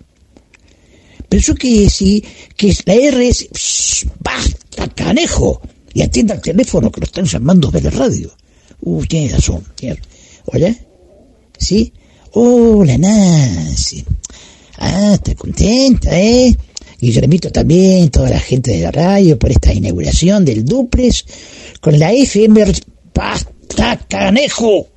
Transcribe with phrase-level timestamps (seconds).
[1.29, 2.23] Pensó que sí,
[2.55, 3.49] que es la RS.
[3.53, 5.61] Shh, basta, canejo.
[5.93, 8.31] Y atienda el teléfono que lo están llamando de la radio.
[8.81, 9.63] Uh, tiene razón.
[10.45, 10.75] ¿Hola?
[11.57, 11.91] ¿Sí?
[12.33, 14.05] Hola, Nancy.
[14.77, 16.55] Ah, está contenta, ¿eh?
[16.99, 21.25] Guillermito también, toda la gente de la radio por esta inauguración del duplex
[21.79, 22.65] con la FM.
[23.17, 24.89] ¡Basta, canejo!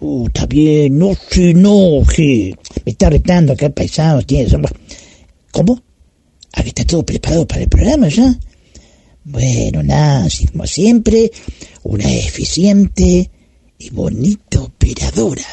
[0.00, 2.56] Uh, está bien, no se enoje.
[2.84, 4.66] Me está retando acá el paisano, tiene razón.
[5.52, 5.80] ¿Cómo?
[6.54, 8.36] ¿Ah, que está todo preparado para el programa ya?
[9.22, 11.30] Bueno, Nancy, como siempre,
[11.84, 13.30] una eficiente
[13.78, 15.46] y bonita operadora.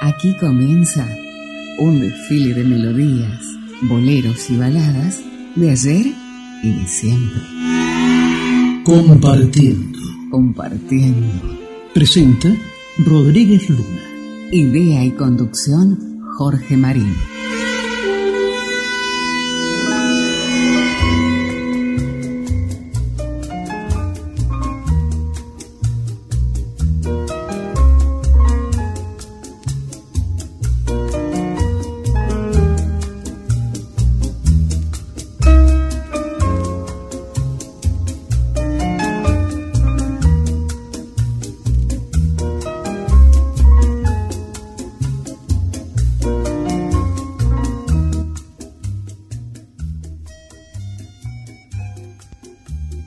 [0.00, 1.08] Aquí comienza
[1.78, 3.40] un desfile de melodías,
[3.82, 5.20] boleros y baladas
[5.56, 6.06] de ayer
[6.62, 7.40] y de siempre.
[8.84, 9.98] Compartiendo.
[10.30, 11.26] Compartiendo.
[11.92, 12.54] Presenta
[12.98, 14.02] Rodríguez Luna.
[14.50, 17.14] Idea y conducción Jorge Marín.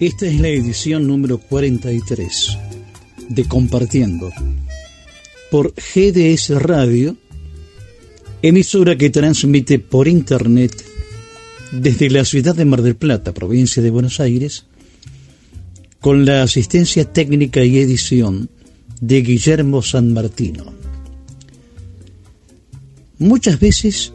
[0.07, 2.57] Esta es la edición número 43
[3.27, 4.31] de Compartiendo
[5.51, 7.17] por GDS Radio,
[8.41, 10.71] emisora que transmite por internet
[11.73, 14.67] desde la ciudad de Mar del Plata, provincia de Buenos Aires,
[15.99, 18.49] con la asistencia técnica y edición
[19.01, 20.71] de Guillermo San Martino.
[23.17, 24.13] Muchas veces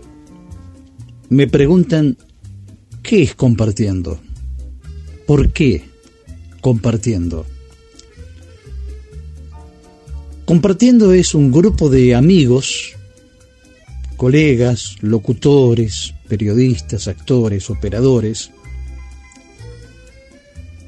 [1.29, 2.17] me preguntan
[3.03, 4.19] qué es compartiendo.
[5.27, 5.85] ¿Por qué
[6.61, 7.47] compartiendo?
[10.45, 12.95] Compartiendo es un grupo de amigos,
[14.17, 18.51] colegas, locutores, periodistas, actores, operadores,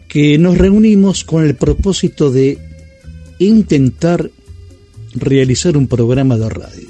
[0.09, 2.59] que nos reunimos con el propósito de
[3.39, 4.31] intentar
[5.15, 6.89] realizar un programa de radio.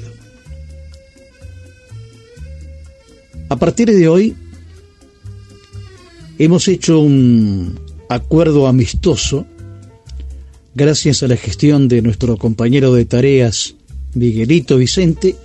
[3.48, 4.36] A partir de hoy
[6.38, 7.78] hemos hecho un
[8.08, 9.46] acuerdo amistoso
[10.74, 13.76] gracias a la gestión de nuestro compañero de tareas
[14.14, 15.36] Miguelito Vicente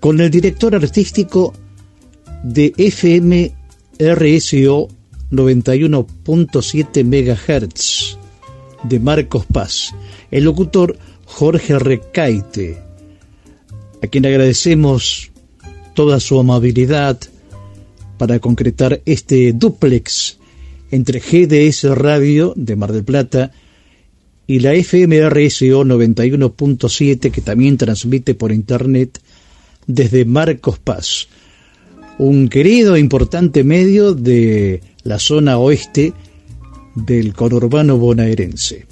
[0.00, 1.54] con el director artístico
[2.42, 3.52] de FM
[3.98, 4.88] RSO
[5.30, 8.18] 91.7 MHz
[8.84, 9.94] de Marcos Paz,
[10.30, 12.78] el locutor Jorge Recaite,
[14.02, 15.32] a quien agradecemos
[15.94, 17.18] toda su amabilidad
[18.18, 20.38] para concretar este duplex
[20.90, 23.52] entre GDS Radio de Mar del Plata
[24.46, 29.20] y la FMRSO 91.7 que también transmite por internet
[29.86, 31.28] desde Marcos Paz,
[32.18, 36.12] un querido e importante medio de la zona oeste
[36.94, 38.86] del conurbano bonaerense.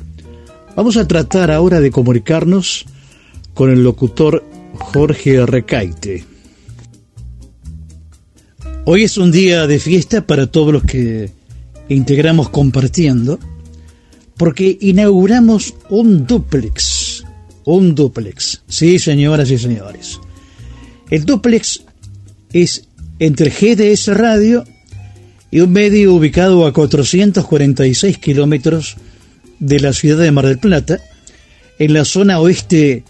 [0.77, 2.85] Vamos a tratar ahora de comunicarnos
[3.55, 4.45] con el locutor
[4.75, 6.34] Jorge Recaite.
[8.87, 11.31] Hoy es un día de fiesta para todos los que
[11.89, 13.39] integramos compartiendo,
[14.37, 17.25] porque inauguramos un duplex,
[17.65, 20.21] un duplex, sí señoras y señores.
[21.09, 21.83] El duplex
[22.53, 22.87] es
[23.21, 24.65] entre GDS Radio
[25.51, 28.97] y un medio ubicado a 446 kilómetros
[29.61, 31.01] de la ciudad de Mar del Plata,
[31.79, 33.03] en la zona oeste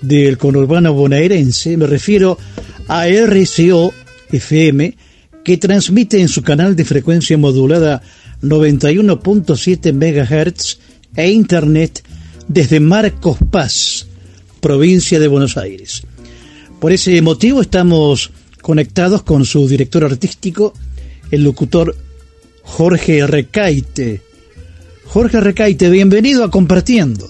[0.00, 2.38] del conurbano bonaerense, me refiero
[2.86, 3.92] a RCO
[4.30, 4.96] FM,
[5.44, 8.02] que transmite en su canal de frecuencia modulada
[8.42, 10.78] 91.7 MHz
[11.16, 12.02] e Internet
[12.48, 14.06] desde Marcos Paz,
[14.60, 16.02] provincia de Buenos Aires.
[16.80, 18.30] Por ese motivo estamos
[18.60, 20.74] conectados con su director artístico,
[21.30, 21.96] el locutor
[22.62, 24.22] Jorge Recaite.
[25.04, 27.28] Jorge Recaite, bienvenido a Compartiendo.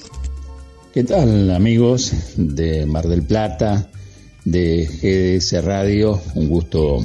[0.93, 3.91] ¿Qué tal amigos de Mar del Plata,
[4.47, 6.23] de GDS Radio?
[6.37, 7.05] Un gusto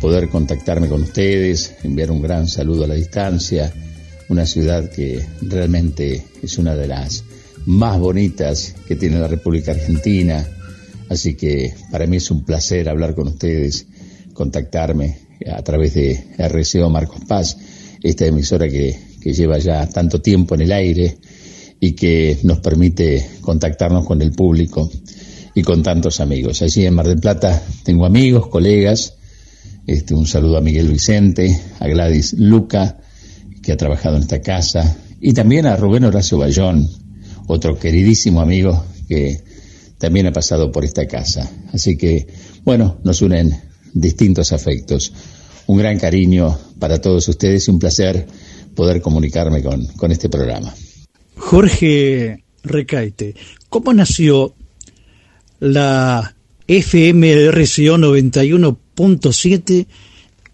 [0.00, 3.72] poder contactarme con ustedes, enviar un gran saludo a la distancia,
[4.28, 7.24] una ciudad que realmente es una de las
[7.66, 10.46] más bonitas que tiene la República Argentina,
[11.08, 13.86] así que para mí es un placer hablar con ustedes,
[14.32, 15.18] contactarme
[15.52, 17.56] a través de RCO Marcos Paz,
[18.02, 21.18] esta emisora que, que lleva ya tanto tiempo en el aire
[21.78, 24.90] y que nos permite contactarnos con el público
[25.54, 26.62] y con tantos amigos.
[26.62, 29.14] Allí en Mar del Plata tengo amigos, colegas,
[29.86, 32.98] este, un saludo a Miguel Vicente, a Gladys Luca,
[33.62, 36.88] que ha trabajado en esta casa, y también a Rubén Horacio Bayón,
[37.46, 39.40] otro queridísimo amigo que
[39.98, 41.50] también ha pasado por esta casa.
[41.72, 42.26] Así que,
[42.64, 43.60] bueno, nos unen
[43.92, 45.12] distintos afectos.
[45.66, 48.26] Un gran cariño para todos ustedes y un placer
[48.74, 50.74] poder comunicarme con, con este programa.
[51.36, 53.34] Jorge Recaite,
[53.68, 54.54] ¿cómo nació
[55.62, 56.34] la
[56.66, 59.86] FMRCO 91.7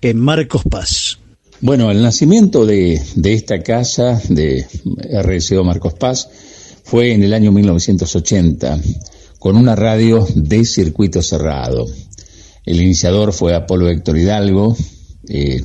[0.03, 1.19] en Marcos Paz?
[1.63, 4.67] Bueno, el nacimiento de, de, esta casa de
[5.23, 6.29] RCO Marcos Paz
[6.85, 8.79] fue en el año 1980
[9.39, 11.87] con una radio de circuito cerrado.
[12.67, 14.77] El iniciador fue Apolo Héctor Hidalgo,
[15.27, 15.63] eh,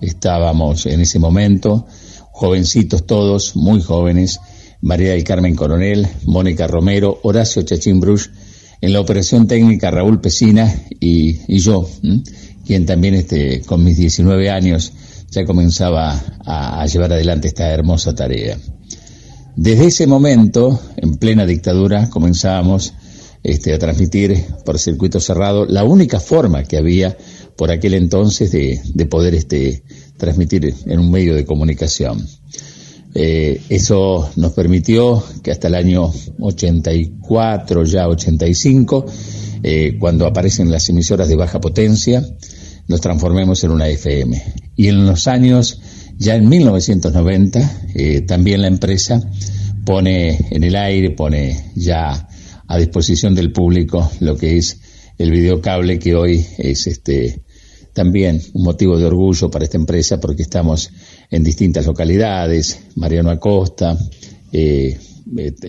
[0.00, 1.86] estábamos en ese momento
[2.32, 4.40] jovencitos todos, muy jóvenes,
[4.80, 8.30] María del Carmen Coronel, Mónica Romero, Horacio Chachín Bruch,
[8.80, 11.88] en la operación técnica Raúl Pesina y, yo,
[12.66, 14.92] quien también este, con mis 19 años
[15.30, 18.58] ya comenzaba a, llevar adelante esta hermosa tarea.
[19.56, 22.92] Desde ese momento, en plena dictadura, comenzábamos
[23.42, 27.16] este, a transmitir por circuito cerrado la única forma que había
[27.56, 29.82] por aquel entonces de, de poder este,
[30.16, 32.26] transmitir en un medio de comunicación.
[33.18, 39.06] Eh, eso nos permitió que hasta el año 84, ya 85,
[39.62, 42.22] eh, cuando aparecen las emisoras de baja potencia,
[42.88, 44.42] nos transformemos en una FM.
[44.76, 45.80] Y en los años,
[46.18, 49.22] ya en 1990, eh, también la empresa
[49.86, 52.28] pone en el aire, pone ya
[52.68, 54.78] a disposición del público lo que es
[55.16, 57.46] el videocable que hoy es este
[57.94, 60.90] también un motivo de orgullo para esta empresa porque estamos
[61.30, 63.96] en distintas localidades, Mariano Acosta,
[64.52, 64.98] eh,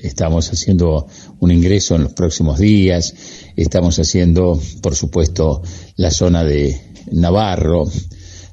[0.04, 1.08] estamos haciendo
[1.40, 3.14] un ingreso en los próximos días,
[3.56, 5.62] estamos haciendo, por supuesto,
[5.96, 6.80] la zona de
[7.12, 7.90] Navarro,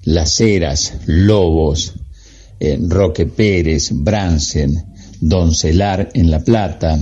[0.05, 1.95] Las Heras, Lobos,
[2.61, 6.99] eh, Roque Pérez, Bransen, Doncelar en La Plata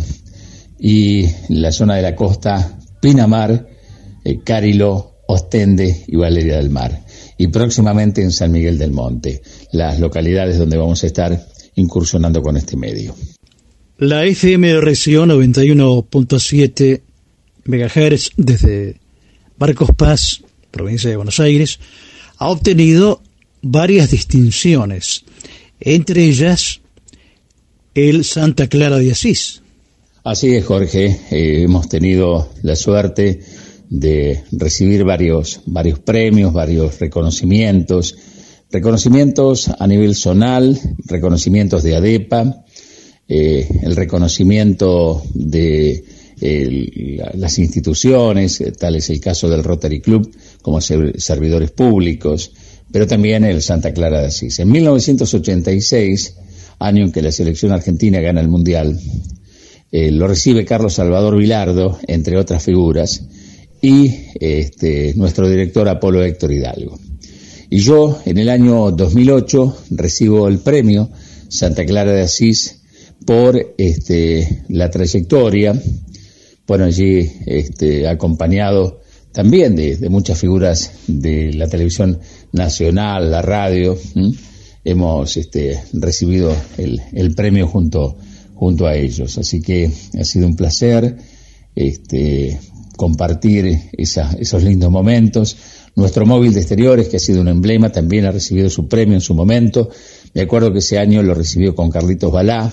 [0.78, 3.68] y la zona de la costa Pinamar,
[4.24, 7.04] eh, Carilo, Ostende y Valeria del Mar.
[7.38, 9.42] Y próximamente en San Miguel del Monte,
[9.72, 13.14] las localidades donde vamos a estar incursionando con este medio.
[13.98, 17.00] La FMRCO 91.7
[17.64, 18.96] MHz desde
[19.56, 21.78] Barcos Paz, provincia de Buenos Aires,
[22.38, 23.22] ha obtenido
[23.62, 25.24] varias distinciones,
[25.80, 26.80] entre ellas
[27.94, 29.62] el Santa Clara de Asís.
[30.24, 31.20] Así es, Jorge.
[31.30, 33.40] Eh, hemos tenido la suerte
[33.88, 38.16] de recibir varios, varios premios, varios reconocimientos,
[38.72, 42.64] reconocimientos a nivel zonal, reconocimientos de ADEPA,
[43.28, 46.04] eh, el reconocimiento de
[47.34, 50.28] las instituciones, eh, tal es el caso del Rotary Club,
[50.60, 52.52] como servidores públicos,
[52.90, 54.58] pero también el Santa Clara de Asís.
[54.58, 56.34] En 1986,
[56.80, 58.98] año en que la selección argentina gana el Mundial,
[59.92, 63.22] eh, lo recibe Carlos Salvador Vilardo, entre otras figuras,
[63.80, 66.98] y este, nuestro director Apolo Héctor Hidalgo.
[67.72, 71.08] Y yo en el año 2008 recibo el premio
[71.48, 72.82] Santa Clara de Asís
[73.24, 75.72] por este, la trayectoria,
[76.66, 79.00] bueno, allí este, acompañado
[79.32, 82.18] también de, muchas figuras de la televisión
[82.52, 83.96] nacional, la radio,
[84.84, 88.18] hemos este, recibido el, premio junto,
[88.54, 89.38] junto a ellos.
[89.38, 91.16] Así que ha sido un placer
[91.74, 92.60] este,
[92.98, 95.56] compartir esos lindos momentos.
[95.94, 99.20] Nuestro móvil de exteriores, que ha sido un emblema, también ha recibido su premio en
[99.20, 99.90] su momento.
[100.32, 102.72] Me acuerdo que ese año lo recibió con Carlitos Balá,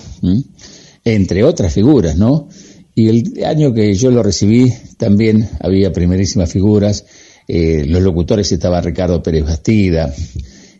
[1.04, 2.48] entre otras figuras, ¿no?
[2.94, 7.04] Y el año que yo lo recibí también había primerísimas figuras.
[7.46, 10.14] Eh, los locutores estaba Ricardo Pérez Bastida,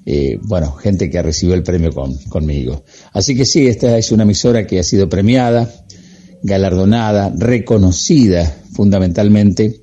[0.06, 2.85] eh, bueno, gente que recibió el premio con, conmigo.
[3.12, 5.70] Así que sí, esta es una emisora que ha sido premiada,
[6.42, 9.82] galardonada, reconocida fundamentalmente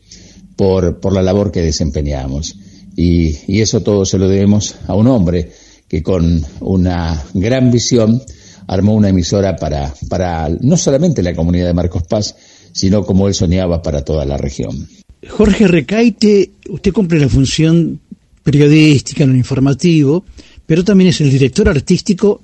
[0.57, 2.57] por, por la labor que desempeñamos.
[2.97, 5.51] Y, y eso todo se lo debemos a un hombre
[5.87, 8.21] que con una gran visión
[8.67, 12.35] armó una emisora para, para no solamente la comunidad de Marcos Paz,
[12.73, 14.87] sino como él soñaba para toda la región.
[15.29, 17.99] Jorge Recaite, usted cumple la función
[18.43, 20.25] periodística en el informativo,
[20.65, 22.41] pero también es el director artístico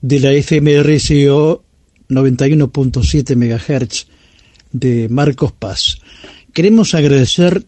[0.00, 1.64] de la FMRCO
[2.08, 4.06] 91.7 MHz
[4.72, 5.98] de Marcos Paz.
[6.56, 7.66] Queremos agradecer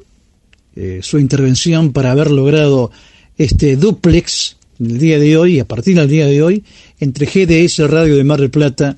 [0.74, 2.90] eh, su intervención para haber logrado
[3.36, 6.64] este duplex el día de hoy, a partir del día de hoy,
[6.98, 8.96] entre GDS Radio de Mar del Plata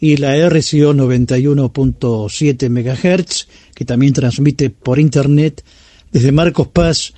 [0.00, 5.62] y la RCO 91.7 MHz, que también transmite por internet
[6.10, 7.14] desde Marcos Paz,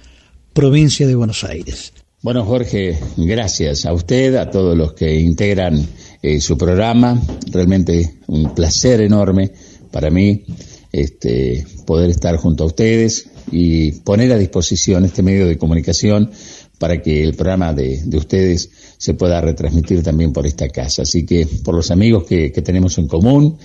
[0.52, 1.94] provincia de Buenos Aires.
[2.20, 5.82] Bueno, Jorge, gracias a usted, a todos los que integran
[6.20, 7.18] eh, su programa.
[7.50, 9.50] Realmente un placer enorme
[9.90, 10.44] para mí
[10.92, 16.30] este, poder estar junto a ustedes y poner a disposición este medio de comunicación
[16.78, 21.02] para que el programa de, ustedes se pueda retransmitir también por esta casa.
[21.02, 23.58] Así que por los amigos que, tenemos en común,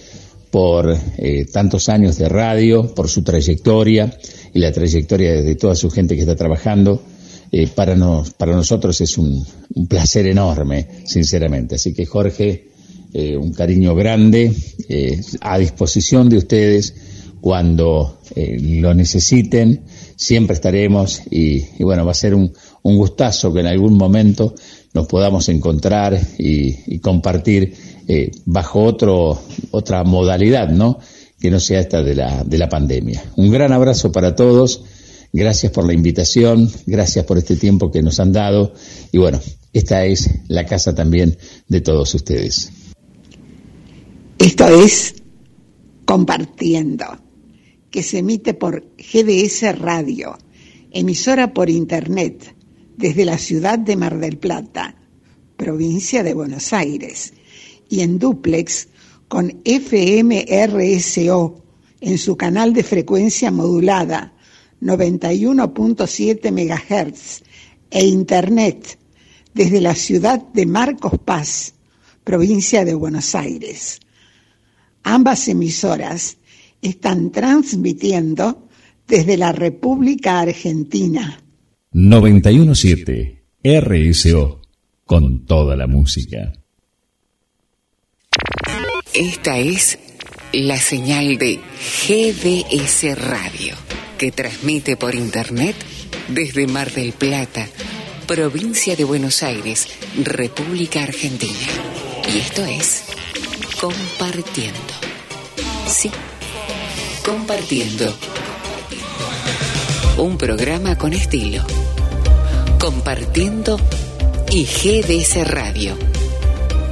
[0.52, 4.18] por eh, tantos años de radio, por su trayectoria
[4.54, 7.02] y la trayectoria de toda su gente que está trabajando,
[7.52, 9.46] eh, para, nos, para nosotros es un,
[9.88, 11.76] placer enorme, sinceramente.
[11.76, 12.68] Así que Jorge,
[13.14, 14.54] eh, un cariño grande,
[15.40, 16.94] a disposición de ustedes
[17.46, 19.84] cuando lo necesiten,
[20.16, 24.56] siempre estaremos y bueno, va a ser un, un gustazo que en algún momento
[24.96, 27.72] nos podamos encontrar y, compartir
[28.08, 30.98] eh, bajo otro, otra modalidad, ¿no?
[31.40, 33.24] Que no sea esta de la, de la pandemia.
[33.36, 34.84] Un gran abrazo para todos.
[35.32, 38.74] Gracias por la invitación, gracias por este tiempo que nos han dado
[39.12, 39.40] y bueno,
[39.72, 41.38] esta es la casa también
[41.68, 42.72] de todos ustedes.
[44.40, 45.14] Esto es
[46.06, 47.06] Compartiendo,
[47.96, 50.38] que se emite por GDS Radio,
[50.92, 52.54] emisora por Internet
[52.98, 54.98] desde la ciudad de Mar del Plata,
[55.56, 57.34] provincia de Buenos Aires,
[57.88, 58.90] y en duplex
[59.30, 61.64] con FMRSO
[62.02, 64.34] en su canal de frecuencia modulada
[64.82, 67.44] 91.7 MHz
[67.92, 69.00] e Internet
[69.54, 71.76] desde la ciudad de Marcos Paz,
[72.26, 74.02] provincia de Buenos Aires.
[75.04, 76.36] Ambas emisoras
[76.82, 78.68] están transmitiendo
[79.08, 81.40] desde la República Argentina
[81.92, 84.62] 917 RSO
[85.06, 86.54] con toda la música.
[89.14, 89.98] Esta es
[90.52, 91.60] la señal de
[92.08, 93.76] GDS Radio,
[94.18, 95.76] que transmite por internet
[96.28, 97.68] desde Mar del Plata,
[98.28, 99.88] provincia de Buenos Aires,
[100.22, 101.54] República Argentina.
[102.34, 103.04] Y esto es
[103.80, 104.80] Compartiendo.
[105.88, 106.10] Sí,
[107.26, 108.14] compartiendo.
[110.18, 111.64] Un programa con estilo
[112.80, 113.80] compartiendo
[114.52, 115.98] y GDS Radio.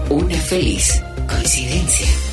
[0.09, 2.32] Una feliz coincidencia.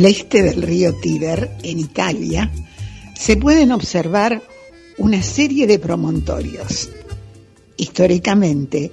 [0.00, 2.50] Al este del río Tíber, en Italia,
[3.14, 4.42] se pueden observar
[4.96, 6.88] una serie de promontorios.
[7.76, 8.92] Históricamente,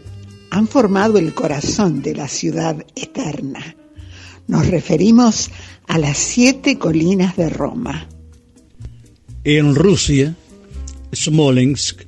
[0.49, 3.77] han formado el corazón de la ciudad eterna,
[4.47, 5.49] Nos referimos
[5.87, 8.09] a las siete colinas de Roma.
[9.45, 10.35] En Rusia,
[11.15, 12.01] Smolensk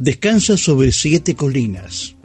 [0.00, 2.16] descansa sobre siete colinas.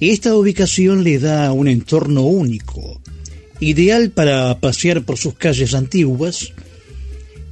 [0.00, 3.00] Esta ubicación le da un entorno único,
[3.60, 6.52] ideal para pasear por sus calles antiguas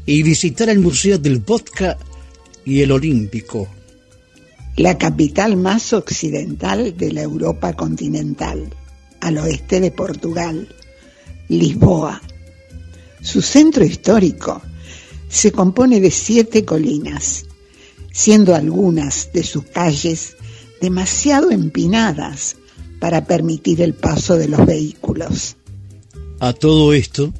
[0.07, 1.97] y visitar el Museo del Vodka
[2.65, 3.69] y el Olímpico.
[4.77, 8.73] La capital más occidental de la Europa continental,
[9.21, 10.69] al oeste de Portugal,
[11.49, 12.21] Lisboa.
[13.21, 14.63] Su centro histórico
[15.29, 17.45] se compone de siete colinas,
[18.13, 20.37] siendo algunas de sus calles
[20.81, 22.57] demasiado empinadas
[22.99, 25.57] para permitir el paso de los vehículos.
[26.43, 27.33] A todo esto,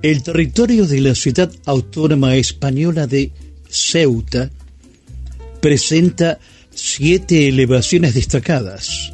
[0.00, 3.30] el territorio de la ciudad autónoma española de
[3.68, 4.50] Ceuta
[5.60, 6.38] presenta
[6.70, 9.12] siete elevaciones destacadas.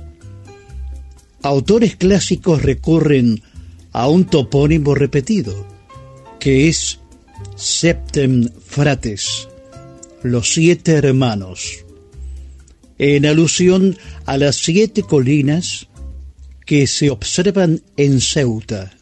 [1.42, 3.42] Autores clásicos recurren
[3.90, 5.66] a un topónimo repetido,
[6.38, 7.00] que es
[7.56, 9.48] Septem Frates,
[10.22, 11.84] los siete hermanos,
[12.98, 15.88] en alusión a las siete colinas
[16.72, 18.92] que se observan en Ceuta.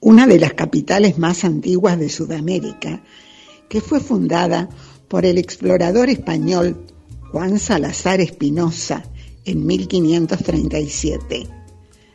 [0.00, 3.04] Una de las capitales más antiguas de Sudamérica,
[3.68, 4.70] que fue fundada
[5.08, 6.86] por el explorador español
[7.32, 9.04] Juan Salazar Espinosa
[9.44, 11.46] en 1537.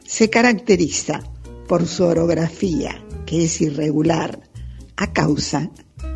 [0.03, 1.21] Se caracteriza
[1.67, 4.39] por su orografía, que es irregular,
[4.95, 5.69] a causa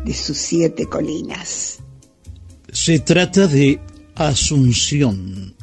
[0.04, 1.78] de sus siete colinas.
[2.72, 3.78] Se trata de
[4.16, 5.54] Asunción,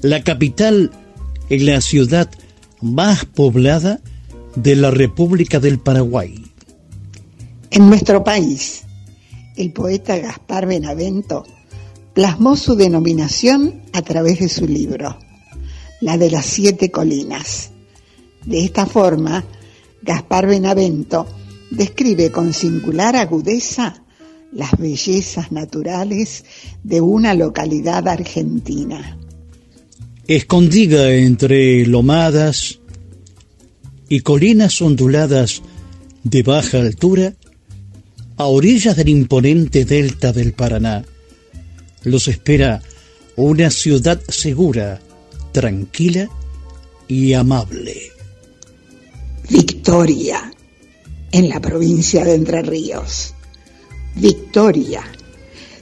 [0.00, 0.90] la capital
[1.54, 2.30] en la ciudad
[2.80, 4.00] más poblada
[4.56, 6.44] de la República del Paraguay.
[7.70, 8.82] En nuestro país,
[9.56, 11.44] el poeta Gaspar Benavento
[12.12, 15.18] plasmó su denominación a través de su libro,
[16.00, 17.70] La de las Siete Colinas.
[18.44, 19.44] De esta forma,
[20.02, 21.26] Gaspar Benavento
[21.70, 24.02] describe con singular agudeza
[24.52, 26.44] las bellezas naturales
[26.82, 29.18] de una localidad argentina.
[30.26, 32.80] Escondida entre lomadas
[34.08, 35.62] y colinas onduladas
[36.22, 37.34] de baja altura,
[38.36, 41.04] a orillas del imponente delta del Paraná,
[42.04, 42.82] los espera
[43.36, 45.00] una ciudad segura,
[45.52, 46.28] tranquila
[47.06, 48.12] y amable.
[49.50, 50.52] Victoria,
[51.32, 53.34] en la provincia de Entre Ríos.
[54.14, 55.02] Victoria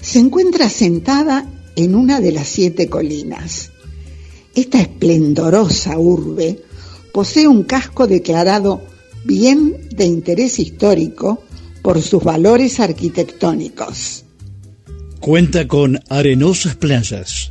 [0.00, 3.71] se encuentra sentada en una de las siete colinas.
[4.54, 6.62] Esta esplendorosa urbe
[7.12, 8.82] posee un casco declarado
[9.24, 11.42] bien de interés histórico
[11.82, 14.24] por sus valores arquitectónicos.
[15.20, 17.50] Cuenta con arenosas playas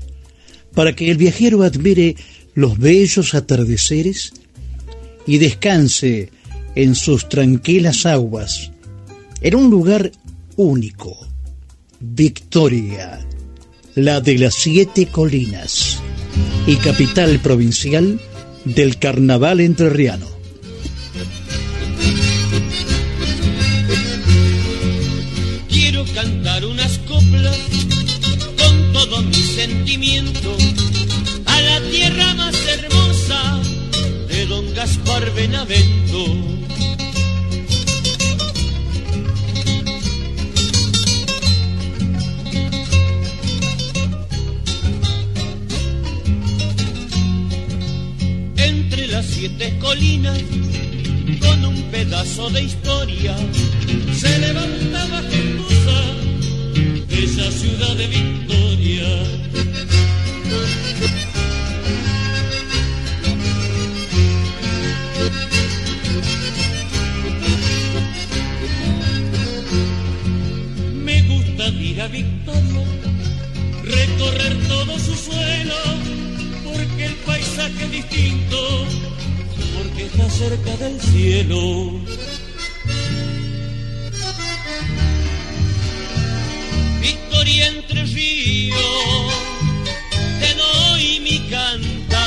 [0.75, 2.15] para que el viajero admire
[2.53, 4.33] los bellos atardeceres
[5.25, 6.29] y descanse
[6.75, 8.71] en sus tranquilas aguas,
[9.41, 10.11] en un lugar
[10.55, 11.17] único,
[11.99, 13.25] Victoria,
[13.95, 16.01] la de las siete colinas
[16.67, 18.19] y capital provincial
[18.65, 20.27] del carnaval entrerriano.
[49.91, 50.39] Colinas,
[51.41, 53.35] con un pedazo de historia,
[54.13, 55.99] se levanta majestuosa
[57.09, 59.09] esa ciudad de Victoria.
[71.03, 72.85] Me gusta ir a Victoria,
[73.83, 75.79] recorrer todo su suelo,
[76.63, 78.87] porque el paisaje es distinto,
[80.01, 81.91] porque está cerca del cielo.
[87.01, 89.33] Victoria entre ríos,
[90.39, 92.25] te doy mi canta,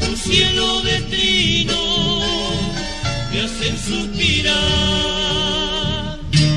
[0.00, 2.20] tu cielo de trino
[3.32, 4.54] me hacen suspirar.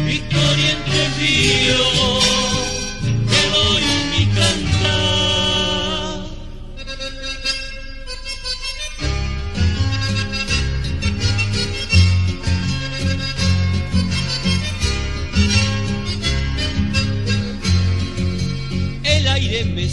[0.06, 1.97] Victoria entre ríos,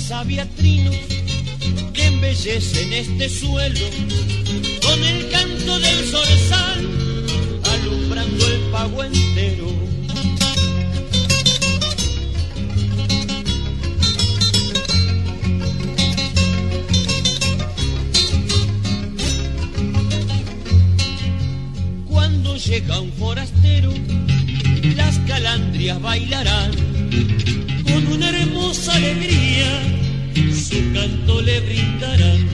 [0.07, 0.97] El aire me sabe a trinos
[1.93, 3.81] que embellece este suelo
[4.83, 6.89] con el canto del zorzal,
[7.73, 9.67] alumbrando el pago entero.
[22.09, 23.93] Cuando llega un forastero,
[24.97, 26.73] las calandrias bailarán
[28.89, 29.71] alegría,
[30.35, 32.49] su canto le brindarán.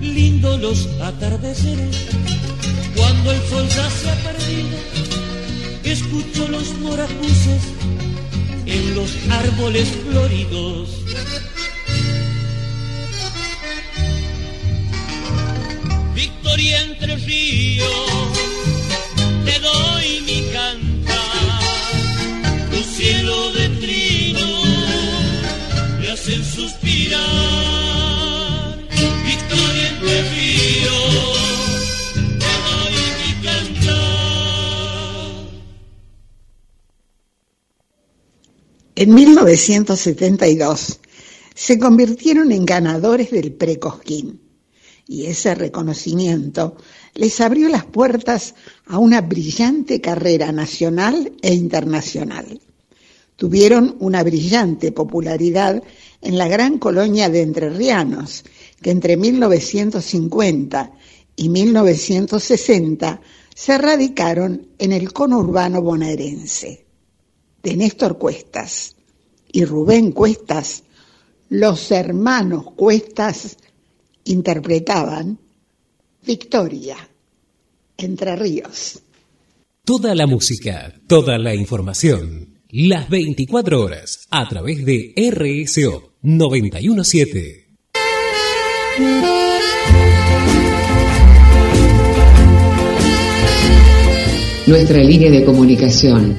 [0.00, 1.96] Lindo los atardeceres,
[2.94, 4.78] cuando el sol se ha perdido,
[5.84, 7.62] escucho los moracuces
[8.66, 11.02] en los árboles floridos.
[16.62, 17.88] Victoria entre ríos,
[19.44, 21.60] te doy mi cantar,
[22.70, 24.46] tu cielo de trino
[25.98, 27.20] me hacen suspirar.
[29.24, 31.34] Victoria entre ríos,
[32.38, 33.90] te doy mi cantar.
[38.94, 41.00] En 1972
[41.56, 44.51] se convirtieron en ganadores del Precosquín
[45.06, 46.76] y ese reconocimiento
[47.14, 48.54] les abrió las puertas
[48.86, 52.60] a una brillante carrera nacional e internacional.
[53.36, 55.82] Tuvieron una brillante popularidad
[56.20, 58.44] en la gran colonia de Entrerrianos,
[58.80, 60.92] que entre 1950
[61.36, 63.20] y 1960
[63.54, 66.86] se radicaron en el conurbano bonaerense.
[67.62, 68.96] De Néstor Cuestas
[69.50, 70.84] y Rubén Cuestas,
[71.48, 73.56] los hermanos Cuestas
[74.24, 75.38] interpretaban
[76.24, 76.96] Victoria,
[77.96, 79.00] Entre Ríos.
[79.84, 87.66] Toda la música, toda la información, las 24 horas, a través de RSO 917.
[94.66, 96.36] Nuestra línea de comunicación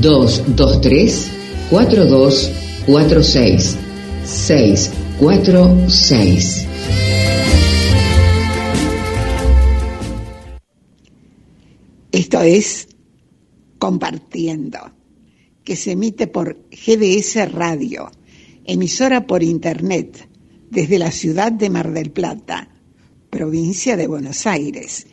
[0.00, 1.30] 223
[1.70, 3.76] 4246
[4.24, 6.73] 646.
[12.14, 12.86] Esto es
[13.80, 14.78] Compartiendo,
[15.64, 18.08] que se emite por GDS Radio,
[18.64, 20.28] emisora por Internet,
[20.70, 22.68] desde la ciudad de Mar del Plata,
[23.30, 25.08] provincia de Buenos Aires,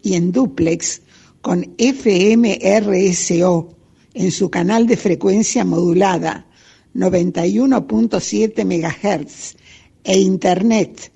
[0.00, 1.02] y en duplex
[1.40, 3.76] con FMRSO
[4.14, 6.46] en su canal de frecuencia modulada
[6.94, 9.56] 91.7 MHz
[10.04, 11.10] e Internet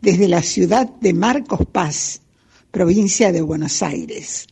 [0.00, 2.22] desde la ciudad de Marcos Paz,
[2.70, 4.46] provincia de Buenos Aires.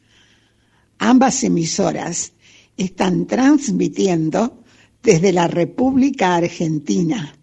[0.99, 2.33] Ambas emisoras
[2.77, 4.63] están transmitiendo
[5.03, 7.35] desde la República Argentina.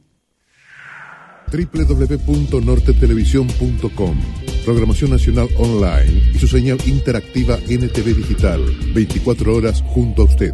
[1.52, 4.18] www.nortetelevisión.com
[4.66, 8.62] Programación Nacional Online y su señal interactiva NTV Digital.
[8.94, 10.54] 24 horas junto a usted.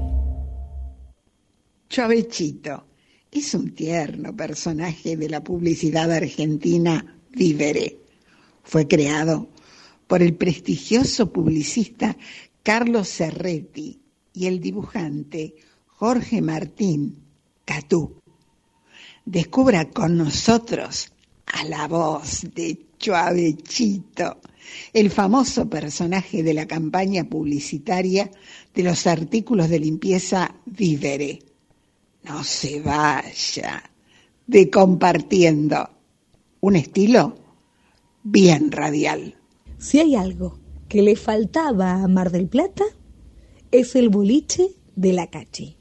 [1.90, 2.88] Chovechito
[3.32, 8.00] es un tierno personaje de la publicidad argentina Vivere.
[8.64, 9.50] Fue creado
[10.08, 12.18] por el prestigioso publicista
[12.63, 14.00] Carlos Cerretti
[14.34, 15.56] y el dibujante
[15.88, 17.24] Jorge Martín
[17.65, 18.15] Catú.
[19.26, 21.12] Descubra con nosotros
[21.45, 24.39] a la voz de Chuavechito,
[24.93, 28.30] el famoso personaje de la campaña publicitaria
[28.74, 31.39] de los artículos de limpieza Vivere.
[32.24, 33.84] No se vaya
[34.45, 35.89] de compartiendo
[36.60, 37.36] un estilo
[38.24, 39.36] bien radial.
[39.78, 42.84] Si hay algo que le faltaba a Mar del Plata,
[43.71, 45.78] es el boliche de la Cachi.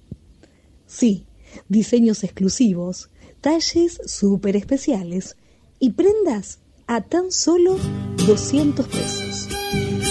[0.87, 1.25] Sí,
[1.69, 5.37] diseños exclusivos, talles súper especiales
[5.81, 7.79] y prendas a tan solo
[8.27, 9.49] 200 pesos.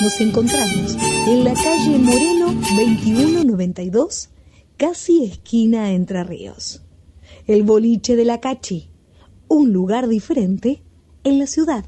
[0.02, 4.30] Nos encontramos en la calle Moreno 2192,
[4.78, 6.82] casi esquina Entre Ríos.
[7.46, 8.90] El boliche de la Cachi,
[9.48, 10.82] un lugar diferente
[11.24, 11.86] en la ciudad.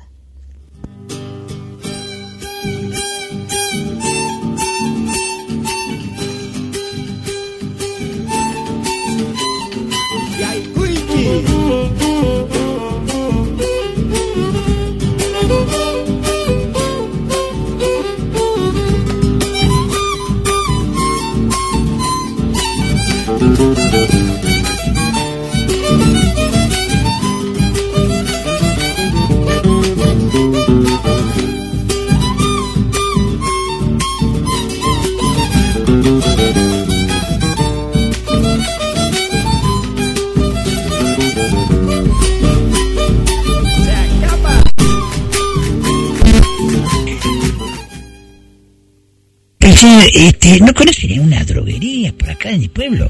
[49.79, 53.09] Che, este, ¿no conoce ninguna droguería por acá en mi pueblo?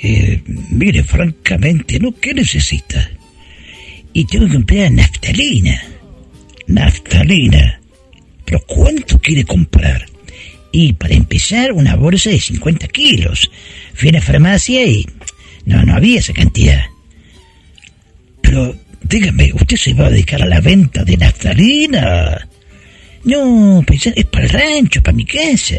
[0.00, 2.14] Eh, mire, francamente, ¿no?
[2.14, 3.10] ¿Qué necesita?
[4.12, 5.82] Y tengo que comprar naftalina.
[6.68, 7.80] Naftalina.
[8.44, 10.06] ¿Pero cuánto quiere comprar?
[10.70, 13.50] Y para empezar, una bolsa de 50 kilos.
[13.94, 15.04] Fui a la farmacia y
[15.64, 16.84] no, no había esa cantidad.
[18.42, 22.48] Pero, dígame, ¿usted se va a dedicar a la venta de naftalina?
[23.24, 25.76] No, pensar, es para el rancho, para mi casa.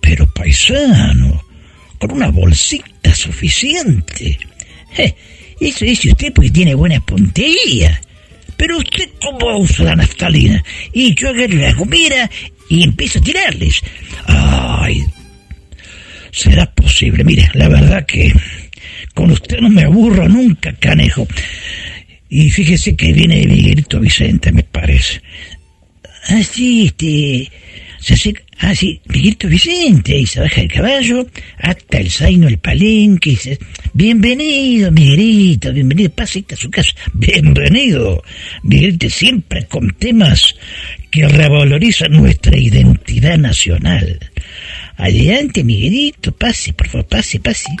[0.00, 1.42] Pero paisano,
[1.98, 4.38] con una bolsita suficiente.
[5.60, 8.00] Eso dice usted porque tiene buena puntería.
[8.56, 10.62] Pero usted cómo usa la naftalina.
[10.92, 12.30] Y yo agarro la comida
[12.68, 13.82] y empiezo a tirarles.
[14.26, 15.04] Ay,
[16.30, 17.24] será posible.
[17.24, 18.32] Mire, la verdad que
[19.14, 21.26] con usted no me aburro nunca, canejo.
[22.28, 25.20] Y fíjese que viene Miguelito Vicente, me parece.
[26.28, 27.50] Ah, sí, este...
[28.04, 32.58] Se hace, ah, sí, Miguelito Vicente, y se baja el caballo, hasta el zaino, el
[32.58, 33.58] palenque, y dice,
[33.94, 38.22] bienvenido, Miguelito, bienvenido, pase a su casa, bienvenido,
[38.62, 40.54] Miguelito, siempre con temas
[41.10, 44.20] que revalorizan nuestra identidad nacional.
[44.98, 47.74] Adelante, Miguelito, pase, por favor, pase, pase.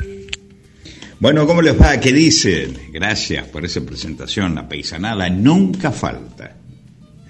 [1.20, 2.00] Bueno, ¿cómo les va?
[2.00, 2.72] ¿Qué dicen?
[2.90, 4.54] Gracias por esa presentación.
[4.54, 6.56] La paisanada nunca falta.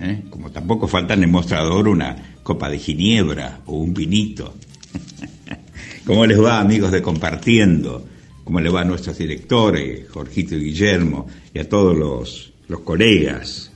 [0.00, 0.22] ¿Eh?
[0.30, 4.54] Como tampoco falta en el mostrador una copa de ginebra o un vinito.
[6.06, 8.06] ¿Cómo les va, amigos de Compartiendo?
[8.44, 13.72] ¿Cómo les va a nuestros directores, Jorgito y Guillermo, y a todos los, los colegas,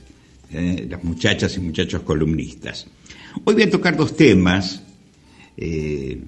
[0.51, 0.85] ¿eh?
[0.87, 2.85] las muchachas y muchachos columnistas?
[3.43, 4.83] Hoy voy a tocar dos temas,
[5.57, 6.21] eh,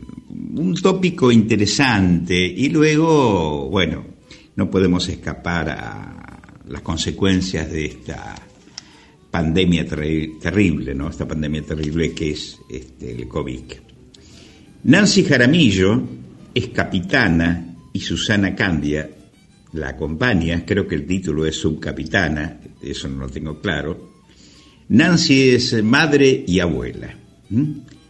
[0.56, 4.06] un tópico interesante y luego, bueno,
[4.56, 8.36] no podemos escapar a las consecuencias de esta
[9.32, 11.10] pandemia terrible, ¿no?
[11.10, 13.62] Esta pandemia terrible que es este, el COVID.
[14.84, 16.04] Nancy Jaramillo
[16.54, 19.10] es capitana y Susana Candia
[19.74, 24.12] la acompaña, creo que el título es subcapitana, eso no lo tengo claro.
[24.90, 27.16] Nancy es madre y abuela.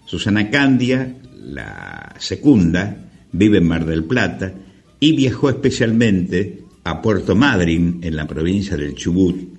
[0.05, 4.53] Susana Candia la segunda, vive en Mar del Plata
[4.99, 9.50] y viajó especialmente a Puerto Madryn, en la provincia del Chubut,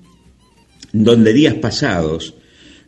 [0.93, 2.35] donde días pasados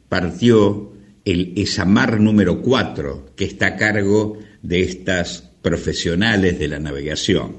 [0.09, 0.93] partió
[1.25, 7.57] el ESAMAR número 4, que está a cargo de estas profesionales de la navegación.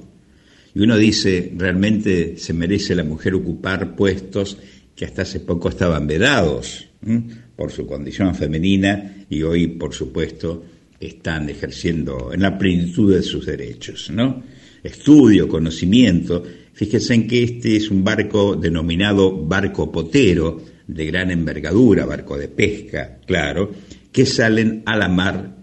[0.76, 4.58] Y uno dice, realmente se merece la mujer ocupar puestos
[4.96, 6.88] que hasta hace poco estaban vedados
[7.56, 10.64] por su condición femenina y hoy, por supuesto,
[11.00, 14.44] están ejerciendo en la plenitud de sus derechos, ¿no?
[14.84, 16.44] Estudio, conocimiento,
[16.76, 22.50] Fíjense en que este es un barco denominado barco potero, de gran envergadura, barco de
[22.50, 23.72] pesca, claro,
[24.12, 25.56] que salen a la mar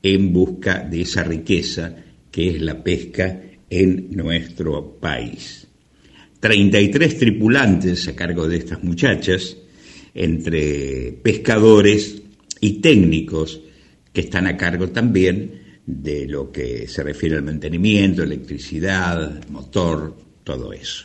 [0.00, 1.96] en busca de esa riqueza
[2.30, 5.66] que es la pesca en nuestro país.
[6.38, 9.56] 33 tripulantes a cargo de estas muchachas,
[10.14, 12.22] entre pescadores
[12.60, 13.60] y técnicos
[14.12, 20.72] que están a cargo también de lo que se refiere al mantenimiento, electricidad, motor, todo
[20.72, 21.04] eso.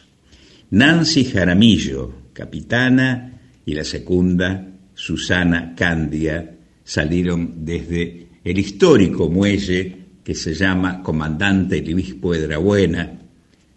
[0.72, 10.56] Nancy Jaramillo, capitana, y la segunda, Susana Candia, salieron desde el histórico muelle que se
[10.56, 13.20] llama Comandante Luis Piedrabuena,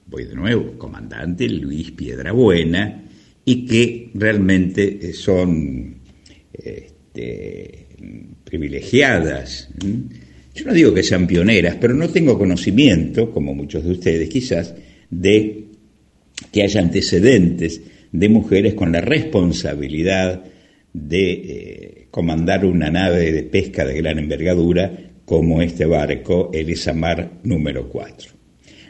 [0.07, 3.05] voy de nuevo, Comandante Luis Piedrabuena,
[3.45, 5.99] y que realmente son
[6.51, 7.89] este,
[8.43, 9.69] privilegiadas.
[10.55, 14.75] Yo no digo que sean pioneras, pero no tengo conocimiento, como muchos de ustedes quizás,
[15.11, 15.65] de
[16.53, 20.45] que haya antecedentes de mujeres con la responsabilidad
[20.93, 27.41] de eh, comandar una nave de pesca de gran envergadura como este barco, el Isamar
[27.43, 28.33] número 4.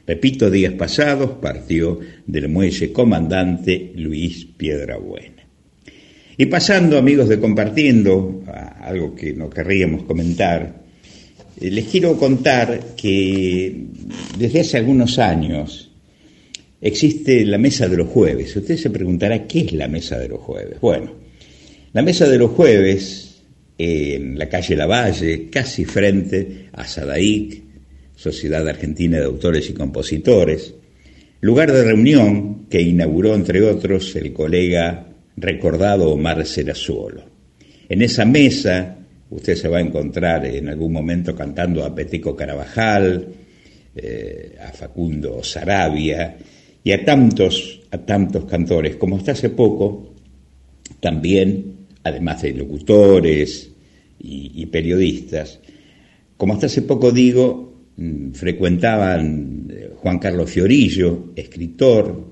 [0.06, 5.46] Repito, días pasados partió del muelle comandante Luis Piedrabuena.
[6.36, 10.82] Y pasando, amigos de Compartiendo, a algo que no querríamos comentar,
[11.60, 13.86] eh, les quiero contar que
[14.38, 15.87] desde hace algunos años
[16.80, 18.54] existe la mesa de los jueves.
[18.56, 20.80] Usted se preguntará, ¿qué es la mesa de los jueves?
[20.80, 21.12] Bueno,
[21.92, 23.42] la mesa de los jueves,
[23.76, 27.62] en la calle Lavalle, casi frente a Sadaic,
[28.14, 30.74] Sociedad Argentina de Autores y Compositores,
[31.40, 37.24] lugar de reunión que inauguró, entre otros, el colega recordado Omar Serazuolo.
[37.88, 38.96] En esa mesa
[39.30, 43.28] usted se va a encontrar en algún momento cantando a Peteco Carabajal,
[43.94, 46.36] eh, a Facundo Sarabia,
[46.88, 50.14] y a tantos, a tantos cantores, como hasta hace poco,
[51.00, 53.72] también, además de locutores,
[54.18, 55.60] y, periodistas.
[56.38, 62.24] Como hasta hace poco digo, mm, frecuentaban eh, Juan Carlos Fiorillo, escritor,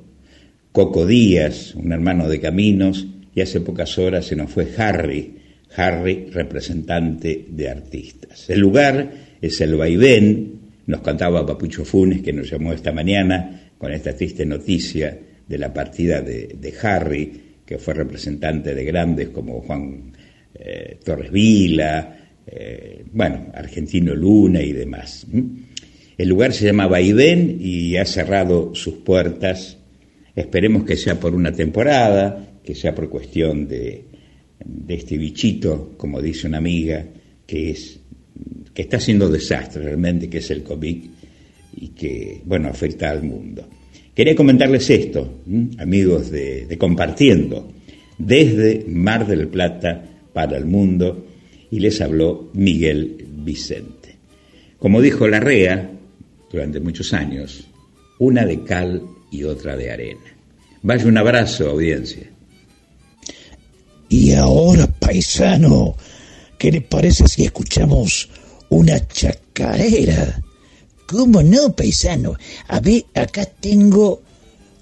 [0.73, 5.35] Coco Díaz, un hermano de caminos, y hace pocas horas se nos fue Harry,
[5.77, 8.49] Harry, representante de artistas.
[8.49, 13.93] El lugar es el vaivén, nos contaba Papucho Funes, que nos llamó esta mañana con
[13.93, 17.33] esta triste noticia de la partida de, Harry,
[17.65, 20.13] que fue representante de grandes como Juan
[20.55, 25.27] eh, Torres Vila, eh, bueno, Argentino Luna y demás.
[26.17, 29.77] El lugar se llama Vaivén y ha cerrado sus puertas.
[30.35, 34.05] Esperemos que sea por una temporada, que sea por cuestión de,
[34.65, 37.05] de este bichito, como dice una amiga,
[37.47, 38.01] que es
[38.75, 41.05] que está haciendo desastre realmente, que es el COVID
[41.77, 43.69] y que, bueno, afecta al mundo.
[44.15, 45.43] Quería comentarles esto,
[45.79, 47.71] amigos de, Compartiendo,
[48.19, 51.27] desde Mar del Plata para el mundo,
[51.71, 54.17] y les habló Miguel Vicente.
[54.79, 55.91] Como dijo Larrea,
[56.51, 57.67] durante muchos años,
[58.19, 60.37] una de cal y otra de arena.
[60.83, 62.31] Vaya un abrazo, audiencia.
[64.09, 65.97] Y ahora, paisano,
[66.59, 68.31] ¿qué le parece si escuchamos
[68.69, 70.43] una chacarera.
[71.07, 72.37] ¿Cómo no, paisano?
[72.67, 74.23] A ver, acá tengo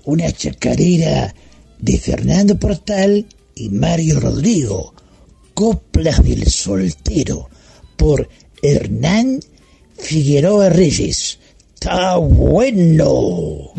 [0.04, 1.34] una chacarera
[1.78, 4.94] de Fernando Portal y Mario Rodrigo.
[5.52, 7.48] Coplas del Soltero
[7.96, 8.28] por
[8.62, 9.40] Hernán
[9.98, 11.38] Figueroa Reyes.
[11.74, 13.72] ¡Está bueno!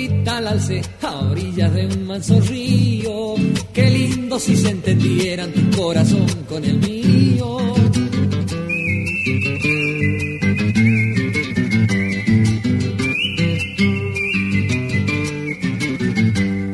[0.00, 3.34] Coplita al alce a orillas de un manso río.
[3.72, 7.58] Qué lindo si se entendieran tu corazón con el mío.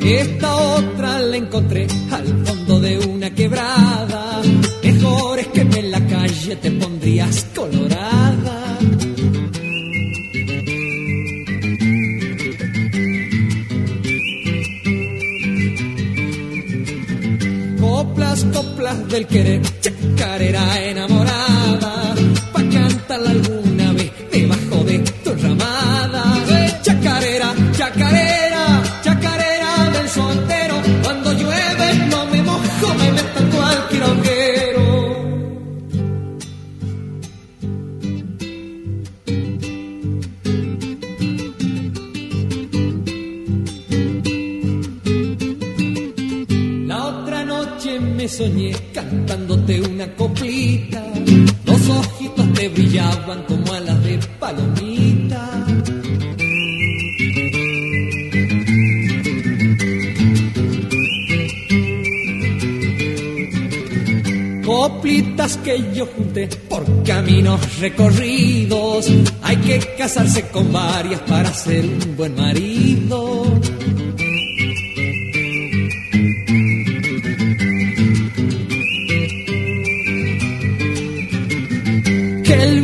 [0.01, 4.41] Esta otra la encontré al fondo de una quebrada.
[4.83, 8.36] Mejor es que en la calle te pondrías colorada.
[18.51, 22.15] Coplas, del querer, chacarera enamorada,
[22.53, 23.56] pa' cantarla
[48.37, 51.03] soñé cantándote una coplita.
[51.65, 55.65] Los ojitos te brillaban como alas de palomita.
[64.63, 69.11] Coplitas que yo junté por caminos recorridos.
[69.41, 73.46] Hay que casarse con varias para ser un buen marido.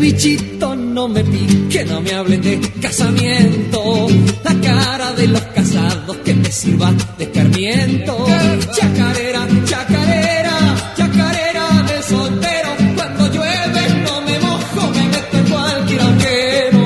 [0.04, 4.08] Bichito no me pique, no me hablen de casamiento.
[4.44, 8.26] La cara de los casados que me sirva de escarmiento.
[8.76, 12.70] Chacarera, chacarera, chacarera del soltero.
[12.98, 16.84] Cuando llueve no me mojo, me meto en cualquier arquero.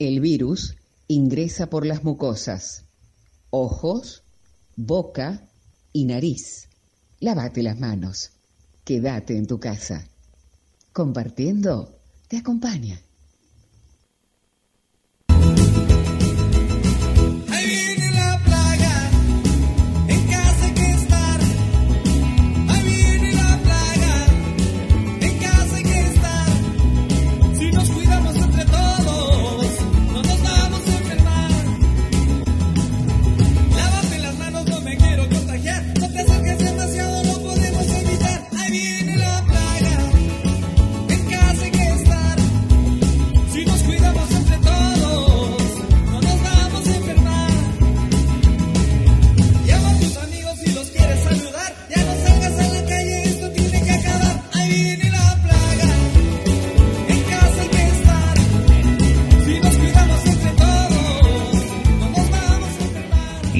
[0.00, 0.74] El virus
[1.06, 2.84] ingresa por las mucosas,
[3.50, 4.24] ojos,
[4.74, 5.46] boca
[5.92, 6.68] y nariz.
[7.20, 8.32] Lávate las manos.
[8.84, 10.04] Quédate en tu casa.
[10.96, 11.90] Compartiendo
[12.26, 13.05] te acompaña.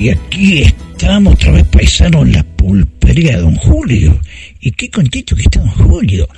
[0.07, 4.21] Y aquí estamos otra vez paisano en la pulpería de Don Julio.
[4.61, 6.29] Y qué contento que está Don Julio.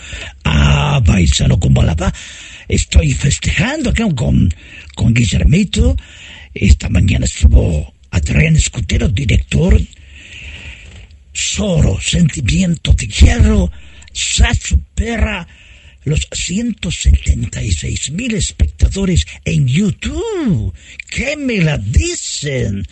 [0.42, 2.10] Ah, paisano, ¿cómo la va?
[2.66, 4.54] Estoy festejando acá con,
[4.94, 5.94] con Guillermito
[6.54, 9.78] esta mañana estuvo Adrián Escudero, director.
[11.34, 13.70] Solo sentimiento de hierro
[14.14, 15.46] se supera
[16.08, 20.74] los 176 mil espectadores en YouTube.
[21.10, 22.86] ¿Qué me la dicen?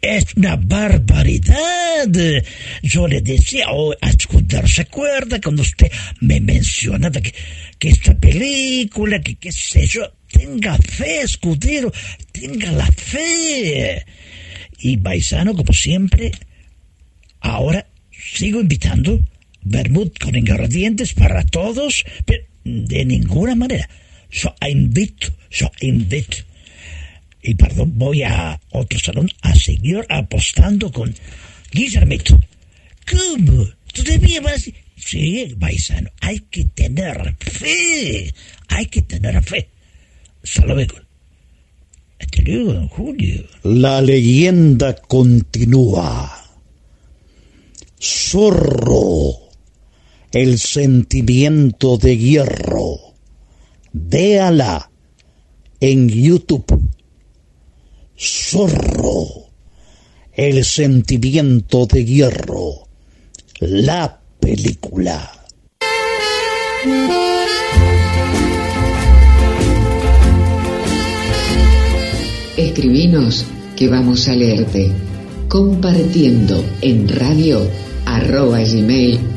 [0.00, 2.06] Es una barbaridad.
[2.82, 4.12] Yo le decía, oh, a
[4.66, 5.90] ¿se acuerda cuando usted
[6.20, 7.34] me mencionaba que,
[7.78, 10.02] que esta película, que qué sé yo?
[10.30, 11.92] Tenga fe, Escudero,
[12.32, 14.04] tenga la fe.
[14.78, 16.32] Y Baisano, como siempre,
[17.40, 19.20] ahora sigo invitando
[19.64, 23.88] Bermud con ingredientes para todos, pero de ninguna manera.
[24.30, 26.38] Yo invito, yo invito.
[27.42, 31.14] Y perdón, voy a otro salón a seguir apostando con
[31.70, 32.40] Guillermito.
[33.10, 33.68] ¿Cómo?
[33.92, 34.70] ¿Todavía vas?
[34.96, 38.32] Sí, paisano, hay que tener fe.
[38.68, 39.68] Hay que tener fe.
[40.42, 40.94] Hasta luego,
[42.72, 43.44] don Julio.
[43.62, 46.40] La leyenda continúa.
[48.00, 49.43] Zorro
[50.34, 53.14] el sentimiento de hierro.
[53.92, 54.90] Véala
[55.78, 56.90] en YouTube.
[58.18, 59.50] Zorro,
[60.32, 62.88] el sentimiento de hierro.
[63.60, 65.30] La película.
[72.56, 74.90] Escribinos que vamos a leerte.
[75.48, 77.70] Compartiendo en radio
[78.04, 79.33] arroba gmail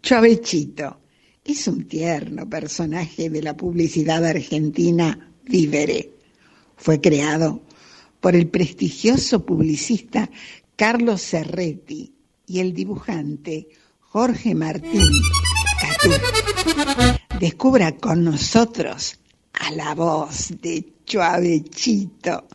[0.00, 1.00] Chavechito
[1.44, 6.12] es un tierno personaje de la publicidad argentina Vivere.
[6.76, 7.62] Fue creado
[8.20, 10.30] por el prestigioso publicista
[10.76, 12.12] Carlos Cerretti
[12.46, 13.66] y el dibujante
[13.98, 15.10] Jorge Martín.
[17.40, 19.18] Descubra con nosotros
[19.52, 22.46] a la voz de Chuavechito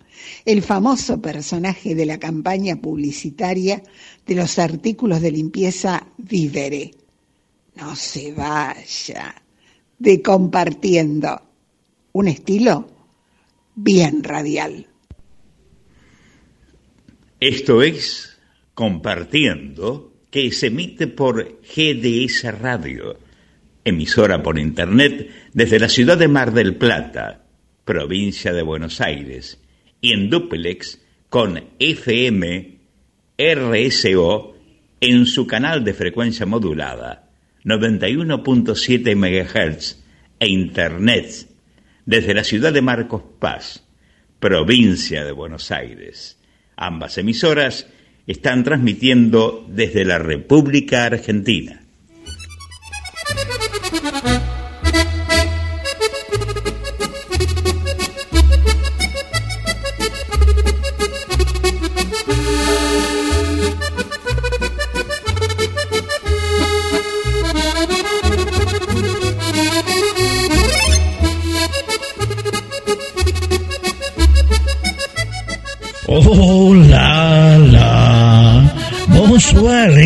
[0.45, 3.83] el famoso personaje de la campaña publicitaria
[4.25, 6.91] de los artículos de limpieza Vivere.
[7.75, 9.35] No se vaya
[9.97, 11.41] de compartiendo
[12.13, 12.89] un estilo
[13.75, 14.87] bien radial.
[17.39, 18.27] Esto es
[18.73, 23.17] Compartiendo, que se emite por GDS Radio,
[23.83, 27.43] emisora por Internet desde la ciudad de Mar del Plata,
[27.83, 29.60] provincia de Buenos Aires
[30.01, 30.99] y en duplex
[31.29, 32.79] con FM
[33.37, 34.55] RSO
[34.99, 37.29] en su canal de frecuencia modulada
[37.63, 40.03] 91.7 MHz
[40.39, 41.47] e Internet
[42.05, 43.87] desde la ciudad de Marcos Paz,
[44.39, 46.39] provincia de Buenos Aires.
[46.75, 47.87] Ambas emisoras
[48.25, 51.80] están transmitiendo desde la República Argentina.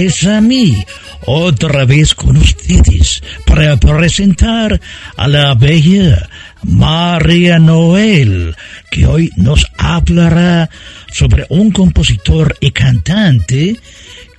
[0.06, 0.86] A mí.
[1.26, 4.80] Otra vez con ustedes para presentar
[5.18, 6.30] a la bella
[6.62, 8.56] María Noel,
[8.92, 10.70] que hoy nos hablará
[11.12, 13.76] sobre un compositor y cantante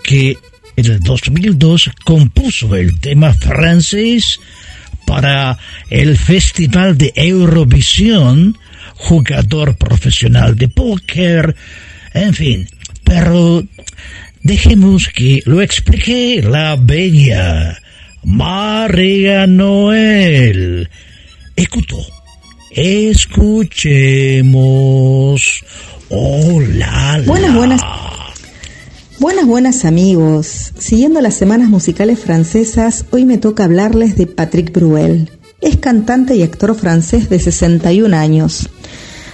[0.05, 0.39] que
[0.77, 4.39] en el 2002 compuso el tema francés
[5.05, 5.59] para
[5.91, 8.57] el Festival de Eurovisión,
[8.95, 11.57] jugador profesional de póker,
[12.15, 12.69] en fin,
[13.03, 13.65] pero
[14.47, 17.83] Dejemos que lo explique la bella
[18.23, 20.89] María Noel.
[21.57, 21.97] Escuto.
[22.71, 23.75] Escuchemos.
[26.11, 27.21] Hola.
[27.27, 27.81] Buenas, buenas.
[29.19, 30.73] Buenas, buenas amigos.
[30.79, 35.29] Siguiendo las semanas musicales francesas, hoy me toca hablarles de Patrick Bruel.
[35.61, 38.71] Es cantante y actor francés de 61 años.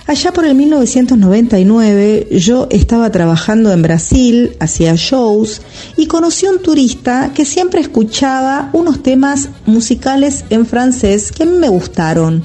[0.07, 5.63] Allá por el 1999 yo estaba trabajando en Brasil, hacía shows
[5.97, 11.47] y conocí a un turista que siempre escuchaba unos temas musicales en francés que a
[11.47, 12.45] mí me gustaron.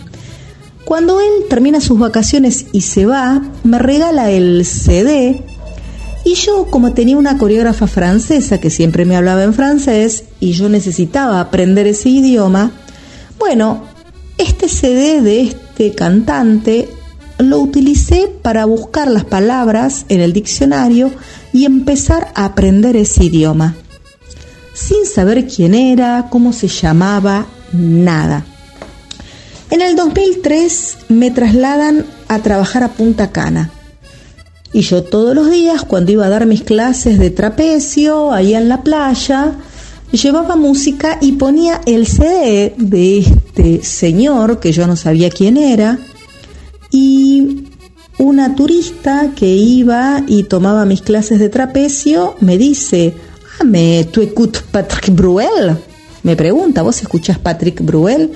[0.86, 5.44] Cuando él termina sus vacaciones y se va, me regala el CD
[6.24, 10.70] y yo como tenía una coreógrafa francesa que siempre me hablaba en francés y yo
[10.70, 12.72] necesitaba aprender ese idioma,
[13.40, 13.84] bueno,
[14.38, 16.90] este CD de este cantante
[17.40, 21.12] lo utilicé para buscar las palabras en el diccionario
[21.54, 23.76] y empezar a aprender ese idioma.
[24.74, 28.46] Sin saber quién era, cómo se llamaba nada.
[29.70, 33.72] En el 2003 me trasladan a trabajar a Punta Cana.
[34.74, 38.70] Y yo todos los días, cuando iba a dar mis clases de trapecio, ahí en
[38.70, 39.54] la playa,
[40.12, 46.00] llevaba música y ponía el CD de este señor, que yo no sabía quién era,
[48.20, 53.14] una turista que iba y tomaba mis clases de trapecio me dice,
[53.66, 55.78] me, ¿tú escuchas Patrick Bruel?
[56.24, 58.32] Me pregunta, ¿vos escuchás Patrick Bruel?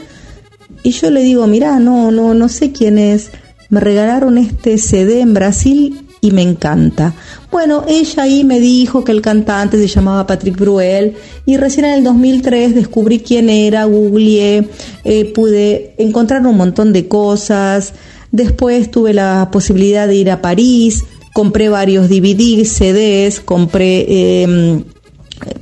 [0.84, 3.32] Y yo le digo, mira, no, no, no sé quién es.
[3.70, 7.14] Me regalaron este CD en Brasil y me encanta.
[7.52, 11.16] Bueno, ella ahí me dijo que el cantante se llamaba Patrick Bruel
[11.46, 14.70] y recién en el 2003 descubrí quién era, googleé,
[15.04, 17.94] eh, pude encontrar un montón de cosas.
[18.32, 21.04] Después tuve la posibilidad de ir a París,
[21.34, 24.84] compré varios DVDs, CDs, compré em,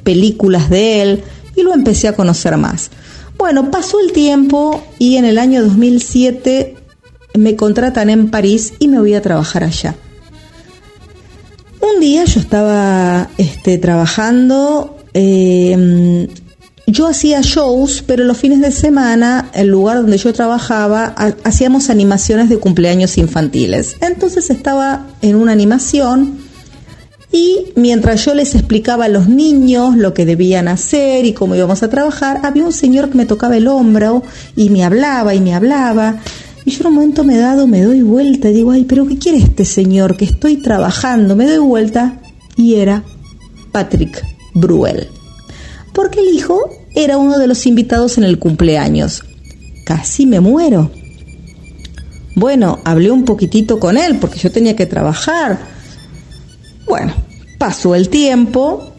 [0.04, 1.24] películas de él
[1.56, 2.92] y lo empecé a conocer más.
[3.38, 6.76] Bueno, pasó el tiempo y en el año 2007
[7.36, 9.96] me contratan en París y me voy a trabajar allá.
[11.82, 16.28] Un día yo estaba este, trabajando em,
[16.92, 22.50] yo hacía shows, pero los fines de semana, el lugar donde yo trabajaba, hacíamos animaciones
[22.50, 23.98] de cumpleaños infantiles.
[24.02, 26.40] Entonces estaba en una animación
[27.32, 31.84] y mientras yo les explicaba a los niños lo que debían hacer y cómo íbamos
[31.84, 34.24] a trabajar, había un señor que me tocaba el hombro
[34.56, 36.18] y me hablaba y me hablaba.
[36.66, 39.08] Y yo en un momento me he dado, me doy vuelta y digo, ay, pero
[39.08, 40.18] ¿qué quiere este señor?
[40.18, 41.36] Que estoy trabajando.
[41.36, 42.20] Me doy vuelta
[42.56, 43.04] y era
[43.72, 44.24] Patrick
[44.56, 45.08] Bruel.
[45.94, 49.24] Porque el hijo era uno de los invitados en el cumpleaños.
[49.86, 50.92] Casi me muero.
[52.36, 55.60] Bueno, hablé un poquitito con él porque yo tenía que trabajar.
[56.88, 57.14] Bueno,
[57.58, 58.94] pasó el tiempo,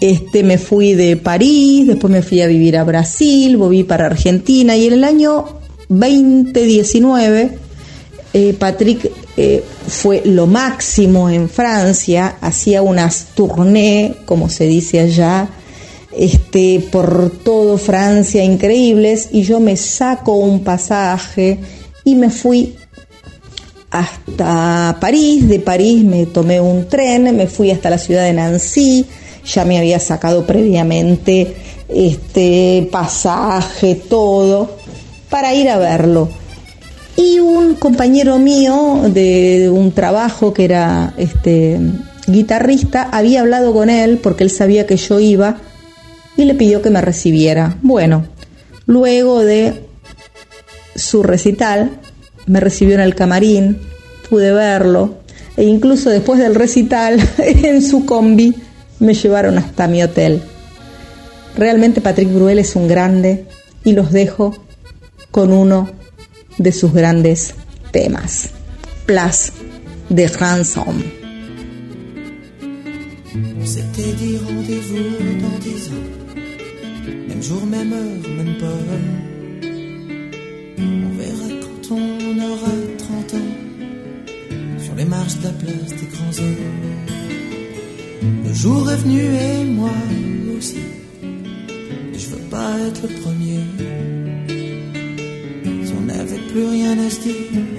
[0.00, 4.76] este, me fui de París, después me fui a vivir a Brasil, volví para Argentina
[4.76, 5.46] y en el año
[5.88, 7.58] 2019
[8.34, 15.48] eh, Patrick eh, fue lo máximo en Francia, hacía unas tournées, como se dice allá,
[16.16, 21.58] este, por todo Francia increíbles y yo me saco un pasaje
[22.04, 22.76] y me fui
[23.90, 29.06] hasta París, de París me tomé un tren, me fui hasta la ciudad de Nancy,
[29.46, 31.54] ya me había sacado previamente
[31.88, 34.76] este pasaje, todo,
[35.30, 36.28] para ir a verlo.
[37.16, 41.78] Y un compañero mío de un trabajo que era este
[42.26, 45.58] guitarrista había hablado con él porque él sabía que yo iba
[46.36, 47.78] y le pidió que me recibiera.
[47.82, 48.26] Bueno,
[48.86, 49.86] luego de
[50.94, 51.90] su recital,
[52.46, 53.78] me recibió en el camarín,
[54.28, 55.18] pude verlo,
[55.56, 58.54] e incluso después del recital, en su combi,
[58.98, 60.42] me llevaron hasta mi hotel.
[61.56, 63.46] Realmente Patrick Bruel es un grande
[63.84, 64.56] y los dejo
[65.30, 65.90] con uno
[66.58, 67.54] de sus grandes
[67.92, 68.50] temas,
[69.06, 69.52] Place
[70.08, 71.02] de Ransom.
[77.44, 78.80] Jour, même heure, même pas.
[80.78, 83.52] On verra quand on aura 30 ans,
[84.78, 86.72] sur les marches de la place des grands hommes.
[88.46, 89.90] Le jour est venu et moi
[90.56, 90.84] aussi,
[92.14, 93.60] je veux pas être le premier.
[95.84, 97.34] Si on n'avait plus rien à se dire,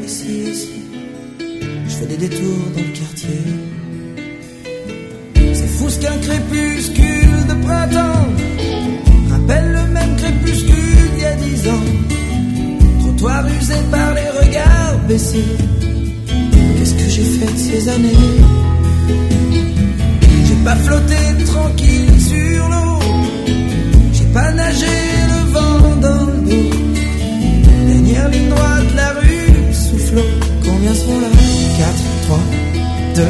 [0.05, 0.82] ici, ici,
[1.39, 3.41] je fais des détours dans le quartier.
[5.53, 8.26] C'est fou ce qu'un crépuscule de printemps
[9.47, 11.85] Belle le même crépuscule il y a dix ans.
[13.01, 15.45] Trottoir usé par les regards baissés.
[16.77, 18.19] Qu'est-ce que j'ai fait de ces années?
[20.47, 21.15] J'ai pas flotté
[21.45, 22.99] tranquille sur l'eau.
[24.13, 24.95] J'ai pas nagé
[25.31, 26.69] le vent dans le dos.
[27.87, 30.21] Dernière ligne droite, la rue souffle.
[30.63, 31.29] Combien sont là?
[31.77, 31.93] 4,
[32.27, 32.39] 3,
[33.15, 33.21] 2,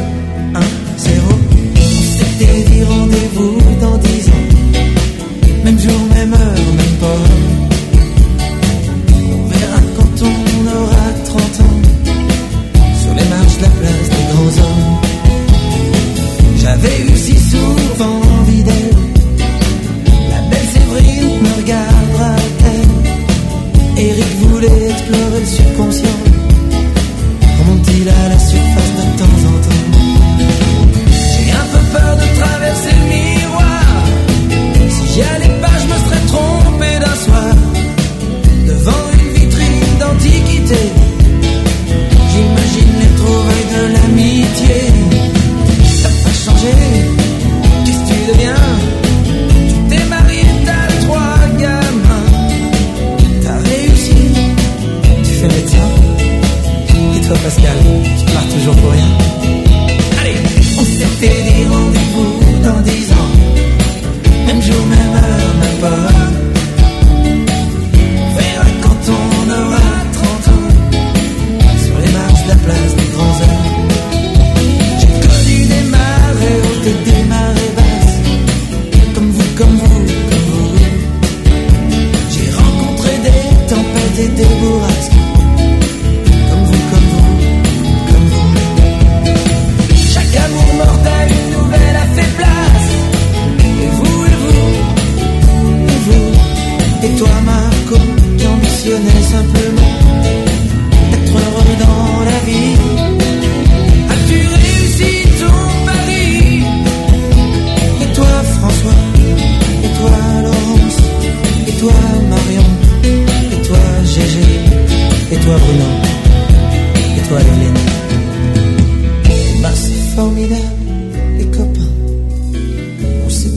[0.56, 0.60] 1,
[0.98, 1.40] 0.
[2.18, 3.65] C'était dit rendez-vous dans 10 ans.
[5.66, 6.15] Même jour,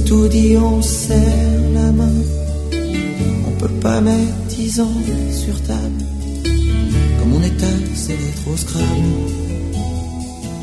[0.09, 2.19] tout dit, on serre la main.
[3.47, 5.01] On peut pas mettre dix ans
[5.31, 6.03] sur table.
[7.19, 7.59] Comme on est
[7.95, 9.13] c'est d'être au Scrabble.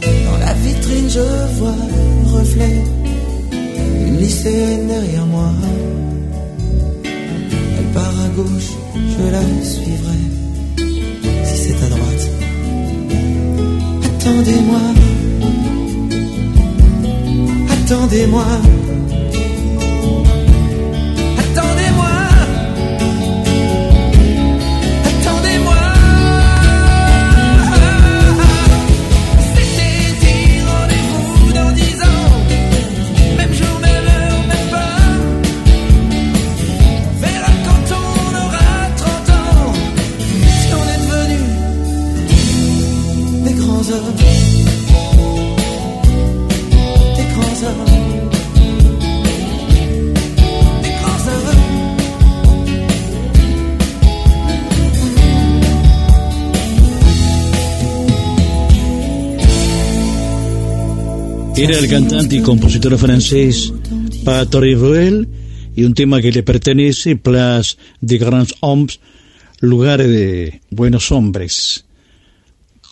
[0.02, 2.84] Dans la vitrine, je vois le reflet
[4.08, 5.52] une lycéenne derrière moi.
[7.04, 10.22] Elle part à gauche, je la suivrai.
[11.44, 12.30] Si c'est à droite.
[14.06, 14.82] Attendez-moi.
[17.70, 18.46] Attendez-moi.
[61.58, 63.72] Era el cantante y compositor francés
[64.26, 65.28] Patrick Bruel
[65.74, 69.00] y un tema que le pertenece, Place de Grands Hommes,
[69.62, 71.86] lugares de buenos hombres.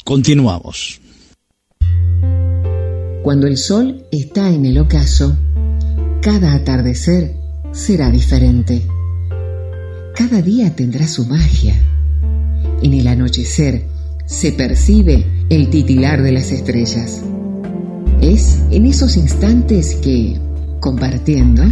[0.06, 1.02] Continuamos.
[3.22, 5.38] Cuando el sol está en el ocaso,
[6.22, 7.36] cada atardecer
[7.74, 8.82] será diferente.
[10.16, 11.76] Cada día tendrá su magia.
[12.82, 13.88] En el anochecer
[14.26, 17.24] se percibe el titilar de las estrellas.
[18.24, 20.40] Es en esos instantes que,
[20.80, 21.64] compartiendo,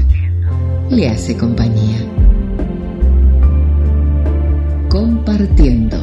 [0.90, 2.06] le hace compañía.
[4.90, 5.98] Compartiendo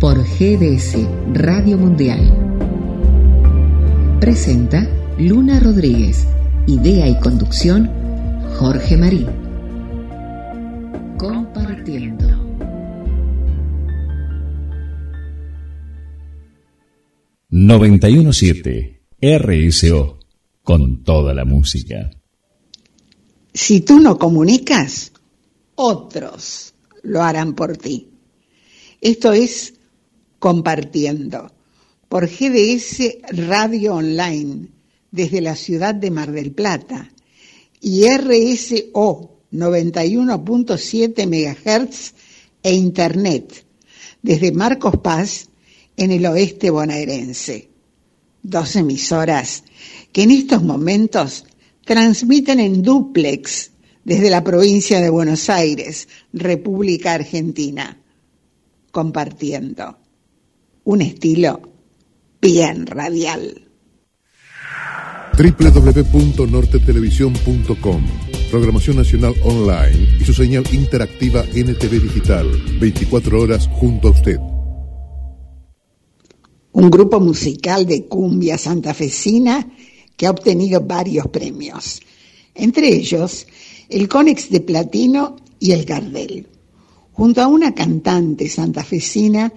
[0.00, 0.98] por GDS
[1.34, 2.18] Radio Mundial.
[4.18, 4.88] Presenta
[5.20, 6.26] Luna Rodríguez.
[6.66, 7.88] Idea y conducción
[8.58, 9.28] Jorge Marín.
[11.16, 12.26] Compartiendo.
[18.32, 20.18] siete RSO
[20.62, 22.10] con toda la música.
[23.54, 25.12] Si tú no comunicas,
[25.74, 28.10] otros lo harán por ti.
[29.00, 29.74] Esto es
[30.38, 31.52] compartiendo
[32.08, 34.68] por GDS Radio Online
[35.10, 37.10] desde la ciudad de Mar del Plata
[37.80, 42.14] y RSO 91.7 MHz
[42.62, 43.64] e Internet
[44.20, 45.48] desde Marcos Paz
[45.96, 47.75] en el oeste bonaerense.
[48.48, 49.64] Dos emisoras
[50.12, 51.46] que en estos momentos
[51.84, 53.72] transmiten en duplex
[54.04, 58.00] desde la provincia de Buenos Aires, República Argentina,
[58.92, 59.98] compartiendo
[60.84, 61.60] un estilo
[62.40, 63.68] bien radial.
[65.36, 68.04] www.nortetelevisión.com
[68.48, 72.46] Programación Nacional Online y su señal interactiva NTV Digital,
[72.78, 74.38] 24 horas junto a usted.
[76.76, 79.66] Un grupo musical de cumbia santafesina
[80.14, 82.02] que ha obtenido varios premios,
[82.54, 83.46] entre ellos
[83.88, 86.46] el Conex de Platino y el Gardel,
[87.12, 89.54] junto a una cantante santafesina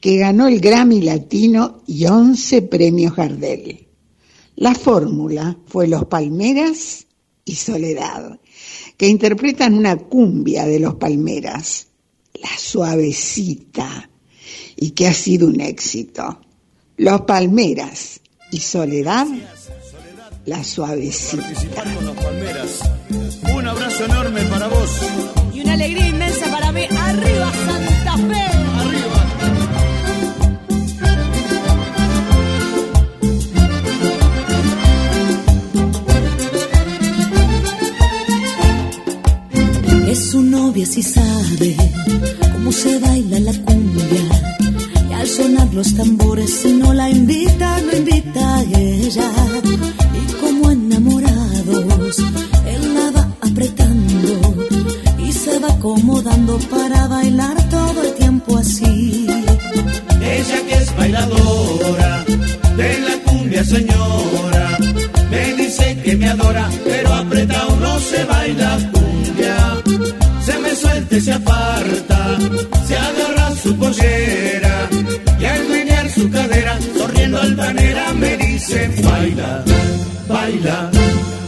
[0.00, 3.88] que ganó el Grammy Latino y 11 premios Gardel.
[4.56, 7.06] La fórmula fue Los Palmeras
[7.44, 8.40] y Soledad,
[8.96, 11.88] que interpretan una cumbia de los Palmeras,
[12.32, 14.08] la suavecita,
[14.74, 16.40] y que ha sido un éxito.
[16.96, 18.20] Los Palmeras
[18.50, 19.26] y Soledad,
[20.44, 21.42] la suavecita.
[21.42, 22.80] Participando los Palmeras.
[23.54, 24.90] Un abrazo enorme para vos.
[25.54, 26.82] Y una alegría inmensa para mí.
[26.84, 28.42] ¡Arriba Santa Fe!
[28.78, 29.26] Arriba.
[40.08, 41.74] Es su novia si sabe
[42.52, 44.61] cómo se baila la cumbia.
[45.22, 49.30] Al sonar los tambores, si no la invita, no invita ella.
[50.20, 52.18] Y como enamorados,
[52.66, 54.32] él la va apretando
[55.24, 59.28] y se va acomodando para bailar todo el tiempo así.
[60.20, 62.24] Ella que es bailadora
[62.76, 64.76] de la cumbia señora,
[65.30, 69.82] me dice que me adora, pero apretado no se baila cumbia.
[70.44, 72.38] Se me suelta y se aparta,
[72.88, 74.61] se agarra su pollera
[79.22, 79.64] Baila,
[80.26, 80.90] baila,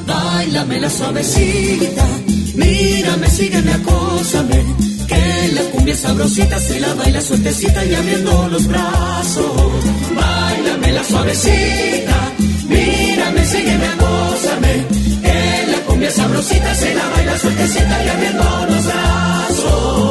[0.07, 2.07] bailame la suavecita.
[2.55, 4.65] Mírame, sígueme, acósame.
[5.09, 9.73] Que la cumbia sabrosita se la baila suertecita y abriendo los brazos.
[10.15, 12.17] Bailame la suavecita.
[12.69, 14.75] Mírame, sígueme, acósame.
[15.25, 20.04] Que la cumbia sabrosita se la baila suertecita y abriendo los brazos.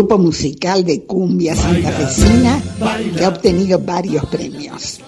[0.00, 2.58] Grupo musical de cumbia santafesina
[3.14, 4.98] que ha obtenido varios premios,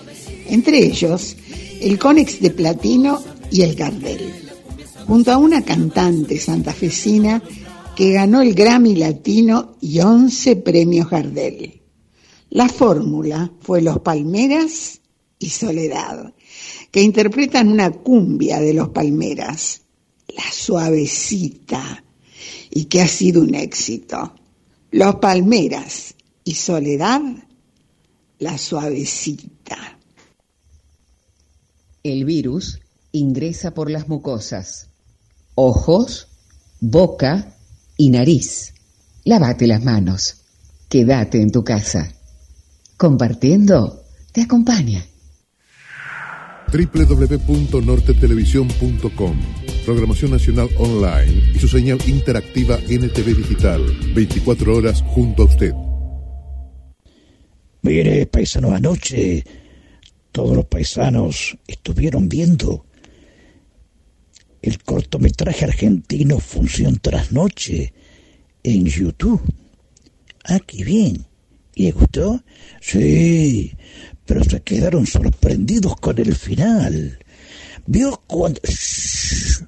[0.49, 1.34] entre ellos
[1.80, 3.18] el Conex de Platino
[3.51, 4.30] y el Gardel,
[5.07, 7.43] junto a una cantante santafesina
[7.97, 11.80] que ganó el Grammy Latino y 11 premios Gardel.
[12.51, 15.01] La fórmula fue Los Palmeras
[15.38, 16.34] y Soledad,
[16.90, 19.80] que interpretan una cumbia de los Palmeras,
[20.36, 22.05] La Suavecita,
[22.70, 24.34] y que ha sido un éxito.
[24.95, 26.14] Los Palmeras
[26.45, 27.22] y Soledad,
[28.38, 29.99] La Suavecita.
[32.03, 32.78] El virus
[33.11, 34.90] ingresa por las mucosas,
[35.55, 36.28] ojos,
[36.78, 37.57] boca
[37.97, 38.74] y nariz.
[39.24, 40.43] Lávate las manos.
[40.90, 42.12] Quédate en tu casa.
[42.99, 45.07] Compartiendo te acompaña.
[46.72, 49.36] www.nortetelevisión.com
[49.84, 53.82] Programación Nacional Online y su señal interactiva NTV Digital.
[54.14, 55.72] 24 horas junto a usted.
[57.82, 59.44] Mire, paisanos, anoche
[60.30, 62.86] todos los paisanos estuvieron viendo
[64.62, 67.92] el cortometraje argentino Función tras Noche
[68.62, 69.42] en YouTube.
[70.44, 71.26] Ah, qué bien.
[71.74, 72.42] ¿Y les gustó?
[72.80, 73.72] Sí,
[74.26, 77.18] pero se quedaron sorprendidos con el final.
[77.86, 78.60] Vio cuando...
[78.64, 79.62] Shh,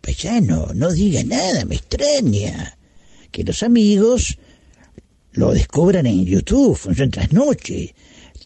[0.00, 2.76] paisano, no diga nada, me extraña.
[3.30, 4.38] Que los amigos
[5.32, 7.94] lo descubran en YouTube, Función tras Noche.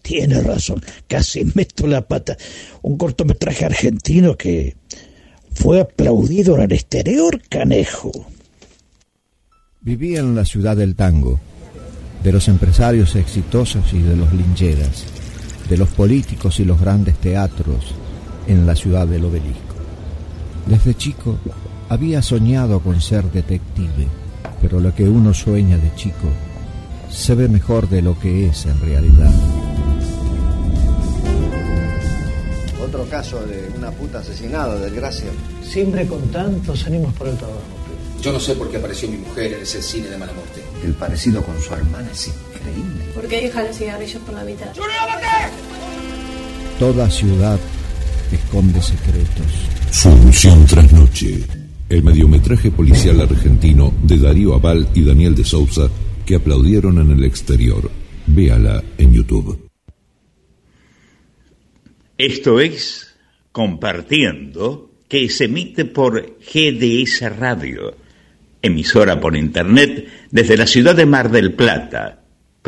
[0.03, 2.37] Tiene razón, casi meto la pata.
[2.83, 4.77] Un cortometraje argentino que
[5.53, 8.27] fue aplaudido en el exterior, canejo.
[9.81, 11.41] Vivía en la ciudad del tango,
[12.23, 15.05] de los empresarios exitosos y de los lincheras,
[15.69, 17.95] de los políticos y los grandes teatros
[18.47, 19.75] en la ciudad del obelisco.
[20.67, 21.39] Desde chico
[21.89, 24.07] había soñado con ser detective,
[24.61, 26.29] pero lo que uno sueña de chico
[27.11, 29.33] se ve mejor de lo que es en realidad.
[32.83, 35.31] Otro caso de una puta asesinada, desgracia.
[35.63, 37.61] Siempre con tantos ánimos por el trabajo.
[38.23, 40.63] Yo no sé por qué apareció mi mujer en ese cine de mala muerte.
[40.85, 42.19] El parecido con su hermana es
[42.59, 43.05] increíble.
[43.15, 44.73] ¿Por qué deja los cigarrillos por la mitad?
[46.79, 47.59] Toda ciudad
[48.33, 49.47] esconde secretos.
[49.91, 51.45] Función tras noche.
[51.89, 55.89] El mediometraje policial argentino de Darío Aval y Daniel de Souza
[56.27, 57.91] que aplaudieron en el exterior.
[58.27, 59.69] Véala en YouTube.
[62.19, 63.15] Esto es
[63.53, 67.97] Compartiendo, que se emite por GDS Radio,
[68.61, 72.18] emisora por Internet desde la ciudad de Mar del Plata,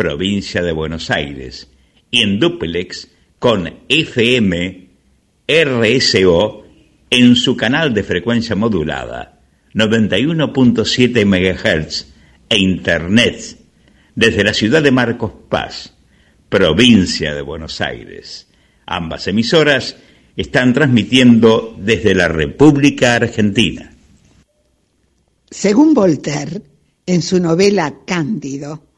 [0.01, 1.69] provincia de Buenos Aires,
[2.11, 4.89] y en duplex con FM
[5.47, 6.65] RSO
[7.11, 9.43] en su canal de frecuencia modulada
[9.75, 12.07] 91.7 MHz
[12.49, 13.59] e Internet
[14.15, 15.93] desde la ciudad de Marcos Paz,
[16.49, 18.49] provincia de Buenos Aires.
[18.87, 19.97] Ambas emisoras
[20.35, 23.93] están transmitiendo desde la República Argentina.
[25.51, 26.63] Según Voltaire,
[27.05, 28.90] en su novela Cándido,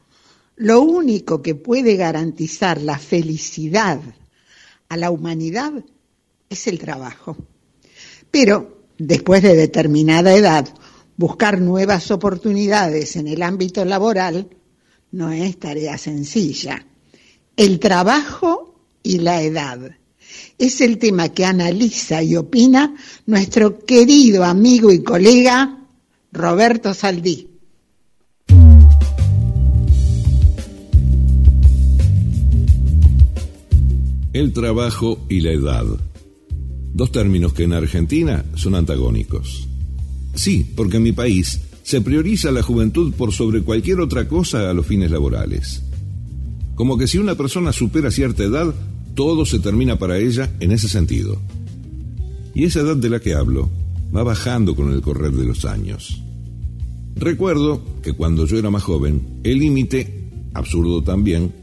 [0.55, 3.99] lo único que puede garantizar la felicidad
[4.89, 5.73] a la humanidad
[6.49, 7.35] es el trabajo.
[8.29, 10.67] Pero después de determinada edad,
[11.17, 14.49] buscar nuevas oportunidades en el ámbito laboral
[15.11, 16.85] no es tarea sencilla.
[17.55, 19.97] El trabajo y la edad
[20.57, 22.95] es el tema que analiza y opina
[23.25, 25.87] nuestro querido amigo y colega
[26.31, 27.52] Roberto Saldí.
[34.33, 35.85] El trabajo y la edad.
[36.91, 39.67] Dos términos que en Argentina son antagónicos.
[40.33, 44.73] Sí, porque en mi país se prioriza la juventud por sobre cualquier otra cosa a
[44.73, 45.83] los fines laborales.
[46.73, 48.73] Como que si una persona supera cierta edad,
[49.13, 51.39] todo se termina para ella en ese sentido.
[52.55, 53.69] Y esa edad de la que hablo
[54.15, 56.23] va bajando con el correr de los años.
[57.15, 61.62] Recuerdo que cuando yo era más joven, el límite, absurdo también,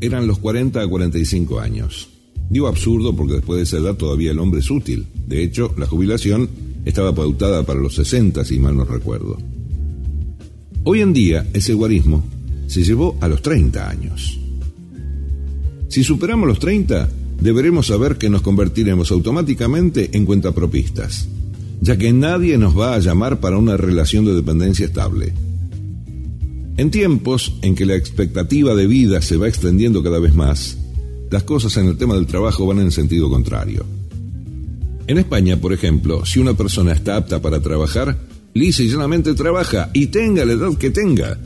[0.00, 2.08] eran los 40 a 45 años.
[2.48, 5.06] Digo absurdo porque después de esa edad todavía el hombre es útil.
[5.26, 6.48] De hecho, la jubilación
[6.84, 9.36] estaba pautada para los 60, si mal no recuerdo.
[10.84, 12.24] Hoy en día, ese guarismo
[12.68, 14.38] se llevó a los 30 años.
[15.88, 17.08] Si superamos los 30,
[17.40, 21.28] deberemos saber que nos convertiremos automáticamente en cuentapropistas,
[21.80, 25.32] ya que nadie nos va a llamar para una relación de dependencia estable.
[26.76, 30.76] En tiempos en que la expectativa de vida se va extendiendo cada vez más,
[31.30, 33.84] las cosas en el tema del trabajo van en sentido contrario.
[35.06, 38.18] En España, por ejemplo, si una persona está apta para trabajar,
[38.52, 41.38] lisa y llanamente trabaja y tenga la edad que tenga.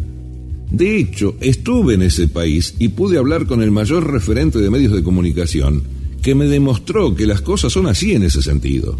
[0.71, 4.93] De hecho, estuve en ese país y pude hablar con el mayor referente de medios
[4.93, 5.83] de comunicación
[6.23, 8.99] que me demostró que las cosas son así en ese sentido.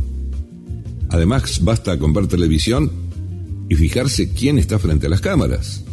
[1.11, 2.91] Además, basta con ver televisión
[3.69, 5.85] y fijarse quién está frente a las cámaras.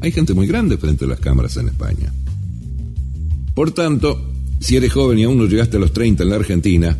[0.00, 2.12] Hay gente muy grande frente a las cámaras en España.
[3.54, 6.96] Por tanto, si eres joven y aún no llegaste a los 30 en la Argentina,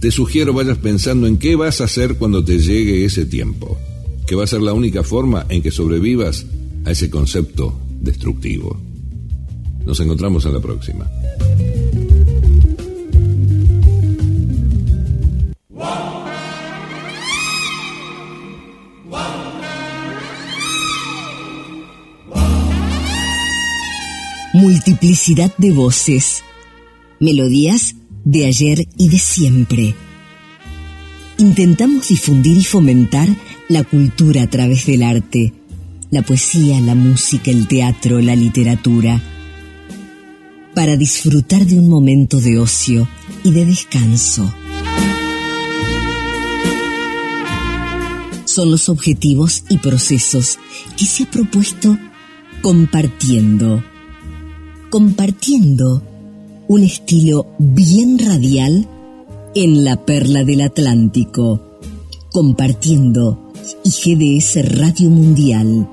[0.00, 3.78] te sugiero vayas pensando en qué vas a hacer cuando te llegue ese tiempo,
[4.26, 6.46] que va a ser la única forma en que sobrevivas
[6.84, 8.80] a ese concepto destructivo.
[9.84, 11.10] Nos encontramos en la próxima.
[24.60, 26.42] Multiplicidad de voces,
[27.20, 27.94] melodías
[28.24, 29.94] de ayer y de siempre.
[31.36, 33.28] Intentamos difundir y fomentar
[33.68, 35.54] la cultura a través del arte,
[36.10, 39.22] la poesía, la música, el teatro, la literatura,
[40.74, 43.08] para disfrutar de un momento de ocio
[43.44, 44.52] y de descanso.
[48.44, 50.58] Son los objetivos y procesos
[50.96, 51.96] que se ha propuesto
[52.60, 53.84] compartiendo
[54.90, 56.02] compartiendo
[56.66, 58.88] un estilo bien radial
[59.54, 61.78] en la perla del Atlántico,
[62.32, 63.52] compartiendo
[63.84, 65.88] y GDS Radio Mundial.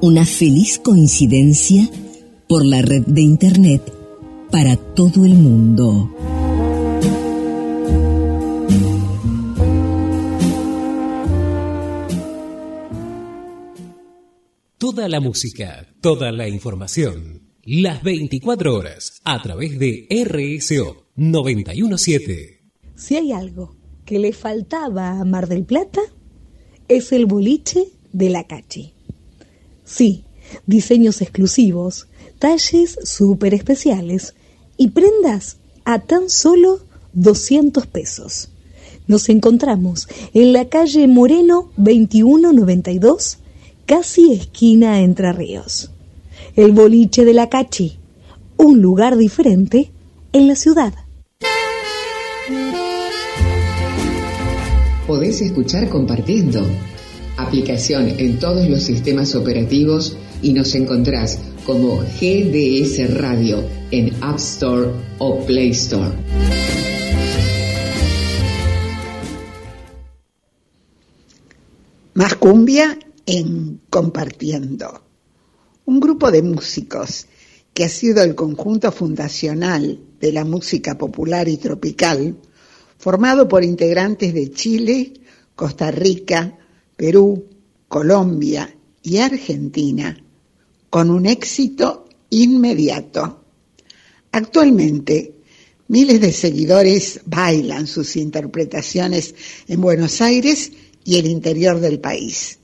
[0.00, 1.88] Una feliz coincidencia
[2.48, 3.92] por la red de Internet
[4.50, 6.10] para todo el mundo.
[14.78, 22.62] Toda la música, toda la información las 24 horas a través de RSO 917.
[22.96, 26.00] Si hay algo que le faltaba a Mar del Plata,
[26.88, 28.94] es el boliche de la Cachi.
[29.84, 30.24] Sí,
[30.64, 32.08] diseños exclusivos,
[32.38, 34.34] talles súper especiales
[34.78, 36.80] y prendas a tan solo
[37.12, 38.48] 200 pesos.
[39.06, 43.40] Nos encontramos en la calle Moreno 2192,
[43.84, 45.90] casi esquina Entre Ríos
[46.58, 48.00] el boliche de la Cachi,
[48.56, 49.92] un lugar diferente
[50.32, 50.92] en la ciudad.
[55.06, 56.66] Podés escuchar compartiendo.
[57.36, 64.90] Aplicación en todos los sistemas operativos y nos encontrás como GDS Radio en App Store
[65.18, 66.10] o Play Store.
[72.14, 75.07] Más cumbia en compartiendo
[75.88, 77.24] un grupo de músicos
[77.72, 82.36] que ha sido el conjunto fundacional de la música popular y tropical,
[82.98, 85.14] formado por integrantes de Chile,
[85.56, 86.58] Costa Rica,
[86.94, 87.46] Perú,
[87.88, 90.14] Colombia y Argentina,
[90.90, 93.44] con un éxito inmediato.
[94.32, 95.36] Actualmente,
[95.86, 99.34] miles de seguidores bailan sus interpretaciones
[99.66, 100.70] en Buenos Aires
[101.02, 102.58] y el interior del país.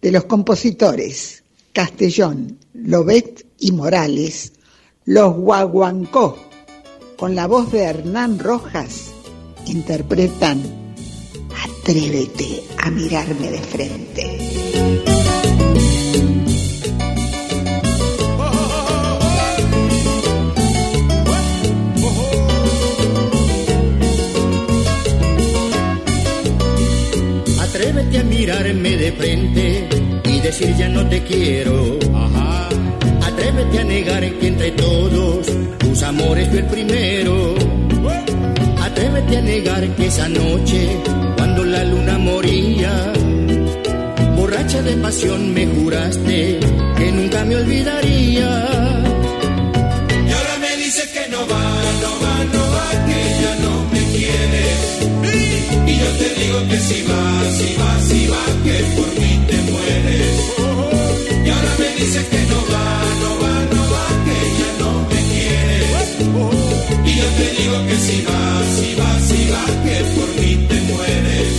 [0.00, 1.43] De los compositores
[1.74, 4.52] Castellón, Lobet y Morales,
[5.04, 6.38] los Guaguancó,
[7.16, 9.12] con la voz de Hernán Rojas,
[9.66, 10.62] interpretan
[11.52, 14.38] Atrévete a mirarme de frente.
[27.60, 30.03] Atrévete a mirarme de frente
[30.44, 31.98] decir ya no te quiero.
[33.22, 35.46] Atrévete a negar que entre todos
[35.78, 37.54] tus amores fue el primero.
[38.78, 40.80] Atrévete a negar que esa noche,
[41.38, 43.12] cuando la luna moría,
[44.36, 46.60] borracha de pasión me juraste
[46.98, 48.50] que nunca me olvidaría.
[50.28, 51.66] Y ahora me dices que no va,
[52.04, 54.78] no va, no va, que ya no me quieres.
[55.90, 57.24] Y yo te digo que si va,
[57.58, 60.23] si va, si va, que por mí te mueres.
[61.76, 62.86] Que no va,
[63.20, 66.06] no va, no va, que ya no me quieres.
[67.04, 68.42] Y yo te digo que si va,
[68.76, 71.50] si va, si va, que por mí te mueres.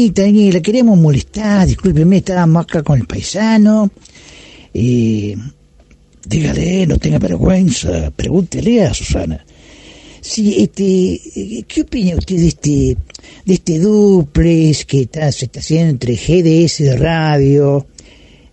[0.00, 3.90] Susanita, ni le queremos molestar, discúlpeme, estábamos acá con el paisano.
[4.72, 5.34] Y
[6.24, 9.44] dígale, no tenga vergüenza, pregúntele a Susana.
[10.22, 12.96] Este, ¿qué opina usted de este,
[13.44, 17.86] de este duplex que está, se está haciendo entre GDS de radio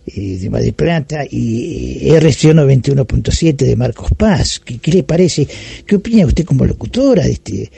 [0.06, 4.60] eh, de Mar del Plata y RCO 91.7 de Marcos Paz?
[4.62, 5.46] ¿Qué, qué le parece?
[5.86, 7.70] ¿Qué opina usted como locutora de este,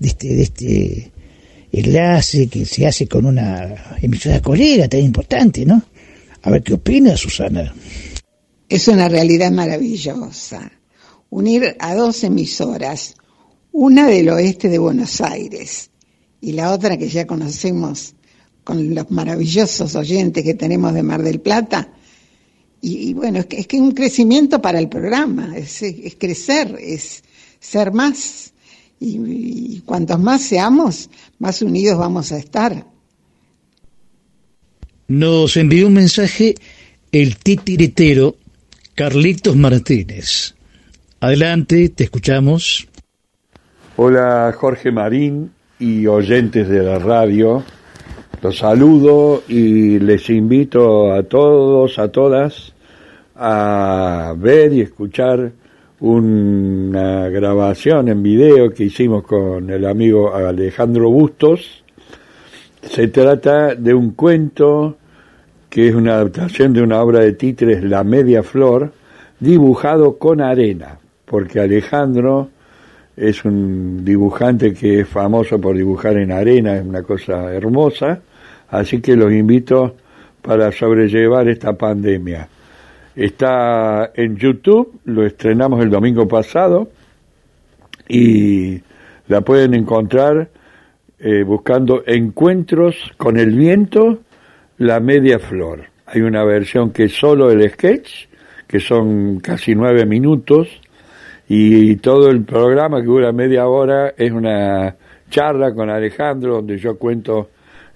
[0.00, 1.10] de este, de este
[1.80, 5.82] enlace que se hace con una emisora colega tan importante, ¿no?
[6.42, 7.74] A ver qué opina Susana.
[8.68, 10.72] Es una realidad maravillosa.
[11.30, 13.14] Unir a dos emisoras,
[13.72, 15.90] una del oeste de Buenos Aires
[16.40, 18.14] y la otra que ya conocemos
[18.64, 21.92] con los maravillosos oyentes que tenemos de Mar del Plata.
[22.80, 26.76] Y, y bueno, es que es que un crecimiento para el programa, es, es crecer,
[26.80, 27.22] es
[27.60, 28.52] ser más.
[28.98, 32.84] Y, y cuantos más seamos, más unidos vamos a estar.
[35.08, 36.54] Nos envió un mensaje
[37.12, 38.36] el titiritero
[38.94, 40.54] Carlitos Martínez.
[41.20, 42.88] Adelante, te escuchamos.
[43.96, 47.64] Hola Jorge Marín y oyentes de la radio.
[48.42, 52.74] Los saludo y les invito a todos, a todas,
[53.34, 55.52] a ver y escuchar
[56.00, 61.82] una grabación en video que hicimos con el amigo Alejandro Bustos.
[62.82, 64.96] Se trata de un cuento
[65.70, 68.92] que es una adaptación de una obra de títeres La Media Flor,
[69.40, 70.98] dibujado con arena.
[71.24, 72.50] porque Alejandro
[73.16, 78.20] es un dibujante que es famoso por dibujar en arena, es una cosa hermosa,
[78.68, 79.96] así que los invito
[80.40, 82.48] para sobrellevar esta pandemia.
[83.16, 86.90] Está en YouTube, lo estrenamos el domingo pasado
[88.06, 88.78] y
[89.28, 90.50] la pueden encontrar
[91.18, 94.18] eh, buscando Encuentros con el Viento,
[94.76, 95.84] la Media Flor.
[96.04, 98.26] Hay una versión que es solo el sketch,
[98.66, 100.68] que son casi nueve minutos,
[101.48, 104.94] y todo el programa que dura media hora es una
[105.30, 107.48] charla con Alejandro donde yo cuento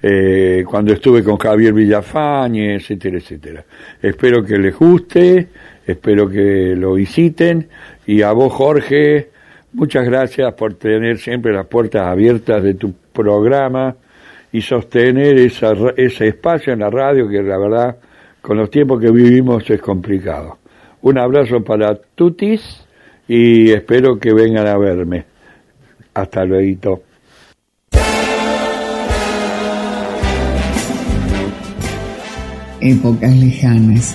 [0.02, 3.64] eh, cuando estuve con Javier Villafañe, etcétera, etcétera.
[4.00, 5.48] Espero que les guste,
[5.86, 7.68] espero que lo visiten
[8.06, 9.28] y a vos Jorge,
[9.72, 13.96] muchas gracias por tener siempre las puertas abiertas de tu programa
[14.52, 17.96] y sostener esa, ese espacio en la radio que la verdad
[18.40, 20.58] con los tiempos que vivimos es complicado.
[21.02, 22.86] Un abrazo para Tutis
[23.28, 25.24] y espero que vengan a verme.
[26.14, 27.09] Hasta luego.
[32.80, 34.14] Épocas lejanas,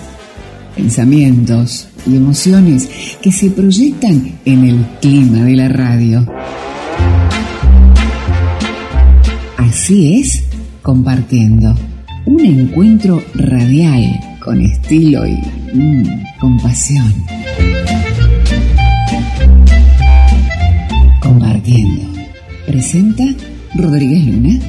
[0.75, 2.89] pensamientos y emociones
[3.21, 6.25] que se proyectan en el clima de la radio.
[9.57, 10.43] Así es,
[10.81, 11.75] compartiendo
[12.25, 14.03] un encuentro radial
[14.43, 15.37] con estilo y
[15.73, 16.03] mm,
[16.39, 17.13] compasión.
[21.21, 22.01] Compartiendo.
[22.65, 23.23] Presenta
[23.75, 24.59] Rodríguez Luna.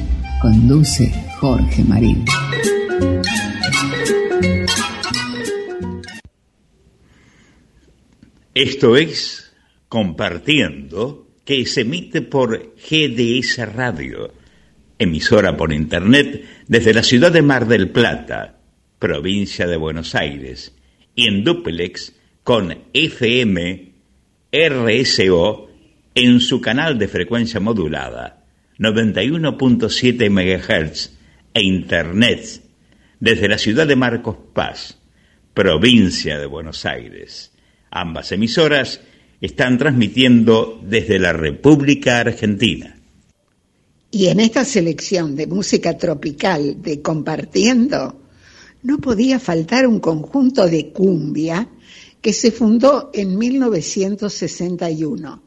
[0.41, 2.25] Conduce Jorge Marín.
[8.59, 9.53] Esto es
[9.87, 14.33] Compartiendo, que se emite por GDS Radio,
[14.97, 18.57] emisora por Internet desde la ciudad de Mar del Plata,
[18.97, 20.75] provincia de Buenos Aires,
[21.13, 23.91] y en duplex con FM
[24.51, 25.69] RSO
[26.15, 28.43] en su canal de frecuencia modulada
[28.79, 31.11] 91.7 MHz
[31.53, 32.63] e Internet
[33.19, 34.99] desde la ciudad de Marcos Paz,
[35.53, 37.51] provincia de Buenos Aires.
[37.91, 39.01] Ambas emisoras
[39.41, 42.95] están transmitiendo desde la República Argentina.
[44.09, 48.21] Y en esta selección de música tropical de Compartiendo,
[48.83, 51.67] no podía faltar un conjunto de cumbia
[52.21, 55.43] que se fundó en 1961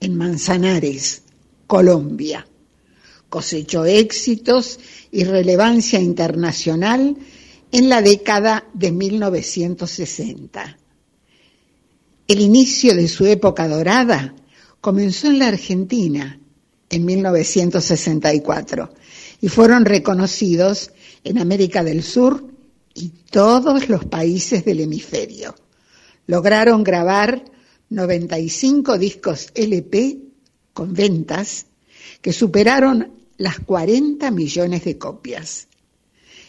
[0.00, 1.22] en Manzanares,
[1.66, 2.46] Colombia.
[3.28, 4.78] Cosechó éxitos
[5.10, 7.16] y relevancia internacional
[7.72, 10.78] en la década de 1960.
[12.28, 14.34] El inicio de su época dorada
[14.80, 16.40] comenzó en la Argentina
[16.90, 18.92] en 1964
[19.40, 20.90] y fueron reconocidos
[21.22, 22.52] en América del Sur
[22.94, 25.54] y todos los países del hemisferio.
[26.26, 27.44] Lograron grabar
[27.90, 30.18] 95 discos LP
[30.72, 31.66] con ventas
[32.20, 35.68] que superaron las 40 millones de copias.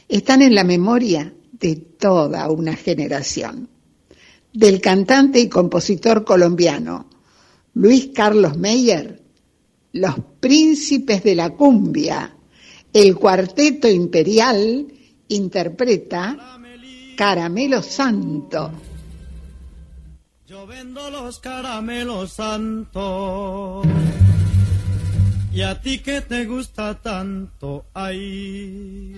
[0.10, 3.70] Están en la memoria de toda una generación.
[4.58, 7.08] Del cantante y compositor colombiano
[7.76, 9.22] Luis Carlos Meyer,
[9.92, 12.36] Los Príncipes de la Cumbia,
[12.92, 14.88] el Cuarteto Imperial
[15.28, 16.58] interpreta
[17.16, 18.72] Caramelo Santo.
[20.48, 23.86] Yo vendo los caramelos santos.
[25.54, 29.14] Y a ti que te gusta tanto ahí.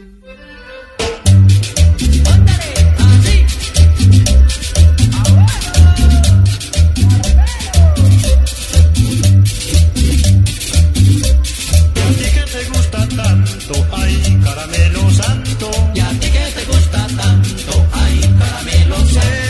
[13.70, 15.72] Tanto, ay, caramelo santo.
[15.94, 19.49] Y a ti que te gusta tanto, ay, caramelo santo.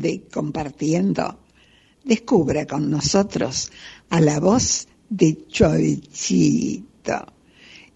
[0.00, 1.38] Edición de Compartiendo,
[2.04, 3.70] descubra con nosotros
[4.08, 7.26] a la voz de Cholchito,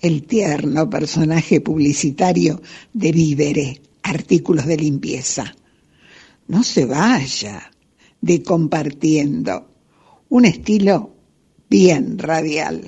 [0.00, 2.60] el tierno personaje publicitario
[2.92, 5.54] de Vívere, artículos de limpieza.
[6.48, 7.70] No se vaya
[8.20, 9.66] de Compartiendo,
[10.28, 11.10] un estilo
[11.70, 12.82] bien radial.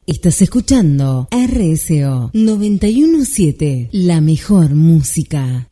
[0.07, 5.67] Estás escuchando RSO 917, la mejor música.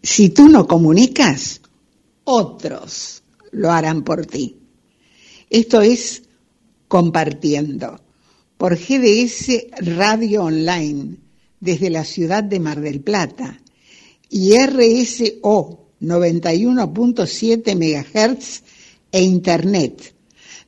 [0.00, 1.60] Si tú no comunicas,
[2.22, 4.58] otros lo harán por ti.
[5.50, 6.22] Esto es
[6.86, 8.00] compartiendo
[8.56, 11.16] por GDS Radio Online
[11.58, 13.60] desde la ciudad de Mar del Plata
[14.28, 18.62] y RSO 91.7 MHz
[19.10, 20.14] e Internet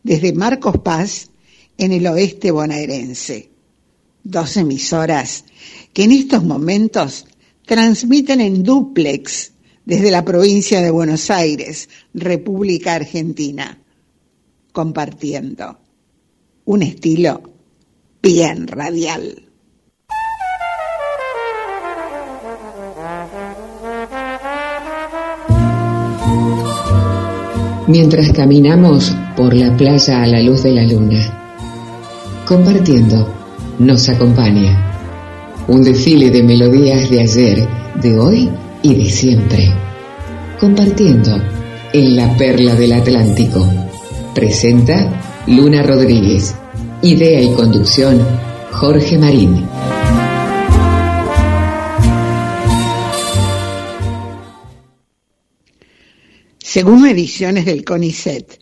[0.02, 1.28] desde Marcos Paz
[1.78, 3.50] en el oeste bonaerense.
[4.24, 5.44] Dos emisoras
[5.92, 7.26] que en estos momentos
[7.66, 9.52] transmiten en duplex
[9.84, 13.78] desde la provincia de Buenos Aires, República Argentina,
[14.72, 15.78] compartiendo
[16.64, 17.42] un estilo
[18.22, 19.48] bien radial.
[27.88, 31.41] Mientras caminamos por la playa a la luz de la luna,
[32.46, 33.28] compartiendo,
[33.78, 35.64] nos acompaña.
[35.68, 37.68] Un desfile de melodías de ayer,
[38.00, 38.50] de hoy
[38.82, 39.72] y de siempre.
[40.58, 41.40] Compartiendo
[41.92, 43.66] en la perla del Atlántico.
[44.34, 46.54] Presenta Luna Rodríguez.
[47.02, 48.20] Idea y conducción
[48.70, 49.66] Jorge Marín.
[56.58, 58.61] Según mediciones del CONICET,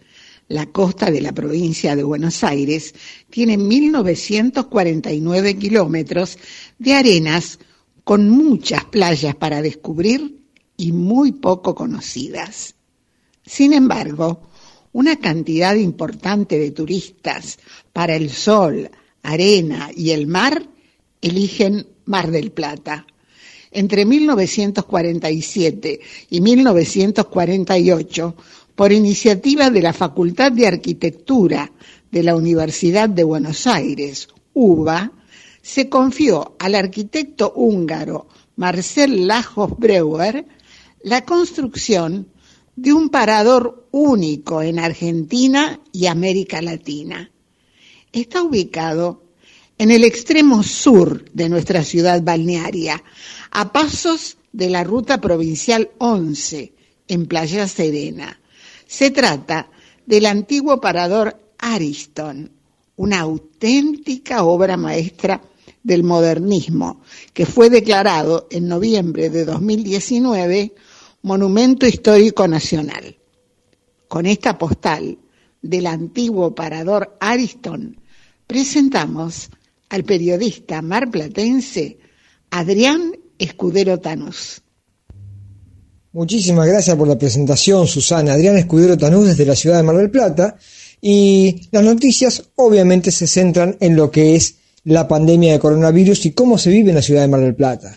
[0.50, 2.94] la costa de la provincia de Buenos Aires
[3.30, 6.36] tiene 1.949 kilómetros
[6.78, 7.60] de arenas
[8.02, 10.42] con muchas playas para descubrir
[10.76, 12.74] y muy poco conocidas.
[13.46, 14.50] Sin embargo,
[14.92, 17.60] una cantidad importante de turistas
[17.92, 18.90] para el sol,
[19.22, 20.66] arena y el mar
[21.22, 23.06] eligen Mar del Plata.
[23.70, 26.00] Entre 1947
[26.30, 28.34] y 1948
[28.80, 31.70] por iniciativa de la Facultad de Arquitectura
[32.10, 35.12] de la Universidad de Buenos Aires, UBA,
[35.60, 38.26] se confió al arquitecto húngaro
[38.56, 40.46] Marcel Lajos Breuer
[41.02, 42.28] la construcción
[42.74, 47.30] de un parador único en Argentina y América Latina.
[48.14, 49.22] Está ubicado
[49.76, 53.04] en el extremo sur de nuestra ciudad balnearia,
[53.50, 56.72] a pasos de la ruta provincial 11,
[57.08, 58.39] en Playa Serena.
[58.90, 59.70] Se trata
[60.04, 62.50] del antiguo parador Ariston,
[62.96, 65.40] una auténtica obra maestra
[65.84, 67.00] del modernismo,
[67.32, 70.74] que fue declarado en noviembre de 2019
[71.22, 73.16] Monumento Histórico Nacional.
[74.08, 75.18] Con esta postal
[75.62, 77.96] del antiguo parador Ariston,
[78.48, 79.50] presentamos
[79.88, 82.00] al periodista marplatense
[82.50, 84.62] Adrián Escudero Tanús.
[86.12, 88.32] Muchísimas gracias por la presentación, Susana.
[88.32, 90.56] Adrián Escudero Tanús desde la ciudad de Mar del Plata.
[91.00, 96.32] Y las noticias obviamente se centran en lo que es la pandemia de coronavirus y
[96.32, 97.96] cómo se vive en la ciudad de Mar del Plata.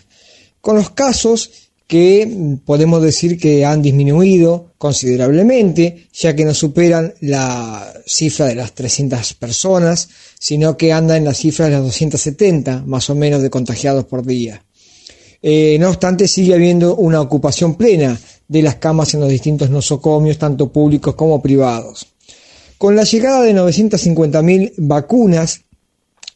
[0.60, 1.50] Con los casos
[1.88, 8.72] que podemos decir que han disminuido considerablemente, ya que no superan la cifra de las
[8.74, 10.08] 300 personas,
[10.38, 14.24] sino que andan en la cifra de las 270 más o menos de contagiados por
[14.24, 14.63] día.
[15.46, 18.18] Eh, no obstante, sigue habiendo una ocupación plena
[18.48, 22.06] de las camas en los distintos nosocomios, tanto públicos como privados.
[22.78, 25.60] Con la llegada de 950.000 vacunas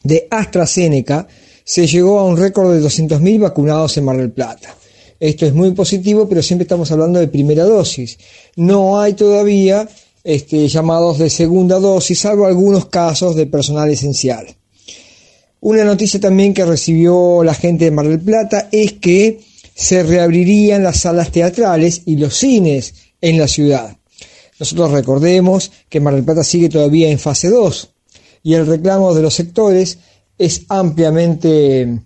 [0.03, 1.27] de AstraZeneca,
[1.63, 4.75] se llegó a un récord de 200.000 vacunados en Mar del Plata.
[5.19, 8.19] Esto es muy positivo, pero siempre estamos hablando de primera dosis.
[8.57, 9.89] No hay todavía
[10.23, 14.55] este, llamados de segunda dosis, salvo algunos casos de personal esencial.
[15.61, 19.41] Una noticia también que recibió la gente de Mar del Plata es que
[19.75, 23.97] se reabrirían las salas teatrales y los cines en la ciudad.
[24.59, 27.89] Nosotros recordemos que Mar del Plata sigue todavía en fase 2
[28.43, 29.97] y el reclamo de los sectores
[30.37, 32.01] es ampliamente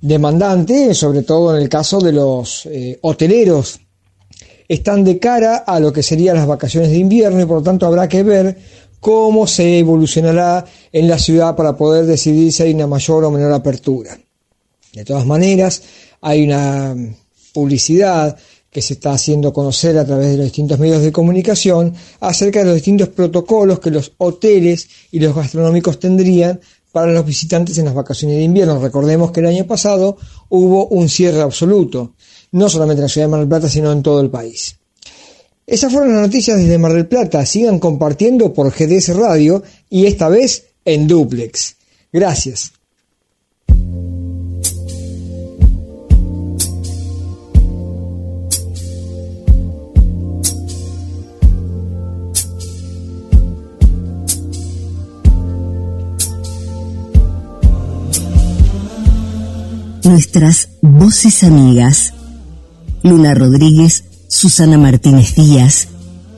[0.00, 3.80] demandante, sobre todo en el caso de los eh, hoteleros.
[4.66, 7.86] Están de cara a lo que serían las vacaciones de invierno y por lo tanto
[7.86, 8.58] habrá que ver
[9.04, 13.52] cómo se evolucionará en la ciudad para poder decidir si hay una mayor o menor
[13.52, 14.18] apertura.
[14.94, 15.82] De todas maneras,
[16.22, 16.96] hay una
[17.52, 18.34] publicidad
[18.70, 22.64] que se está haciendo conocer a través de los distintos medios de comunicación acerca de
[22.64, 26.58] los distintos protocolos que los hoteles y los gastronómicos tendrían
[26.90, 28.80] para los visitantes en las vacaciones de invierno.
[28.80, 30.16] Recordemos que el año pasado
[30.48, 32.14] hubo un cierre absoluto,
[32.52, 34.78] no solamente en la ciudad de Mar Plata, sino en todo el país.
[35.66, 37.44] Esas fueron las noticias desde Mar del Plata.
[37.46, 41.76] Sigan compartiendo por GDS Radio y esta vez en duplex.
[42.12, 42.72] Gracias.
[60.04, 62.12] Nuestras voces amigas.
[63.02, 64.04] Luna Rodríguez
[64.34, 65.86] Susana Martínez Díaz,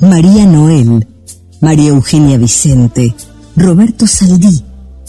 [0.00, 1.08] María Noel,
[1.62, 3.14] María Eugenia Vicente,
[3.56, 4.62] Roberto Saldí,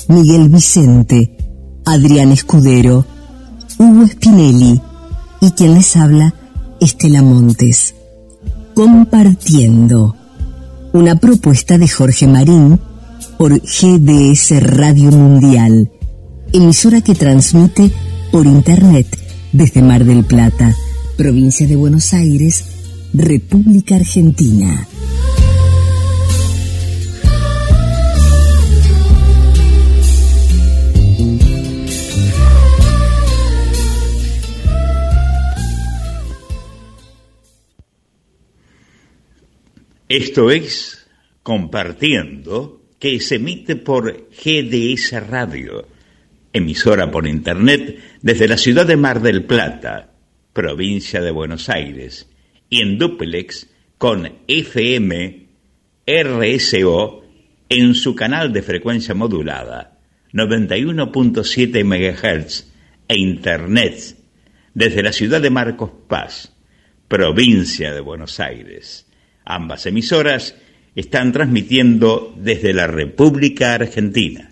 [0.08, 1.38] Miguel Vicente,
[1.86, 3.06] Adrián Escudero,
[3.78, 4.80] Hugo Spinelli
[5.42, 6.34] y quien les habla,
[6.80, 7.94] Estela Montes.
[8.74, 10.16] Compartiendo.
[10.94, 12.80] Una propuesta de Jorge Marín
[13.38, 15.92] por GDS Radio Mundial,
[16.54, 17.92] emisora que transmite
[18.32, 19.08] por Internet
[19.52, 20.74] desde Mar del Plata,
[21.18, 22.77] provincia de Buenos Aires,
[23.14, 24.88] República Argentina.
[40.10, 41.08] Esto es
[41.44, 45.88] Compartiendo, que se emite por GDS Radio,
[46.52, 50.14] emisora por Internet desde la ciudad de Mar del Plata,
[50.54, 52.28] provincia de Buenos Aires
[52.70, 55.48] y en duplex con FM
[56.06, 57.24] RSO
[57.70, 60.00] en su canal de frecuencia modulada
[60.34, 62.68] 91.7 MHz
[63.08, 64.18] e Internet
[64.74, 66.54] desde la ciudad de Marcos Paz,
[67.08, 69.08] provincia de Buenos Aires.
[69.44, 70.56] Ambas emisoras
[70.96, 74.52] están transmitiendo desde la República Argentina.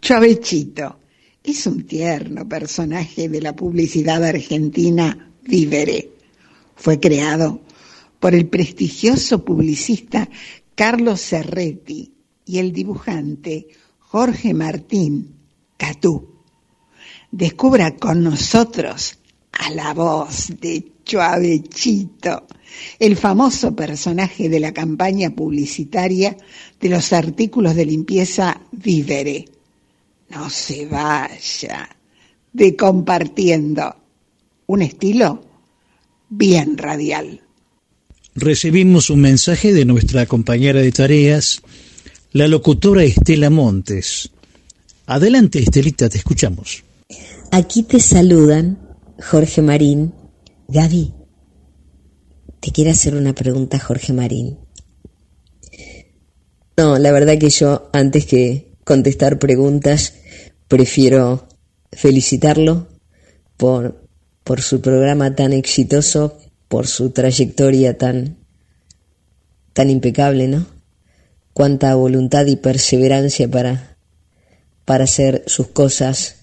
[0.00, 0.98] Chavechito
[1.42, 6.13] es un tierno personaje de la publicidad argentina Vivere
[6.76, 7.60] fue creado
[8.20, 10.28] por el prestigioso publicista
[10.74, 12.12] Carlos Serretti
[12.46, 13.68] y el dibujante
[13.98, 15.36] Jorge Martín
[15.76, 16.40] Catú.
[17.30, 19.18] Descubra con nosotros
[19.52, 22.46] a la voz de Chuavechito,
[22.98, 26.36] el famoso personaje de la campaña publicitaria
[26.80, 29.44] de los artículos de limpieza Vivere.
[30.30, 31.88] No se vaya
[32.52, 33.96] de compartiendo
[34.66, 35.53] un estilo
[36.36, 37.40] bien radial.
[38.34, 41.62] Recibimos un mensaje de nuestra compañera de tareas,
[42.32, 44.30] la locutora Estela Montes.
[45.06, 46.82] Adelante, Estelita, te escuchamos.
[47.52, 48.78] Aquí te saludan
[49.22, 50.12] Jorge Marín.
[50.66, 51.12] Gaby,
[52.60, 54.58] te quiero hacer una pregunta, Jorge Marín.
[56.76, 60.14] No, la verdad que yo, antes que contestar preguntas,
[60.66, 61.46] prefiero
[61.92, 62.88] felicitarlo
[63.56, 64.03] por
[64.44, 66.38] por su programa tan exitoso,
[66.68, 68.36] por su trayectoria tan,
[69.72, 70.66] tan impecable, ¿no?
[71.54, 73.96] Cuánta voluntad y perseverancia para,
[74.84, 76.36] para hacer sus cosas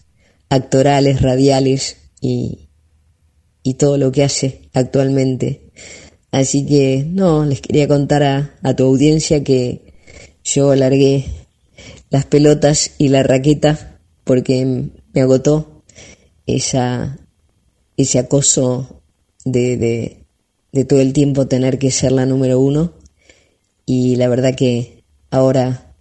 [0.50, 2.70] actorales, radiales y,
[3.64, 5.72] y todo lo que hace actualmente.
[6.32, 9.94] Así que, no, les quería contar a, a tu audiencia que
[10.44, 11.26] yo largué
[12.10, 15.84] las pelotas y la raqueta porque me agotó
[16.46, 17.18] esa
[17.98, 19.02] ese acoso
[19.46, 19.78] de,
[20.72, 22.94] de, todo el tiempo tener que ser la número uno.
[23.86, 25.94] Y la verdad que ahora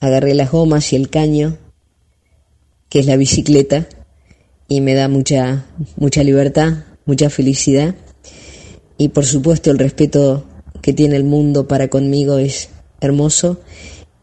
[0.00, 1.58] agarré las gomas y el caño,
[2.88, 3.88] que es la bicicleta,
[4.68, 5.66] y me da mucha,
[5.96, 7.94] mucha libertad, mucha felicidad.
[8.98, 10.44] Y por supuesto el respeto
[10.82, 12.70] que tiene el mundo para conmigo es
[13.00, 13.60] hermoso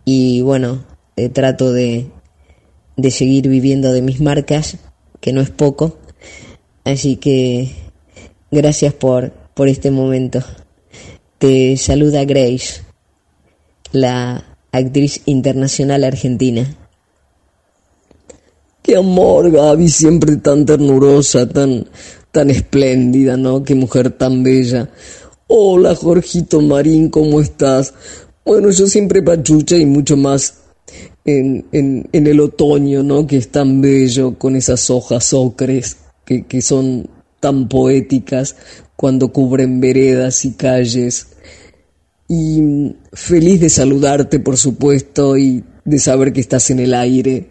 [0.05, 0.83] y bueno,
[1.15, 2.07] eh, trato de,
[2.97, 4.77] de seguir viviendo de mis marcas,
[5.19, 5.97] que no es poco.
[6.83, 7.69] Así que
[8.49, 10.43] gracias por, por este momento.
[11.37, 12.81] Te saluda Grace,
[13.91, 16.77] la actriz internacional argentina.
[18.81, 21.87] Qué amor, Gaby, siempre tan ternurosa, tan,
[22.31, 23.63] tan espléndida, ¿no?
[23.63, 24.89] Qué mujer tan bella.
[25.45, 27.93] Hola, Jorgito Marín, ¿cómo estás?
[28.43, 30.55] Bueno, yo siempre pachucha y mucho más
[31.25, 33.27] en, en, en, el otoño, ¿no?
[33.27, 38.55] Que es tan bello con esas hojas ocres que, que son tan poéticas
[38.95, 41.27] cuando cubren veredas y calles.
[42.27, 47.49] Y feliz de saludarte, por supuesto, y de saber que estás en el aire,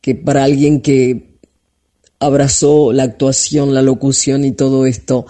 [0.00, 1.38] que para alguien que
[2.18, 5.26] abrazó la actuación, la locución y todo esto,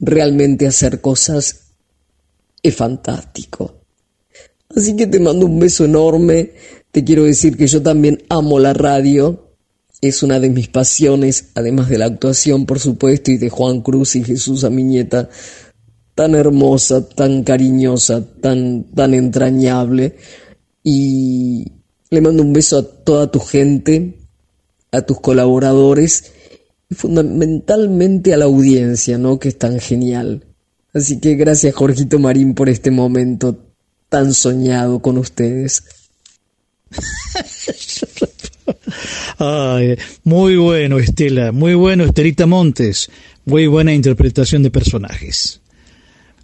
[0.00, 1.74] realmente hacer cosas
[2.62, 3.74] es fantástico.
[4.74, 6.52] Así que te mando un beso enorme.
[6.90, 9.41] Te quiero decir que yo también amo la radio.
[10.02, 14.16] Es una de mis pasiones, además de la actuación, por supuesto, y de Juan Cruz
[14.16, 15.30] y Jesús a mi nieta,
[16.16, 20.16] tan hermosa, tan cariñosa, tan, tan entrañable.
[20.82, 21.70] Y
[22.10, 24.18] le mando un beso a toda tu gente,
[24.90, 26.32] a tus colaboradores
[26.90, 29.38] y fundamentalmente a la audiencia, ¿no?
[29.38, 30.44] Que es tan genial.
[30.92, 33.56] Así que gracias, Jorgito Marín, por este momento
[34.08, 35.84] tan soñado con ustedes.
[40.24, 43.10] Muy bueno, Estela, muy bueno, Estelita Montes,
[43.44, 45.60] muy buena interpretación de personajes.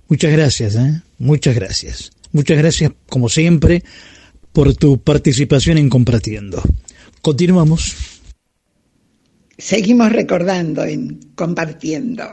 [0.08, 1.02] Muchas gracias, ¿eh?
[1.18, 2.10] muchas gracias.
[2.32, 3.84] Muchas gracias, como siempre,
[4.52, 6.62] por tu participación en Compartiendo.
[7.22, 7.94] Continuamos.
[9.56, 12.24] Seguimos recordando en Compartiendo.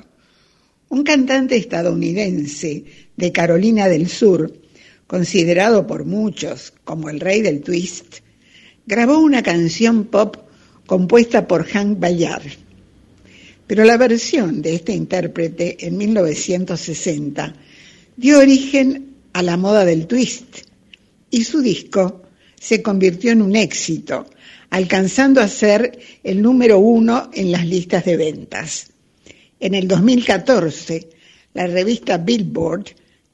[0.90, 2.86] Un cantante estadounidense
[3.16, 4.52] de Carolina del Sur
[5.08, 8.18] considerado por muchos como el rey del twist,
[8.86, 10.45] grabó una canción pop
[10.86, 12.52] compuesta por Hank Bayard.
[13.68, 17.56] Pero la versión de este intérprete en 1960
[18.16, 20.60] dio origen a la moda del twist
[21.32, 22.22] y su disco
[22.60, 24.28] se convirtió en un éxito,
[24.70, 28.92] alcanzando a ser el número uno en las listas de ventas.
[29.60, 31.10] En el 2014,
[31.54, 32.86] la revista Billboard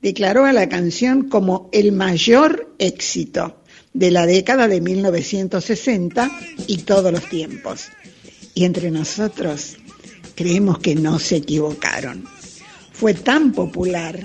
[0.01, 3.60] declaró a la canción como el mayor éxito
[3.93, 6.31] de la década de 1960
[6.67, 7.89] y todos los tiempos.
[8.53, 9.77] Y entre nosotros
[10.35, 12.25] creemos que no se equivocaron.
[12.91, 14.19] Fue tan popular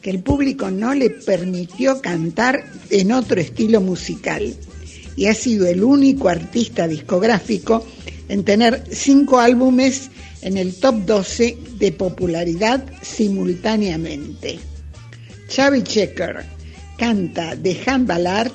[0.00, 4.54] que el público no le permitió cantar en otro estilo musical
[5.16, 7.84] y ha sido el único artista discográfico
[8.28, 10.10] en tener cinco álbumes
[10.42, 14.58] en el top 12 de popularidad simultáneamente.
[15.54, 16.44] Xavi Checker
[16.96, 18.52] canta de Han Ballard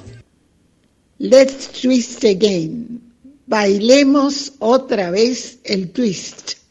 [1.17, 3.01] Let's Twist Again.
[3.47, 6.64] Bailemos otra vez el twist.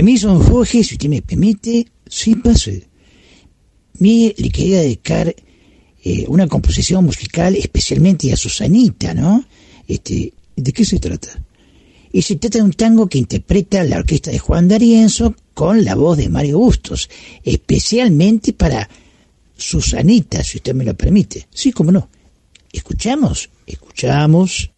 [0.00, 2.88] Permiso, Jorge, si usted me permite, sí pase.
[3.98, 5.36] Mire, le quería dedicar
[6.02, 9.44] eh, una composición musical especialmente a Susanita, ¿no?
[9.86, 11.28] Este, ¿De qué se trata?
[12.10, 15.94] Y se trata de un tango que interpreta la orquesta de Juan D'Arienzo con la
[15.96, 17.10] voz de Mario Bustos,
[17.44, 18.88] especialmente para
[19.54, 21.46] Susanita, si usted me lo permite.
[21.52, 22.08] Sí, cómo no.
[22.72, 23.50] ¿Escuchamos?
[23.66, 24.70] Escuchamos.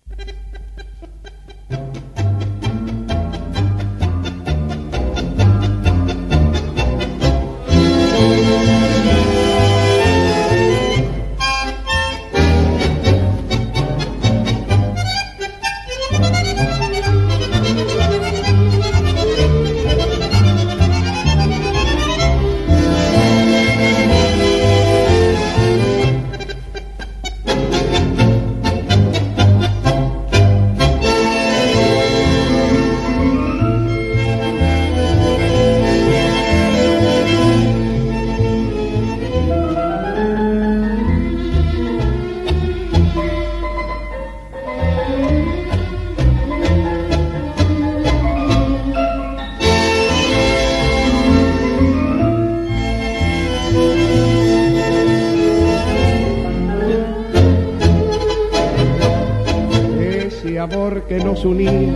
[61.12, 61.92] Que nos unía,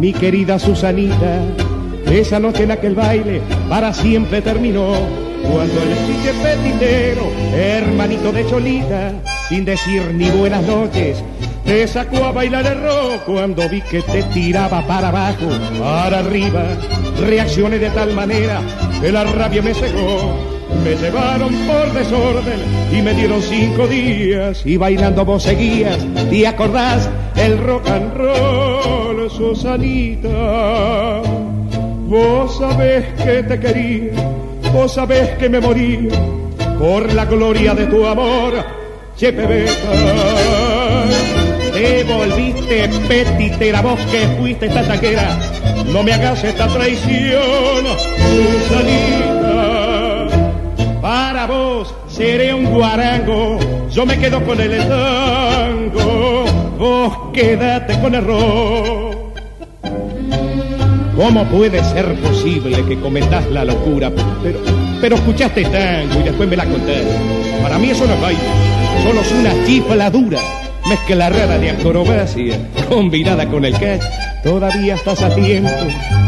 [0.00, 1.42] mi querida Susanita,
[2.10, 4.94] esa noche en aquel baile para siempre terminó.
[5.42, 9.12] Cuando el chique petitero, hermanito de Cholita,
[9.50, 11.22] sin decir ni buenas noches,
[11.66, 15.46] te sacó a bailar el rock cuando vi que te tiraba para abajo,
[15.78, 16.64] para arriba.
[17.20, 18.62] Reaccioné de tal manera
[19.02, 20.53] que la rabia me cegó.
[20.84, 22.60] Me llevaron por desorden
[22.92, 25.98] y me dieron cinco días y bailando vos seguías.
[26.30, 27.08] ¿Te acordás?
[27.36, 31.22] El rock and roll, Susanita.
[32.06, 34.12] Vos sabés que te quería,
[34.72, 36.10] vos sabés que me moría
[36.78, 38.54] por la gloria de tu amor,
[39.16, 39.72] Chepe Beta.
[41.72, 45.38] Te volviste petitera, vos que fuiste esta taquera.
[45.86, 47.84] No me hagas esta traición,
[48.68, 49.33] Susanita.
[51.04, 53.58] Para vos seré un guarango,
[53.90, 56.46] yo me quedo con el tango,
[56.78, 58.24] vos quédate con el.
[61.14, 64.10] ¿Cómo puede ser posible que cometas la locura?
[64.42, 64.60] Pero,
[65.02, 67.18] pero escuchaste tango y después me la contaste.
[67.62, 68.40] Para mí eso no es baile,
[69.02, 70.40] solo es una chifladura.
[70.88, 72.58] Mezcla rara de acrobacia
[72.88, 74.04] combinada con el catch.
[74.42, 75.68] Todavía estás a tiempo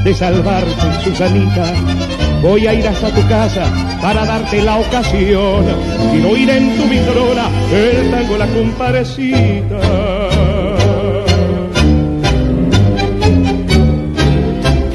[0.04, 2.25] de salvarte, Susanita.
[2.46, 3.64] Voy a ir hasta tu casa
[4.00, 5.64] para darte la ocasión.
[6.12, 9.80] Quiero oír en tu vitrona el tango la comparecita.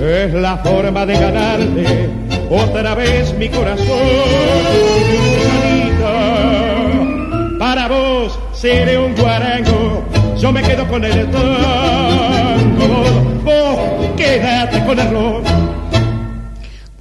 [0.02, 2.10] Es la forma de ganarte
[2.50, 3.86] otra vez mi corazón.
[7.60, 10.06] Para vos seré un guarango,
[10.40, 13.04] yo me quedo con el tango.
[13.44, 15.51] Vos quédate con el rock.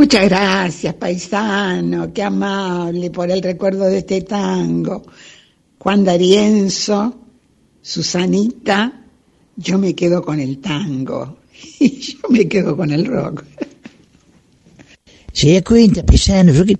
[0.00, 5.02] Muchas gracias, paisano, qué amable por el recuerdo de este tango.
[5.78, 7.14] Juan D'Arienzo,
[7.82, 9.04] Susanita,
[9.56, 11.40] yo me quedo con el tango
[11.80, 13.44] y yo me quedo con el rock.
[15.34, 16.78] Se da cuenta, paisano, yo que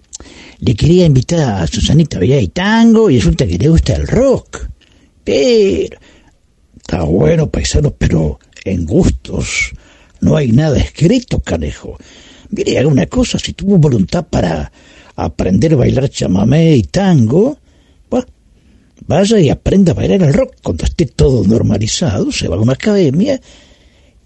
[0.61, 4.09] le quería invitar a Susanita a bailar el tango y resulta que le gusta el
[4.09, 4.67] rock.
[5.23, 5.99] Pero,
[6.75, 9.73] está bueno, paisano, pero en gustos
[10.23, 11.99] no hay nada escrito, canejo.
[12.51, 14.71] Mire, haga una cosa, si tuvo voluntad para
[15.17, 17.59] aprender a bailar chamamé y tango,
[18.11, 18.27] bah,
[19.07, 20.57] vaya y aprenda a bailar el rock.
[20.63, 23.41] Cuando esté todo normalizado, se va a una academia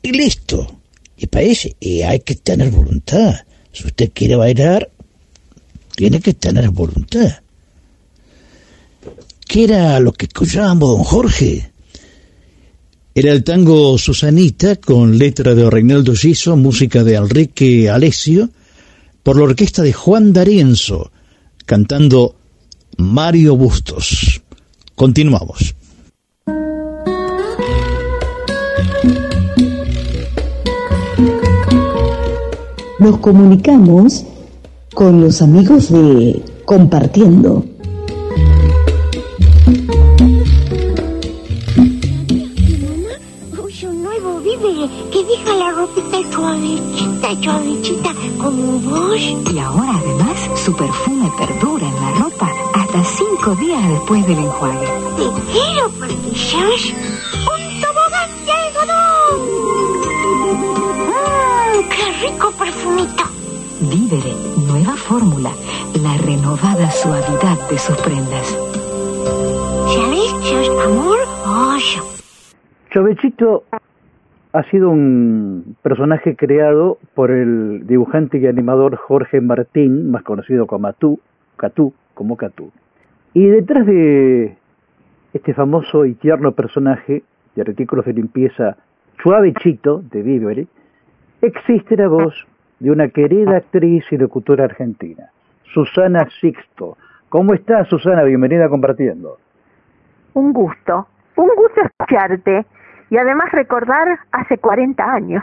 [0.02, 0.80] y listo.
[1.16, 3.34] Y para eso y hay que tener voluntad.
[3.72, 4.90] Si usted quiere bailar,
[5.96, 7.40] tiene que tener voluntad.
[9.46, 11.70] ¿Qué era lo que escuchábamos, don Jorge?
[13.16, 18.50] Era el tango Susanita con letra de Reinaldo Giso, música de Enrique Alessio,
[19.22, 21.12] por la orquesta de Juan D'Arienzo,
[21.64, 22.34] cantando
[22.96, 24.42] Mario Bustos.
[24.96, 25.76] Continuamos.
[32.98, 34.24] Nos comunicamos
[34.92, 37.73] con los amigos de Compartiendo.
[46.44, 49.20] Suavecita, suavecita, como vos.
[49.52, 54.86] Y ahora además su perfume perdura en la ropa hasta cinco días después del enjuague.
[55.16, 56.92] Te quiero porque sos
[57.54, 59.38] un tobogán de algodón.
[61.08, 63.24] Mmm, qué rico perfumito.
[63.80, 64.34] Vívere,
[64.66, 65.50] nueva fórmula,
[66.02, 68.48] la renovada suavidad de sus prendas.
[69.94, 70.30] ¿Sabes?
[70.42, 70.68] ¿Sabes?
[70.84, 71.18] Amor,
[71.72, 72.02] oye.
[72.92, 73.64] Chovechito
[74.55, 80.86] ha sido un personaje creado por el dibujante y animador Jorge Martín, más conocido como
[80.86, 81.18] Atú,
[81.56, 82.70] Catú, como Catú.
[83.32, 84.56] Y detrás de
[85.32, 87.24] este famoso y tierno personaje
[87.56, 88.76] de artículos de limpieza
[89.20, 90.66] Chuavechito de Vívere,
[91.43, 92.47] existe la voz
[92.78, 95.31] de una querida actriz y locutora argentina,
[95.64, 96.97] Susana Sixto.
[97.28, 98.22] ¿Cómo estás, Susana?
[98.22, 99.36] Bienvenida Compartiendo.
[100.35, 102.66] Un gusto, un gusto escucharte
[103.14, 105.40] y además recordar hace 40 años.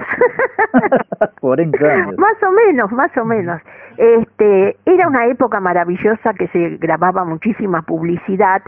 [1.40, 2.18] 40 años.
[2.18, 3.62] más o menos, más o menos.
[3.96, 8.62] Este, era una época maravillosa que se grababa muchísima publicidad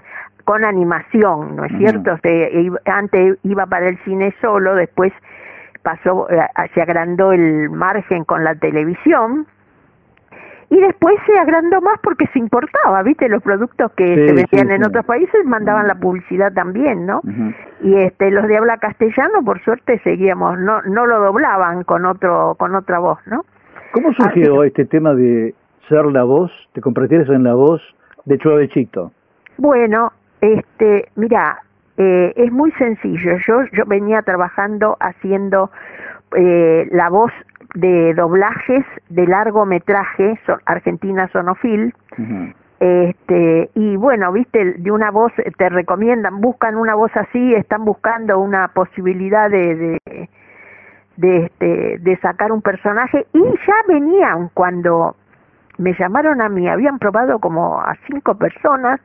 [0.46, 2.18] con animación, ¿no es cierto?
[2.24, 5.12] Se, antes iba para el cine solo, después
[5.82, 9.48] pasó, eh, se agrandó el margen con la televisión
[10.74, 13.30] y después se agrandó más porque se importaba, ¿viste?
[13.30, 14.88] Los productos que Sí, se vendían sí, en sí.
[14.88, 17.22] otros países mandaban la publicidad también, ¿no?
[17.82, 22.56] y este los de habla castellano por suerte seguíamos no no lo doblaban con otro
[22.58, 23.44] con otra voz no
[23.92, 25.54] ¿Cómo surgió este tema de
[25.90, 27.82] ser la voz, de convertirse en la voz
[28.26, 29.12] de Chuavechito?
[29.58, 31.60] bueno este mira
[31.98, 35.70] eh, es muy sencillo yo yo venía trabajando haciendo
[36.36, 37.32] eh, la voz
[37.74, 41.94] de doblajes de largometraje so- Argentina Sonofil.
[42.80, 48.40] Este y bueno viste de una voz te recomiendan buscan una voz así están buscando
[48.40, 50.30] una posibilidad de, de
[51.16, 53.26] de este de sacar un personaje.
[53.34, 55.16] Y ya venían cuando
[55.78, 59.00] me llamaron a mí habían probado como a cinco personas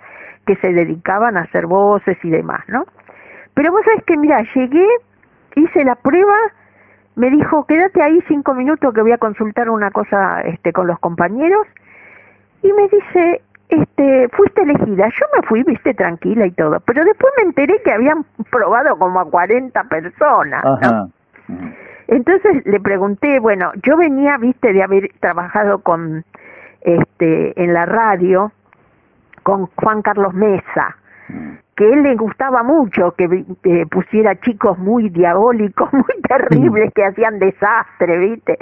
[0.47, 2.85] que se dedicaban a hacer voces y demás no
[3.55, 4.87] pero vos sabés que mira llegué
[5.57, 6.37] hice la prueba
[7.19, 10.99] me dijo quédate ahí cinco minutos que voy a consultar una cosa este con los
[11.01, 11.67] compañeros
[12.63, 15.09] y me dice, este, fuiste elegida.
[15.09, 19.21] Yo me fui, viste, tranquila y todo, pero después me enteré que habían probado como
[19.21, 20.65] a 40 personas.
[22.07, 26.25] Entonces le pregunté, bueno, yo venía, viste, de haber trabajado con,
[26.81, 28.53] este, en la radio
[29.43, 30.97] con Juan Carlos Mesa,
[31.79, 37.39] que él le gustaba mucho que eh, pusiera chicos muy diabólicos, muy terribles, que hacían
[37.39, 38.59] desastre, ¿viste?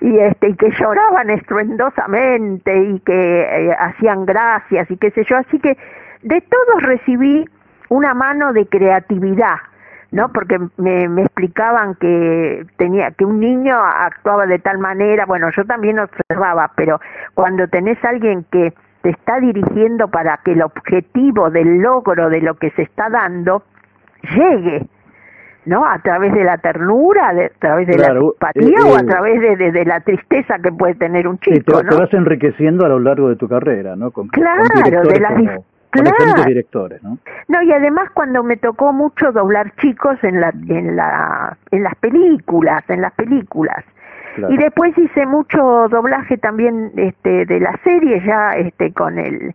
[0.00, 5.36] Y este y que lloraban estruendosamente y que eh, hacían gracias y qué sé yo,
[5.36, 5.76] así que
[6.22, 7.44] de todos recibí
[7.88, 9.56] una mano de creatividad,
[10.12, 10.28] ¿no?
[10.28, 15.64] Porque me, me explicaban que tenía que un niño actuaba de tal manera, bueno, yo
[15.64, 17.00] también observaba, pero
[17.34, 18.72] cuando tenés alguien que
[19.04, 23.62] te está dirigiendo para que el objetivo del logro de lo que se está dando
[24.34, 24.86] llegue,
[25.66, 25.84] ¿no?
[25.84, 29.00] A través de la ternura, de, a través de Claro, la empatía eh, o a
[29.00, 31.98] eh, través de, de- de la tristeza que puede tener un te, chico, te ¿no?
[31.98, 34.10] vas enriqueciendo a lo largo de tu carrera, ¿no?
[34.10, 37.18] Con, Claro, de las como- con directores, ¿no?
[37.48, 41.94] No, y además cuando me tocó mucho doblar chicos en la en la en las
[41.96, 43.84] películas, en las películas.
[44.34, 44.52] Claro.
[44.52, 49.54] Y después hice mucho doblaje también este de la serie ya este con el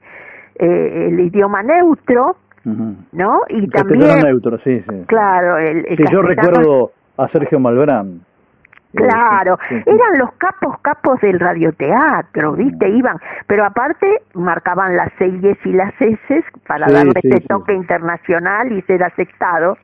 [0.56, 2.38] eh, el idioma neutro.
[2.66, 3.42] ¿no?
[3.50, 4.96] Y Castellano también neutro, sí, sí.
[5.08, 8.22] claro, el, el Sí, yo recuerdo a Sergio Malbrán.
[8.94, 9.84] Claro, Sí, sí.
[9.86, 12.90] eran los capos capos del radioteatro, ¿viste?
[12.90, 18.82] Iban, pero aparte marcaban las Cs y las S para darle este toque internacional y
[18.84, 19.78] ser aceptados.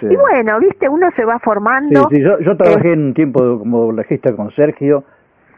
[0.00, 0.88] Y bueno, ¿viste?
[0.88, 2.08] Uno se va formando.
[2.10, 5.04] yo, yo trabajé en un tiempo como doblajista con Sergio.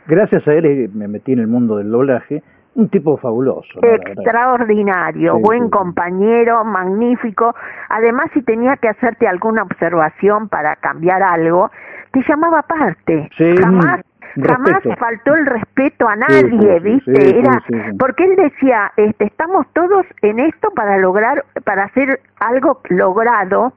[0.06, 2.42] Gracias a él eh, me metí en el mundo del doblaje.
[2.76, 3.80] Un tipo fabuloso.
[3.82, 5.70] Extraordinario, Sí, buen sí.
[5.70, 7.54] compañero, magnífico.
[7.88, 11.70] Además, si tenía que hacerte alguna observación para cambiar algo,
[12.12, 13.30] te llamaba aparte.
[13.36, 14.00] Sí, jamás,
[14.36, 17.38] mm, jamás faltó el respeto a nadie, ¿viste?
[17.38, 17.62] Era
[17.98, 23.72] porque él decía, este, estamos todos en esto para lograr, para hacer algo logrado.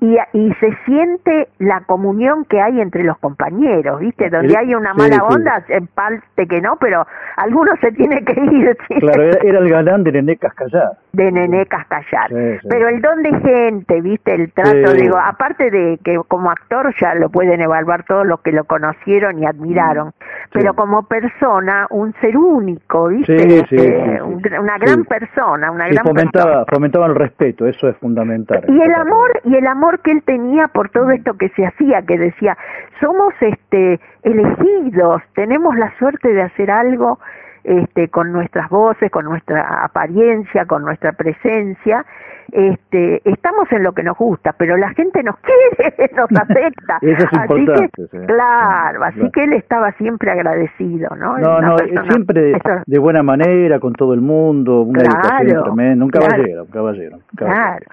[0.00, 4.30] Y, y se siente la comunión que hay entre los compañeros, ¿viste?
[4.30, 5.22] Donde hay una mala sí.
[5.22, 7.06] onda, en parte que no, pero
[7.36, 8.76] alguno se tiene que ir.
[8.88, 8.94] ¿sí?
[9.00, 10.92] Claro, era, el galán de Nené Cascallar.
[11.12, 12.28] De Nené Cascallar.
[12.28, 12.68] Sí, sí.
[12.68, 15.02] Pero el don de gente, viste, el trato, Sí.
[15.02, 19.38] digo, aparte de que como actor ya lo pueden evaluar todos los que lo conocieron
[19.38, 20.12] y admiraron,
[20.52, 26.04] pero como persona, un ser único, viste, Mm, un- una gran persona, una gran persona.
[26.04, 28.64] fomentaba, fomentaba el respeto, eso es fundamental.
[28.68, 32.02] Y el amor, y el amor que él tenía por todo esto que se hacía,
[32.02, 32.56] que decía,
[33.00, 37.18] somos este elegidos, tenemos la suerte de hacer algo
[37.64, 42.04] este, con nuestras voces, con nuestra apariencia, con nuestra presencia,
[42.50, 45.36] este, estamos en lo que nos gusta, pero la gente nos
[45.76, 46.98] quiere, nos acepta.
[47.00, 49.32] Eso es así importante, que, claro, así Claro.
[49.32, 51.38] que él estaba siempre agradecido, ¿no?
[51.38, 55.62] No, no, persona- siempre eso- de buena manera, con todo el mundo, una educación Claro,
[55.64, 57.16] tremenda, un caballero, un caballero.
[57.16, 57.86] un caballero.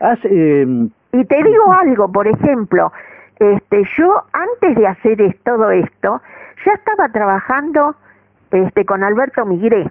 [0.00, 0.18] Claro.
[0.24, 2.92] Eh, Y te digo algo, por ejemplo,
[3.40, 6.20] este, yo antes de hacer es- todo esto,
[6.64, 7.94] ya estaba trabajando
[8.50, 9.90] este, con Alberto Migré,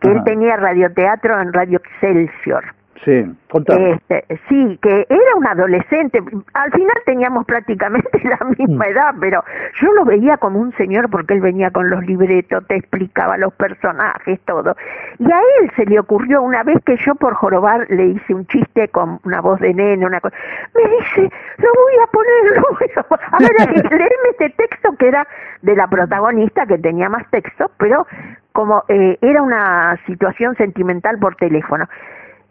[0.00, 2.64] que él tenía radioteatro en Radio Excelsior.
[3.04, 3.92] Sí, contame.
[3.92, 6.22] Este, sí, que era un adolescente.
[6.54, 8.90] Al final teníamos prácticamente la misma Mm.
[8.90, 9.44] edad, pero
[9.80, 13.52] yo lo veía como un señor porque él venía con los libretos, te explicaba los
[13.54, 14.76] personajes, todo.
[15.18, 18.46] Y a él se le ocurrió una vez que yo por jorobar le hice un
[18.46, 20.36] chiste con una voz de nene, una cosa.
[20.74, 23.26] Me dice, lo voy a poner, lo voy a poner.
[23.32, 25.26] A ver, léeme este texto que era
[25.62, 28.06] de la protagonista que tenía más texto, pero
[28.52, 31.88] como eh, era una situación sentimental por teléfono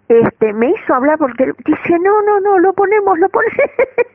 [0.09, 3.55] este me hizo hablar porque dice no no no lo ponemos lo ponemos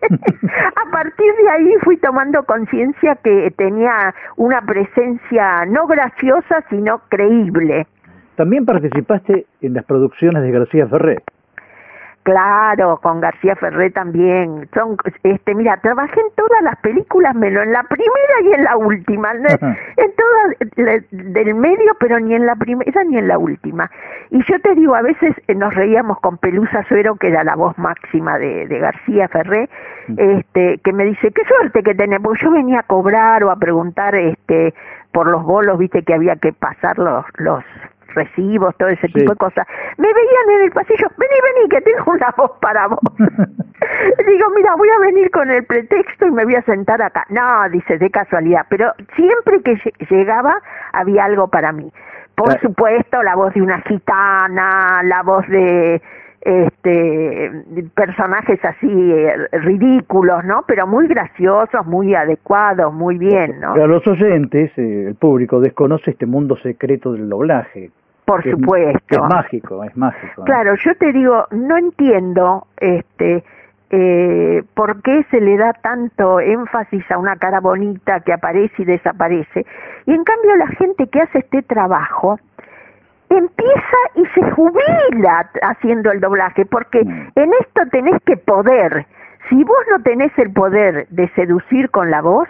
[0.87, 7.87] a partir de ahí fui tomando conciencia que tenía una presencia no graciosa sino creíble
[8.35, 11.23] También participaste en las producciones de García Ferré.
[12.25, 14.67] Claro, con García Ferré también.
[14.73, 18.77] Son, este, mira, trabajé en todas las películas, menos en la primera y en la
[18.79, 19.33] última.
[19.33, 23.91] En todas le- del medio, pero ni en la primera ni en la última.
[24.31, 27.57] Y yo te digo, a veces eh, nos reíamos con Pelusa Suero, que era la
[27.57, 29.69] voz máxima de, de García Ferré,
[30.17, 33.57] este, que me dice, qué suerte que tenés, porque yo venía a cobrar o a
[33.57, 34.73] preguntar, este,
[35.13, 37.63] por los bolos, viste que había que pasar los, los
[38.15, 39.67] recibos, todo ese tipo de cosas.
[39.99, 42.99] Me veían en el pasillo, vení, vení, que tengo una voz para vos.
[44.27, 47.25] Digo, mira, voy a venir con el pretexto y me voy a sentar acá.
[47.29, 50.61] No, dice, de casualidad, pero siempre que lle- llegaba
[50.93, 51.93] había algo para mí.
[52.35, 52.61] Por Claro.
[52.63, 56.03] supuesto, la voz de una gitana, la voz de
[56.41, 57.51] este
[57.95, 60.63] personajes así eh, ridículos, ¿no?
[60.67, 63.73] Pero muy graciosos, muy adecuados, muy bien, ¿no?
[63.75, 67.91] Pero los oyentes, eh, el público, desconoce este mundo secreto del doblaje.
[68.25, 69.15] Por que supuesto.
[69.15, 70.35] es mágico, es mágico.
[70.39, 70.45] ¿no?
[70.45, 73.45] Claro, yo te digo, no entiendo este
[73.91, 78.85] eh, por qué se le da tanto énfasis a una cara bonita que aparece y
[78.87, 79.67] desaparece,
[80.07, 82.39] y en cambio la gente que hace este trabajo
[83.29, 89.07] empieza y se jubila haciendo el doblaje, porque en esto tenés que poder.
[89.49, 92.49] Si vos no tenés el poder de seducir con la voz,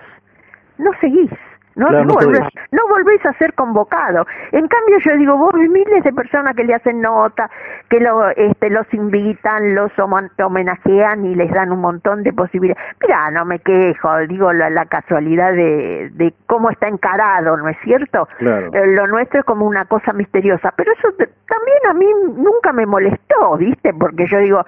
[0.78, 1.30] no seguís.
[1.76, 2.52] No, Claro, no volvés, podés.
[2.72, 4.26] no volvés a ser convocado.
[4.52, 7.50] En cambio, yo digo, vos ves miles de personas que le hacen nota,
[7.88, 12.82] que lo, este, los invitan, los homenajean y les dan un montón de posibilidades.
[13.02, 17.76] Mira, no me quejo, digo la, la casualidad de, de cómo está encarado, ¿no es
[17.82, 18.28] cierto?
[18.38, 18.70] Claro.
[18.72, 22.06] Eh, lo nuestro es como una cosa misteriosa, pero eso también a mí
[22.36, 23.92] nunca me molestó, ¿viste?
[23.94, 24.64] Porque yo digo,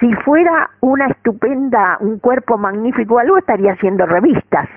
[0.00, 4.68] si fuera una estupenda, un cuerpo magnífico algo, estaría haciendo revistas.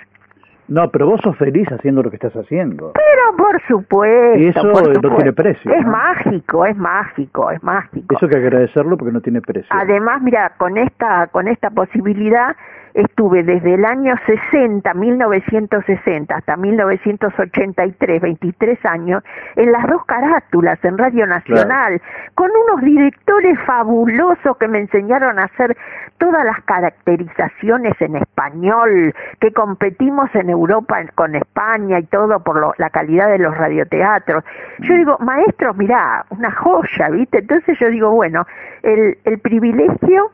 [0.67, 2.93] No, pero vos sos feliz haciendo lo que estás haciendo.
[2.93, 4.39] Pero por supuesto.
[4.39, 5.91] Y eso no tiene precio, Es ¿no?
[5.91, 8.15] mágico, es mágico, es mágico.
[8.15, 9.67] Eso hay que agradecerlo porque no tiene precio.
[9.69, 12.55] Además, mira, con esta con esta posibilidad
[12.93, 19.23] estuve desde el año 60, 1960 hasta 1983, 23 años
[19.55, 22.01] en las dos carátulas en Radio Nacional
[22.35, 25.75] con unos directores fabulosos que me enseñaron a hacer
[26.17, 32.73] todas las caracterizaciones en español, que competimos en Europa con España y todo por lo-
[32.77, 34.43] la calidad de los radioteatros.
[34.79, 37.39] Yo digo, maestros, mirá, una joya, ¿viste?
[37.39, 38.45] Entonces yo digo, bueno,
[38.83, 40.31] el, el privilegio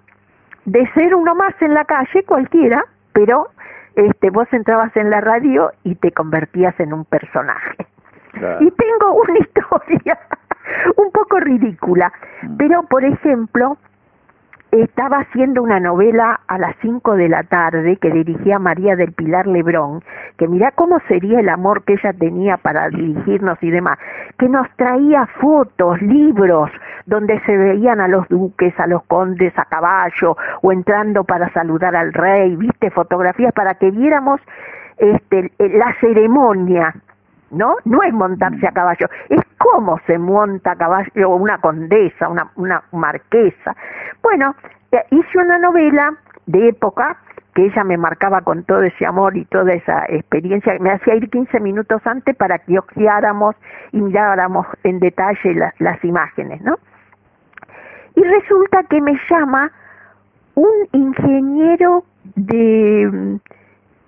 [0.72, 3.48] de ser uno más en la calle, cualquiera, pero
[3.96, 7.88] este, vos entrabas en la radio y te convertías en un personaje.
[8.60, 10.20] Y tengo una historia
[10.96, 12.14] un poco ridícula,
[12.58, 13.78] pero por ejemplo,
[14.72, 19.48] estaba haciendo una novela a las 5 de la tarde que dirigía María del Pilar
[19.48, 20.04] Lebrón,
[20.38, 23.98] que mirá cómo sería el amor que ella tenía para dirigirnos y demás,
[24.38, 26.70] que nos traía fotos, libros,
[27.06, 31.96] donde se veían a los duques, a los condes a caballo, o entrando para saludar
[31.96, 34.40] al rey, viste, fotografías para que viéramos
[34.98, 36.94] este, la ceremonia
[37.52, 37.76] ¿no?
[37.86, 42.84] No es montarse a caballo, es cómo se monta a caballo una condesa, una, una
[42.92, 43.76] marquesa.
[44.22, 44.56] Bueno,
[44.92, 46.14] eh, hice una novela
[46.46, 47.18] de época
[47.54, 51.30] que ella me marcaba con todo ese amor y toda esa experiencia, me hacía ir
[51.30, 53.56] 15 minutos antes para que ojeáramos
[53.92, 56.78] y miráramos en detalle las, las imágenes, ¿no?
[58.16, 59.72] Y resulta que me llama
[60.56, 62.04] un ingeniero
[62.36, 63.40] de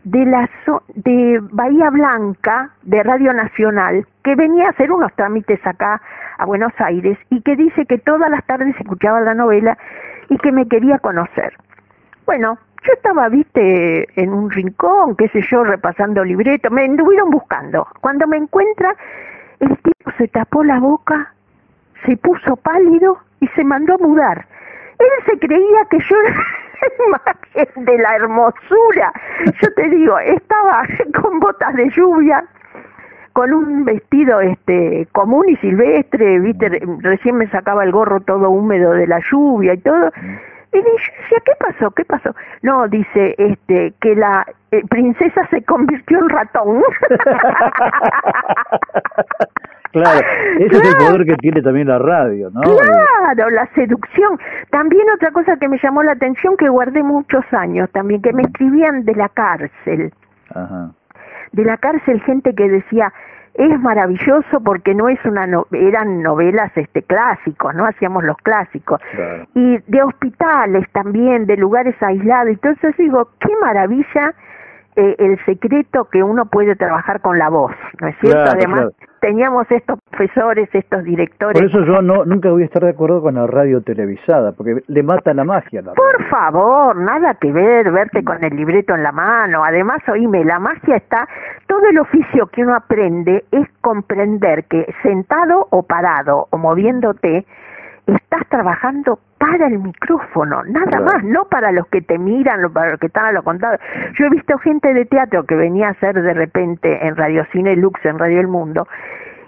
[0.04, 5.60] de la zo- de Bahía Blanca de Radio Nacional que venía a hacer unos trámites
[5.66, 6.02] acá
[6.38, 9.78] a Buenos Aires y que dice que todas las tardes escuchaba la novela
[10.30, 11.54] y que me quería conocer.
[12.26, 17.88] Bueno, yo estaba, viste, en un rincón, qué sé yo, repasando libretos, me anduvieron buscando.
[18.00, 18.96] Cuando me encuentra,
[19.60, 21.34] el tipo se tapó la boca,
[22.06, 24.48] se puso pálido y se mandó a mudar.
[24.98, 26.16] Él se creía que yo
[27.08, 29.12] imagen de la hermosura.
[29.62, 30.84] Yo te digo, estaba
[31.22, 32.44] con botas de lluvia,
[33.34, 38.50] con un vestido este común y silvestre, viste, Re- recién me sacaba el gorro todo
[38.50, 40.12] húmedo de la lluvia y todo.
[40.74, 41.92] Y decía, ¿qué pasó?
[41.92, 42.34] ¿Qué pasó?
[42.62, 46.82] No, dice, este, que la eh, princesa se convirtió en ratón.
[49.92, 50.26] Claro,
[50.60, 52.62] ese es el poder que tiene también la radio, ¿no?
[52.62, 54.40] Claro, la seducción.
[54.70, 58.44] También otra cosa que me llamó la atención que guardé muchos años también, que me
[58.44, 60.14] escribían de la cárcel.
[60.54, 60.92] Ajá.
[61.52, 63.12] De la cárcel gente que decía,
[63.56, 67.86] es maravilloso porque no es una no- eran novelas este clásicos, ¿no?
[67.86, 69.02] Hacíamos los clásicos.
[69.56, 72.48] Y de hospitales también, de lugares aislados.
[72.48, 74.34] Entonces digo, qué maravilla
[74.96, 78.44] eh, el secreto que uno puede trabajar con la voz, ¿no es cierto?
[78.44, 78.94] Claro, Además, claro.
[79.22, 81.62] teníamos estos profesores, estos directores.
[81.62, 84.82] Por eso yo no nunca voy a estar de acuerdo con la radio televisada, porque
[84.88, 85.96] le mata la magia la radio.
[85.96, 89.64] Por favor, nada que ver, verte con el libreto en la mano.
[89.64, 91.28] Además, oíme, la magia está,
[91.68, 97.46] todo el oficio que uno aprende es comprender que sentado o parado o moviéndote,
[98.08, 101.06] estás trabajando para el micrófono, nada Claro.
[101.06, 103.78] más, no para los que te miran, lo- para los que están a lo contado.
[104.18, 107.76] Yo he visto gente de teatro que venía a hacer de repente en Radio Cine
[107.76, 108.88] Lux, en Radio El Mundo,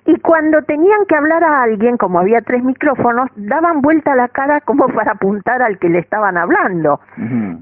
[0.06, 4.60] y cuando tenían que hablar a alguien, como había tres micrófonos, daban vuelta la cara
[4.62, 7.00] como para apuntar al que le estaban hablando.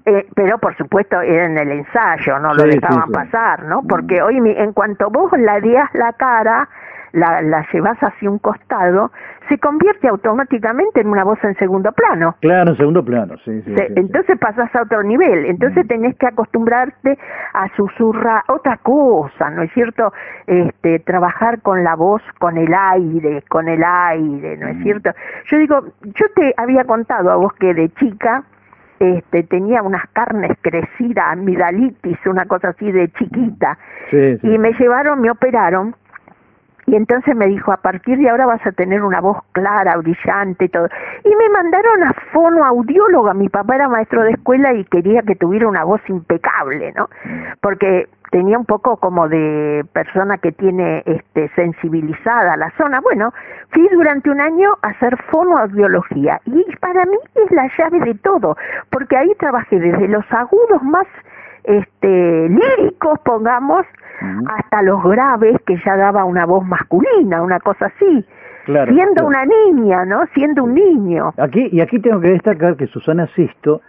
[0.06, 3.14] Eh, pero por supuesto era en el ensayo, no lo Sí, dejaban sí.
[3.14, 3.84] pasar, ¿no?
[3.88, 6.68] Porque hoy en cuanto vos ladeás la cara,
[7.14, 9.12] la, la llevas hacia un costado,
[9.50, 12.36] se convierte automáticamente en una voz en segundo plano.
[12.42, 13.74] Claro, en segundo plano, sí, sí.
[13.76, 13.94] Se- sí, sí.
[13.98, 17.18] entonces pasas a otro nivel, entonces tenés que acostumbrarte
[17.54, 20.14] a susurrar otra cosa, ¿no es cierto?
[20.48, 25.12] Este, trabajar con la voz, con el aire, con el aire, ¿no es cierto?
[25.50, 28.44] Yo digo, yo te había contado a vos que de chica
[29.00, 33.78] este, tenía unas carnes crecidas, amidalitis, una cosa así de chiquita,
[34.12, 34.48] Sí, sí.
[34.48, 35.96] y me llevaron, me operaron,
[36.86, 40.66] y entonces me dijo, a partir de ahora vas a tener una voz clara, brillante,
[40.66, 40.88] y todo.
[41.24, 45.68] Y me mandaron a fonoaudióloga, mi papá era maestro de escuela y quería que tuviera
[45.68, 47.10] una voz impecable, ¿no?
[47.62, 53.02] Porque tenía un poco como de persona que tiene este sensibilizada la zona.
[53.02, 53.34] Bueno,
[53.70, 58.58] fui durante un año a hacer fonoaudiología y para mí es la llave de todo,
[58.90, 61.08] porque ahí trabajé desde los agudos más
[61.64, 63.86] este líricos, pongamos,
[64.48, 68.26] hasta los graves que ya daba una voz masculina, una cosa así.
[68.66, 69.28] Claro, siendo claro.
[69.28, 70.24] una niña, ¿no?
[70.36, 71.34] Siendo un niño.
[71.38, 73.82] Aquí, y aquí tengo que destacar que Susana Sisto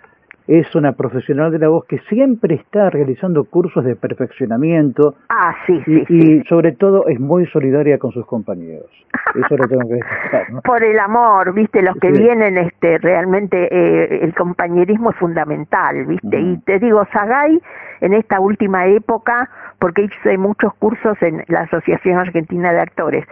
[0.48, 5.80] es una profesional de la voz que siempre está realizando cursos de perfeccionamiento Ah, sí,
[5.86, 8.88] y, sí, y sobre todo es muy solidaria con sus compañeros.
[9.34, 10.50] Eso lo tengo que destacar.
[10.50, 10.60] ¿no?
[10.64, 12.22] Por el amor, viste, los que Sí.
[12.22, 16.40] vienen, este, realmente eh, el compañerismo es fundamental, viste.
[16.40, 17.60] Y te digo, Sagay,
[18.02, 19.48] en esta última época,
[19.78, 23.26] porque hice muchos cursos en la Asociación Argentina de Actores,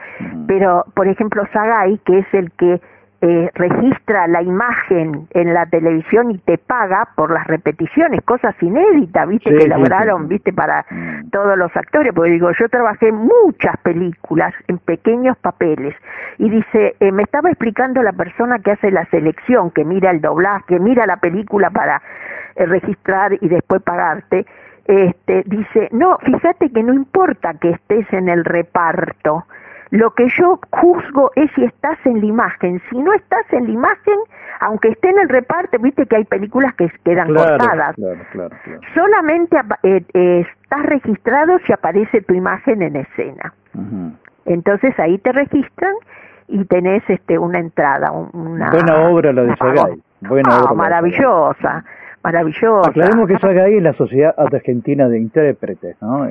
[0.46, 2.80] pero, por ejemplo, Sagay, que es el que
[3.22, 9.28] eh, registra la imagen en la televisión y te paga por las repeticiones, cosas inéditas,
[9.28, 10.28] viste, Sí, que sí, elaboraron, sí.
[10.28, 10.86] viste, para
[11.30, 15.94] todos los actores, porque digo, yo trabajé muchas películas en pequeños papeles
[16.38, 20.20] y dice, eh, me estaba explicando la persona que hace la selección, que mira el
[20.20, 22.00] doblaje, que mira la película para
[22.56, 24.46] eh, registrar y después pagarte,
[24.86, 29.44] este, dice, no, fíjate que no importa que estés en el reparto,
[29.90, 32.80] lo que yo juzgo es si estás en la imagen.
[32.90, 34.14] Si no estás en la imagen,
[34.60, 37.96] aunque esté en el reparto, viste que hay películas que quedan Claro, cortadas.
[37.96, 38.80] claro, claro, claro.
[38.94, 43.52] Solamente eh, eh, estás registrado si aparece tu imagen en escena.
[44.46, 45.94] Entonces ahí te registran
[46.48, 49.56] y tenés este una entrada, un- una Buena obra la de.
[49.56, 50.02] Sagay.
[50.20, 51.84] Buena Ah, obra maravillosa,
[52.22, 52.90] maravillosa.
[52.90, 56.28] Aclaremos que Sagay es la Sociedad Argentina de Intérpretes, ¿no?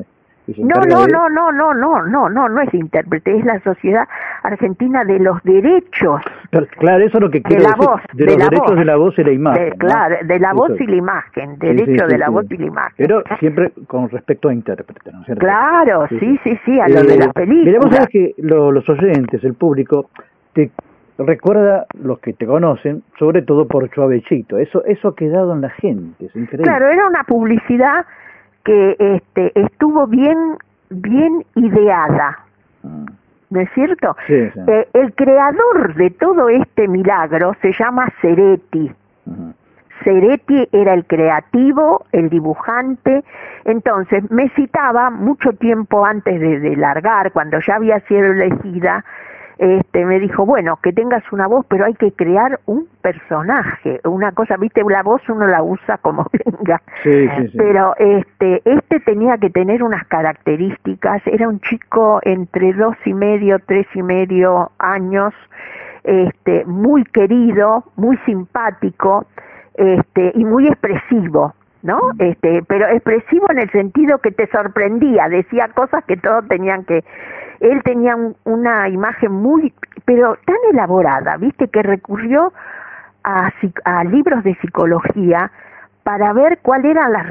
[0.58, 4.08] No, no, de- no, no, no, no, no, no, no es intérprete, es la Sociedad
[4.44, 6.22] Argentina de los Derechos
[6.52, 8.44] Pero, Claro, eso es lo que de quiero la decir, voz, de, de los la
[8.46, 8.78] derechos voz.
[8.80, 9.64] de la voz y la imagen.
[9.64, 9.76] de, ¿no?
[9.78, 10.82] claro, de la Eso voz es.
[10.82, 12.32] y la imagen, derecho sí, de sí, la sí.
[12.32, 12.94] voz y la imagen.
[12.98, 15.46] Pero siempre con respecto a intérprete, ¿no es cierto?
[15.46, 17.66] Claro, sí, sí, sí, a lo de Eh, la película.
[17.66, 20.10] Miremos a que lo- los oyentes, el público,
[20.54, 20.72] te
[21.18, 24.58] recuerda, los que te conocen, sobre todo por Chuavechito.
[24.58, 26.64] Eso, eso ha quedado en la gente, es increíble.
[26.64, 28.06] Claro, era una publicidad
[28.70, 30.38] que este, estuvo bien,
[30.92, 32.38] bien ideada.
[33.50, 34.16] ¿No es cierto?
[34.28, 34.60] Sí, sí.
[34.68, 38.92] Eh, el creador de todo este milagro se llama Ceretti.
[40.04, 43.24] Ceretti era el creativo, el dibujante,
[43.66, 49.04] entonces me citaba mucho tiempo antes de, de largar, cuando ya había sido elegida,
[49.60, 54.32] este, me dijo, bueno, que tengas una voz, pero hay que crear un personaje, una
[54.32, 57.58] cosa, viste, la voz uno la usa como venga, Sí, sí, sí.
[57.58, 63.60] pero este, este tenía que tener unas características, era un chico entre dos y medio,
[63.60, 65.34] tres y medio años,
[66.06, 69.26] este, muy querido, muy simpático,
[69.74, 71.54] este, y muy expresivo,
[71.84, 72.00] ¿no?
[72.18, 77.04] Este, pero expresivo en el sentido que te sorprendía, decía cosas que todos tenían que,
[77.60, 79.74] él tenía un- una imagen muy,
[80.06, 82.54] pero tan elaborada, viste, que recurrió
[83.24, 83.52] a,
[84.06, 85.52] libros de psicología
[86.04, 87.28] para ver cuáles eran las,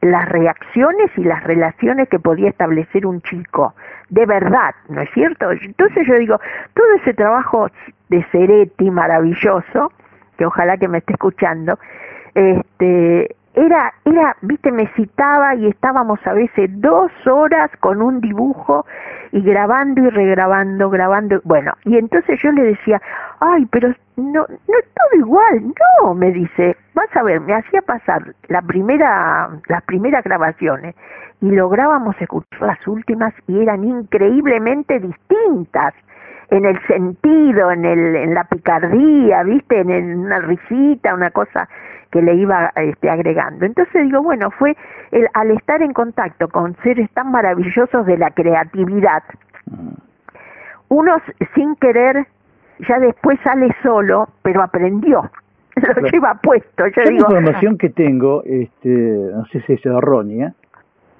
[0.00, 3.74] las reacciones y las relaciones que podía establecer un chico,
[4.10, 5.50] de verdad, ¿no es cierto?
[5.50, 6.38] Entonces yo digo,
[6.74, 7.68] todo ese trabajo
[8.10, 9.92] de Ceretti maravilloso,
[10.36, 11.78] que ojalá que me esté escuchando,
[12.34, 18.86] este, era, era, viste, me citaba y estábamos a veces dos horas con un dibujo
[19.32, 23.00] y grabando y regrabando, grabando, bueno, y entonces yo le decía,
[23.40, 25.72] ay, pero no, no es todo igual,
[26.02, 30.94] no, me dice, vas a ver, me hacía pasar la primera, las primeras grabaciones
[31.40, 35.94] y lográbamos escuchar las últimas y eran increíblemente distintas
[36.50, 39.80] en el sentido, en, el, en la picardía, ¿viste?
[39.80, 41.66] En el- una risita, una cosa
[42.12, 43.64] que le iba este, agregando.
[43.64, 44.76] Entonces digo, bueno, fue
[45.10, 49.22] el, al estar en contacto con seres tan maravillosos de la creatividad,
[50.88, 51.16] uno
[51.54, 52.26] sin querer
[52.88, 55.30] ya después sale solo, pero aprendió,
[55.76, 56.86] lo lleva puesto.
[56.88, 60.52] Yo Yo la digo, información que tengo, este, no sé si es errónea,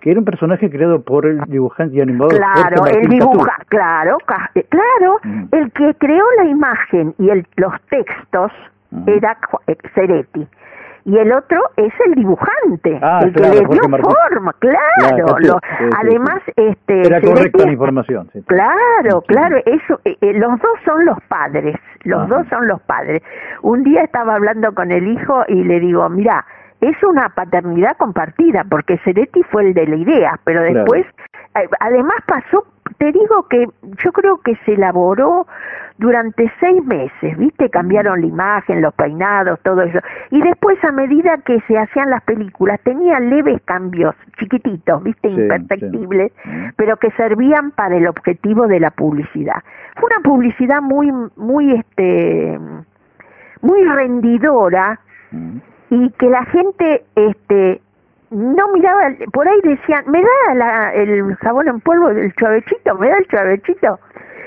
[0.01, 4.19] que era un personaje creado por el dibujante y animador Claro, el dibuja, claro,
[4.57, 5.45] eh, claro, Mm.
[5.53, 8.51] el que creó la imagen y el, los textos
[8.91, 9.09] Mm.
[9.09, 9.39] era
[9.69, 10.47] eh, Ceretti.
[11.05, 14.13] Y el otro es el dibujante, Ah, el que le dio Martín.
[14.31, 15.37] forma, claro.
[15.41, 16.53] Lo- sí, además, sí.
[16.57, 18.31] este, Era correcta la información.
[18.33, 18.41] sí.
[18.47, 23.21] Claro, claro, eso, eh, eh, los dos son los padres, los dos son los padres.
[23.63, 26.45] Un día estaba hablando con el hijo y le digo, mira,
[26.81, 31.05] es una paternidad compartida, porque Ceretti fue el de la idea, pero después,
[31.81, 32.67] además pasó,
[32.99, 33.67] te digo que
[34.05, 35.47] yo creo que se elaboró
[35.99, 37.71] durante seis meses, ¿viste?
[37.71, 39.99] Cambiaron la imagen, los peinados, todo eso.
[40.31, 45.29] Y después, a medida que se hacían las películas, tenía leves cambios, chiquititos, ¿viste?
[45.29, 46.33] Sí, Imperceptibles,
[46.77, 49.63] pero que servían para el objetivo de la publicidad.
[49.97, 52.59] Fue una publicidad muy, muy, este,
[53.61, 54.99] muy rendidora
[55.91, 57.81] y que la gente, este,
[58.33, 59.01] no miraba,
[59.33, 62.95] por ahí decían, ¿me da la- el jabón en polvo del chavechito?
[62.97, 63.99] ¿Me da el chavechito?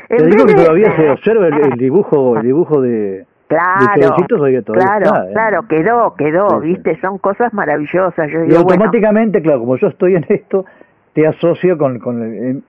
[0.09, 3.95] En Te digo que de- todavía se observa el, el dibujo, el dibujo de, Claro,
[3.95, 5.33] de claro, está, ¿eh?
[5.33, 8.27] claro, quedó, quedó, viste, son cosas maravillosas.
[8.31, 10.65] Yo Y digo, bueno, automáticamente, claro, como yo estoy en esto,
[11.15, 12.61] te asocio con, con el,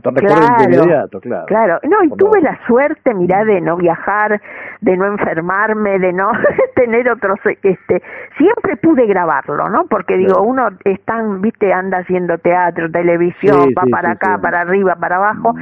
[0.00, 1.46] te recuerdo de inmediato, claro.
[1.46, 4.40] Claro, no, y tuve la suerte, mirá, de no viajar,
[4.80, 6.30] de no enfermarme, de no
[6.76, 8.00] tener otros, este,
[8.38, 9.86] siempre pude grabarlo, ¿no?
[9.86, 14.38] Porque digo, uno están, viste, anda haciendo teatro, televisión, Sí, va sí, para sí, acá,
[14.40, 15.56] para arriba, para abajo,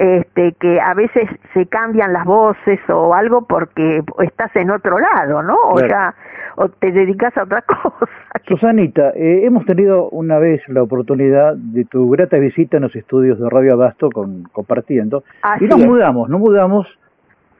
[0.00, 5.42] este, que a veces se cambian las voces o algo porque estás en otro lado,
[5.42, 5.56] ¿no?
[5.56, 5.88] O Claro.
[5.88, 6.14] ya,
[6.56, 8.06] o te dedicas a otra cosa.
[8.46, 13.38] Susanita, eh, hemos tenido una vez la oportunidad de tu grata visita en los estudios
[13.40, 15.86] de Radio Abasto con, compartiendo Así y nos es.
[15.86, 16.86] mudamos, nos mudamos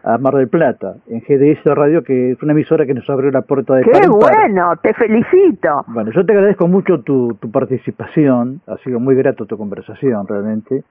[0.04, 3.42] a Mar del Plata, en GDS Radio, que es una emisora que nos abrió la
[3.42, 4.08] puerta de ¡Qué par.
[4.08, 4.76] bueno!
[4.80, 5.84] Te felicito.
[5.88, 10.84] Bueno, yo te agradezco mucho tu, tu participación, ha sido muy grato tu conversación realmente,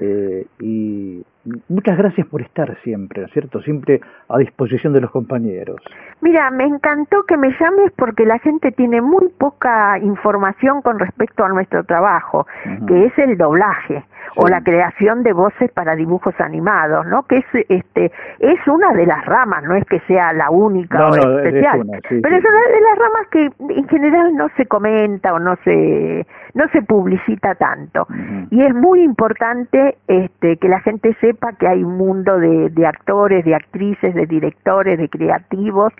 [0.00, 1.22] eh, y
[1.68, 3.60] muchas gracias por estar siempre, ¿no es cierto?
[3.62, 5.80] Siempre a disposición de los compañeros.
[6.20, 11.44] Mira, me encantó que me llames porque la gente tiene muy poca información con respecto
[11.44, 12.46] a nuestro trabajo,
[12.86, 14.04] que es el doblaje
[14.36, 17.24] o la creación de voces para dibujos animados, ¿no?
[17.24, 21.08] Que es este es una de las ramas, no es que sea la única No,
[21.08, 22.44] o no, es especial, una, sí, pero sí.
[22.44, 26.68] es una de las ramas que en general no se comenta o no se no
[26.72, 28.06] se publicita tanto.
[28.50, 32.86] Y es muy importante este que la gente sepa que hay un mundo de, de
[32.86, 35.92] actores, de actrices, de directores, de creativos,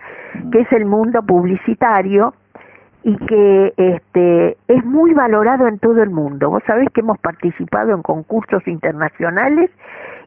[0.50, 2.34] que es el mundo publicitario
[3.04, 6.50] y que este es muy valorado en todo el mundo.
[6.50, 9.70] Vos sabés que hemos participado en concursos internacionales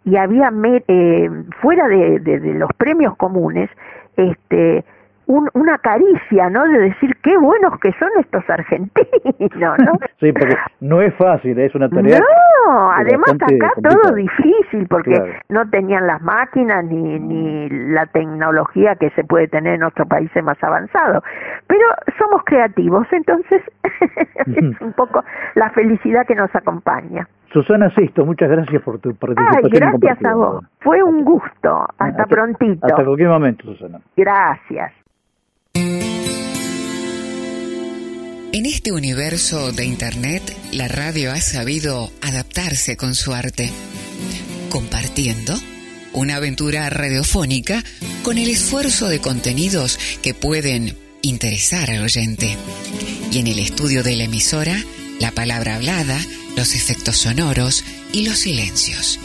[0.06, 0.52] y había
[0.88, 1.30] eh,
[1.62, 3.70] fuera de- de los premios comunes
[4.18, 4.84] este
[5.54, 6.66] una caricia, ¿no?
[6.66, 9.94] De decir qué buenos que son estos argentinos, ¿no?
[10.20, 12.20] sí, porque no es fácil, es una tarea.
[12.20, 19.10] No, además acá todo difícil porque no tenían las máquinas ni, ni la tecnología que
[19.12, 21.24] se puede tener en otros países más avanzados.
[21.68, 21.86] Pero
[22.18, 23.62] somos creativos, entonces
[24.46, 25.24] es un poco
[25.56, 27.28] la felicidad que nos acompaña.
[27.54, 29.66] Susana Sisto, muchas gracias por tu participación.
[29.66, 30.66] Ay, gracias a vos.
[30.80, 31.86] Fue un gusto.
[31.98, 32.86] Hasta, prontito.
[32.86, 34.00] Hasta cualquier momento, Susana.
[34.16, 34.94] Gracias.
[35.74, 36.16] En
[38.66, 43.72] este universo de Internet, la radio ha sabido adaptarse con su arte,
[44.70, 45.58] compartiendo
[46.14, 47.84] una aventura radiofónica
[48.24, 52.58] con el esfuerzo de contenidos que pueden interesar al oyente.
[53.32, 54.84] Y en el estudio de la emisora,
[55.20, 56.20] la palabra hablada,
[56.58, 59.20] los efectos sonoros y los silencios.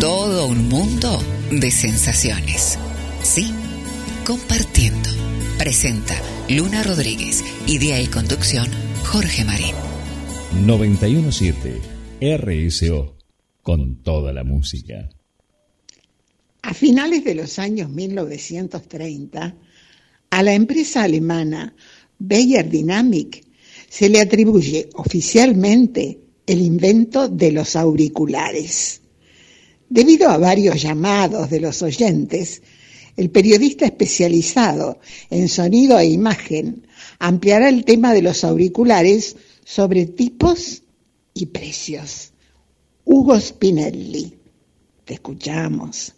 [0.00, 1.22] Todo un mundo
[1.60, 2.78] de sensaciones.
[3.22, 3.50] Sí,
[4.26, 5.08] compartiendo.
[5.58, 6.14] Presenta
[6.48, 7.42] Luna Rodríguez.
[7.66, 8.66] Idea y conducción
[9.04, 9.74] Jorge Marín.
[10.66, 11.80] 917
[12.20, 13.16] RSO.
[13.62, 15.08] Con toda la música.
[16.62, 19.56] A finales de los años 1930,
[20.30, 21.74] a la empresa alemana
[22.18, 23.44] Bayer Dynamic
[23.88, 29.02] se le atribuye oficialmente el invento de los auriculares.
[29.88, 32.62] Debido a varios llamados de los oyentes,
[33.16, 34.98] el periodista especializado
[35.30, 36.86] en sonido e imagen
[37.18, 40.82] ampliará el tema de los auriculares sobre tipos
[41.32, 42.32] y precios.
[43.04, 44.38] Hugo Spinelli.
[45.04, 46.14] Te escuchamos.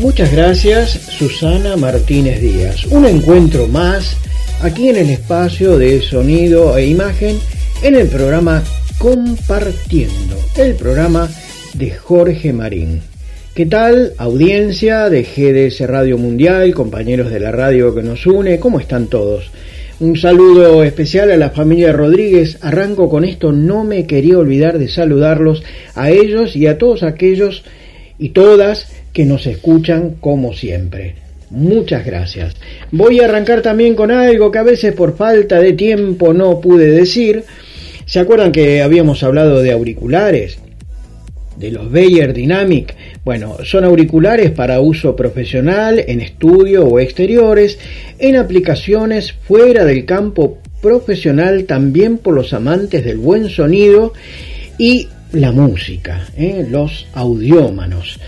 [0.00, 2.86] Muchas gracias Susana Martínez Díaz.
[2.86, 4.16] Un encuentro más
[4.62, 7.36] aquí en el espacio de sonido e imagen
[7.82, 8.62] en el programa
[8.96, 11.28] Compartiendo, el programa
[11.74, 13.02] de Jorge Marín.
[13.54, 18.58] ¿Qué tal audiencia de GDS Radio Mundial, compañeros de la radio que nos une?
[18.58, 19.50] ¿Cómo están todos?
[20.00, 22.56] Un saludo especial a la familia Rodríguez.
[22.62, 25.62] Arranco con esto, no me quería olvidar de saludarlos
[25.94, 27.64] a ellos y a todos aquellos
[28.18, 31.14] y todas que nos escuchan como siempre.
[31.50, 32.54] Muchas gracias.
[32.92, 36.90] Voy a arrancar también con algo que a veces por falta de tiempo no pude
[36.90, 37.44] decir.
[38.06, 40.58] ¿Se acuerdan que habíamos hablado de auriculares?
[41.56, 42.94] De los Bayer Dynamic.
[43.24, 47.78] Bueno, son auriculares para uso profesional, en estudio o exteriores,
[48.18, 54.12] en aplicaciones fuera del campo profesional, también por los amantes del buen sonido
[54.78, 56.66] y la música, ¿eh?
[56.68, 58.18] los audiómanos.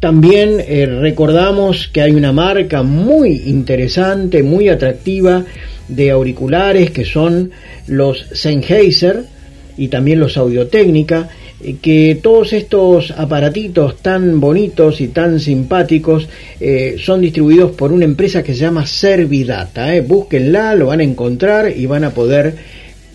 [0.00, 5.44] También eh, recordamos que hay una marca muy interesante, muy atractiva
[5.88, 7.50] de auriculares que son
[7.86, 9.24] los Sennheiser
[9.76, 11.28] y también los Audio-Técnica,
[11.62, 16.26] eh, que todos estos aparatitos tan bonitos y tan simpáticos
[16.58, 19.88] eh, son distribuidos por una empresa que se llama Servidata.
[20.00, 22.54] Búsquenla, lo van a encontrar y van a poder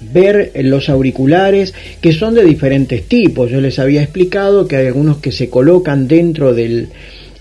[0.01, 3.49] ver los auriculares que son de diferentes tipos.
[3.49, 6.89] Yo les había explicado que hay algunos que se colocan dentro del,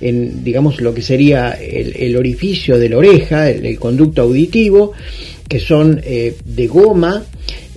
[0.00, 4.92] en, digamos, lo que sería el, orificio de la oreja, el, conducto auditivo,
[5.48, 7.24] que son eh, de goma,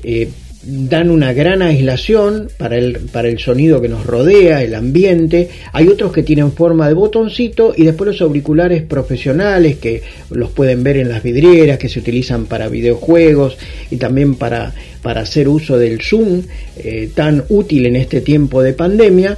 [0.03, 0.29] eh,
[0.67, 5.49] dan una gran aislación para el, para el sonido que nos rodea, el ambiente.
[5.71, 10.83] Hay otros que tienen forma de botoncito y después los auriculares profesionales que los pueden
[10.83, 13.57] ver en las vidrieras, que se utilizan para videojuegos
[13.89, 16.41] y también para, para hacer uso del Zoom,
[16.77, 19.37] eh, tan útil en este tiempo de pandemia,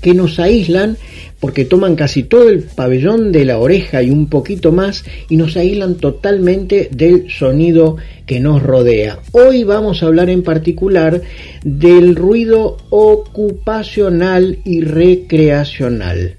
[0.00, 0.96] que nos aíslan
[1.40, 5.56] porque toman casi todo el pabellón de la oreja y un poquito más y nos
[5.56, 7.96] aíslan totalmente del sonido
[8.26, 9.20] que nos rodea.
[9.32, 11.22] Hoy vamos a hablar en particular
[11.64, 16.36] del ruido ocupacional y recreacional.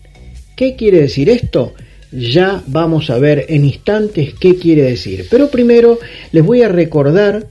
[0.56, 1.74] ¿Qué quiere decir esto?
[2.12, 5.28] Ya vamos a ver en instantes qué quiere decir.
[5.30, 6.00] Pero primero
[6.32, 7.48] les voy a recordar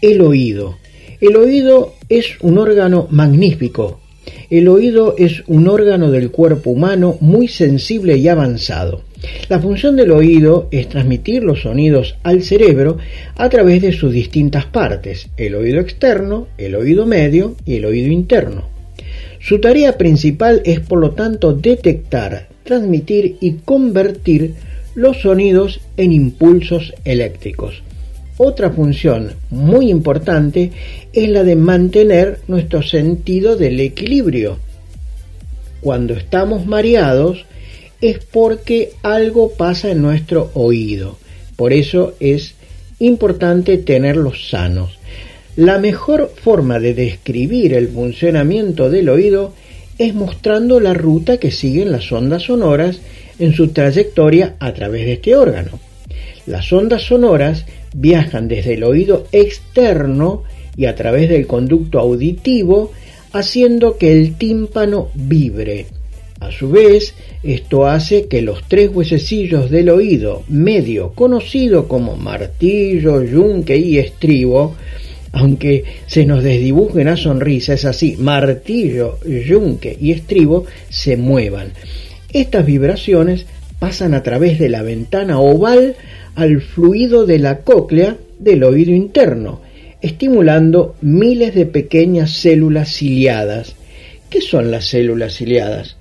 [0.00, 0.76] el oído.
[1.20, 4.00] El oído es un órgano magnífico,
[4.50, 9.02] el oído es un órgano del cuerpo humano muy sensible y avanzado.
[9.48, 12.98] La función del oído es transmitir los sonidos al cerebro
[13.36, 18.08] a través de sus distintas partes, el oído externo, el oído medio y el oído
[18.12, 18.68] interno.
[19.40, 24.54] Su tarea principal es por lo tanto detectar, transmitir y convertir
[24.94, 27.82] los sonidos en impulsos eléctricos.
[28.38, 30.70] Otra función muy importante
[31.12, 34.58] es la de mantener nuestro sentido del equilibrio.
[35.80, 37.44] Cuando estamos mareados
[38.00, 41.18] es porque algo pasa en nuestro oído.
[41.56, 42.54] Por eso es
[43.00, 44.98] importante tenerlos sanos.
[45.56, 49.52] La mejor forma de describir el funcionamiento del oído
[49.98, 53.00] es mostrando la ruta que siguen las ondas sonoras
[53.40, 55.87] en su trayectoria a través de este órgano.
[56.48, 60.44] Las ondas sonoras viajan desde el oído externo
[60.78, 62.90] y a través del conducto auditivo,
[63.32, 65.88] haciendo que el tímpano vibre.
[66.40, 67.12] A su vez,
[67.42, 74.74] esto hace que los tres huesecillos del oído medio, conocido como martillo, yunque y estribo,
[75.32, 81.72] aunque se nos desdibuje una sonrisa, es así, martillo, yunque y estribo se muevan.
[82.32, 83.44] Estas vibraciones
[83.78, 85.94] pasan a través de la ventana oval
[86.38, 89.60] al fluido de la cóclea del oído interno,
[90.00, 93.74] estimulando miles de pequeñas células ciliadas.
[94.30, 95.96] ¿Qué son las células ciliadas?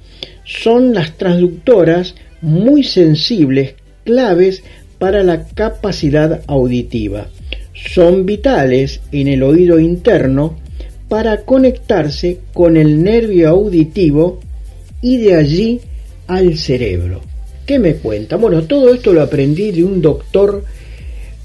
[0.46, 3.74] Son las transductoras muy sensibles,
[4.04, 4.62] claves
[5.00, 7.30] para la capacidad auditiva.
[7.74, 10.56] Son vitales en el oído interno
[11.10, 14.40] para conectarse con el nervio auditivo
[15.02, 15.82] y de allí
[16.28, 17.22] al cerebro.
[17.68, 18.38] ¿Qué me cuenta?
[18.38, 20.64] Bueno, todo esto lo aprendí de un doctor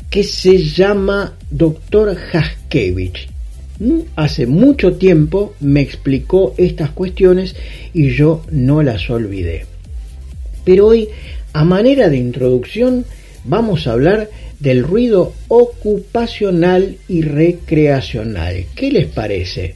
[0.09, 3.29] que se llama doctor Haskevich.
[3.81, 4.03] ¿Mm?
[4.15, 7.57] Hace mucho tiempo me explicó estas cuestiones
[7.93, 9.67] y yo no las olvidé.
[10.65, 11.09] Pero hoy,
[11.55, 13.05] a manera de introducción,
[13.45, 14.31] vamos a hablar
[14.61, 18.67] del ruido ocupacional y recreacional.
[18.77, 19.75] ¿Qué les parece?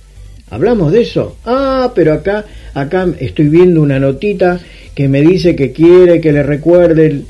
[0.48, 1.36] ¿Hablamos de eso?
[1.44, 2.44] Ah, pero acá,
[2.74, 4.60] acá estoy viendo una notita
[4.94, 7.22] que me dice que quiere que le recuerde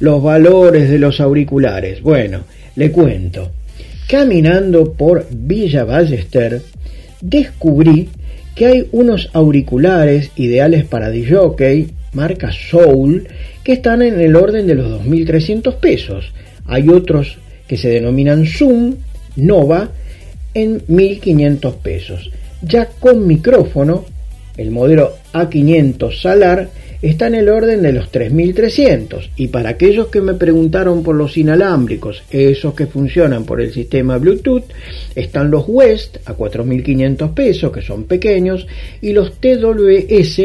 [0.00, 2.02] los valores de los auriculares.
[2.02, 2.44] Bueno,
[2.76, 3.50] le cuento.
[4.08, 6.62] Caminando por Villa Ballester,
[7.20, 8.08] descubrí
[8.54, 13.28] que hay unos auriculares ideales para DJ, marca Soul,
[13.62, 16.32] que están en el orden de los 2.300 pesos.
[16.66, 18.96] Hay otros que se denominan Zoom,
[19.36, 19.90] Nova,
[20.54, 22.30] en 1.500 pesos.
[22.62, 24.04] Ya con micrófono,
[24.56, 26.68] el modelo A500 Salar
[27.02, 31.36] está en el orden de los 3300 y para aquellos que me preguntaron por los
[31.36, 34.64] inalámbricos, esos que funcionan por el sistema Bluetooth,
[35.16, 38.66] están los West a 4500 pesos, que son pequeños,
[39.00, 40.36] y los TWS,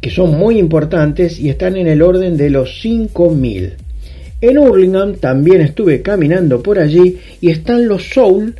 [0.00, 3.72] que son muy importantes y están en el orden de los 5000.
[4.42, 8.54] En Hurlingham también estuve caminando por allí y están los Soul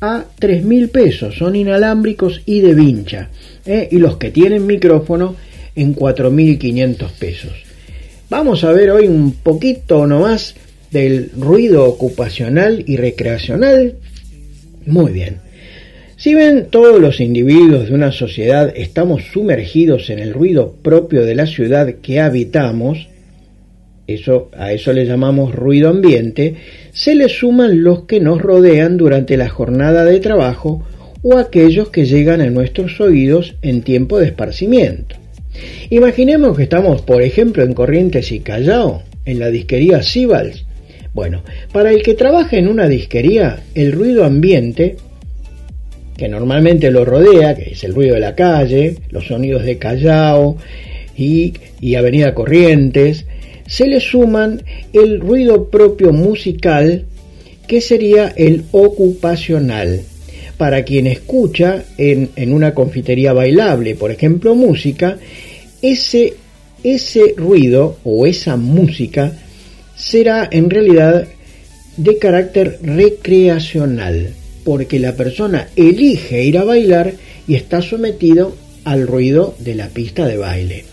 [0.00, 3.28] a 3000 pesos, son inalámbricos y de vincha.
[3.66, 3.88] ¿eh?
[3.90, 5.36] Y los que tienen micrófono
[5.76, 7.52] en 4.500 pesos.
[8.28, 10.54] Vamos a ver hoy un poquito nomás
[10.90, 13.94] del ruido ocupacional y recreacional.
[14.86, 15.38] Muy bien.
[16.16, 21.34] Si ven todos los individuos de una sociedad estamos sumergidos en el ruido propio de
[21.34, 23.08] la ciudad que habitamos,
[24.06, 26.56] eso, a eso le llamamos ruido ambiente,
[26.92, 30.86] se le suman los que nos rodean durante la jornada de trabajo
[31.22, 35.16] o aquellos que llegan a nuestros oídos en tiempo de esparcimiento.
[35.90, 40.64] Imaginemos que estamos, por ejemplo, en Corrientes y Callao, en la disquería Sibals.
[41.12, 41.42] Bueno,
[41.72, 44.96] para el que trabaja en una disquería, el ruido ambiente,
[46.16, 50.56] que normalmente lo rodea, que es el ruido de la calle, los sonidos de Callao
[51.16, 53.26] y, y Avenida Corrientes,
[53.70, 57.04] se le suman el ruido propio musical,
[57.68, 60.02] que sería el ocupacional.
[60.58, 65.18] Para quien escucha en, en una confitería bailable, por ejemplo, música,
[65.80, 66.34] ese,
[66.82, 69.38] ese ruido o esa música
[69.96, 71.28] será en realidad
[71.96, 74.30] de carácter recreacional,
[74.64, 77.14] porque la persona elige ir a bailar
[77.46, 80.84] y está sometido al ruido de la pista de baile.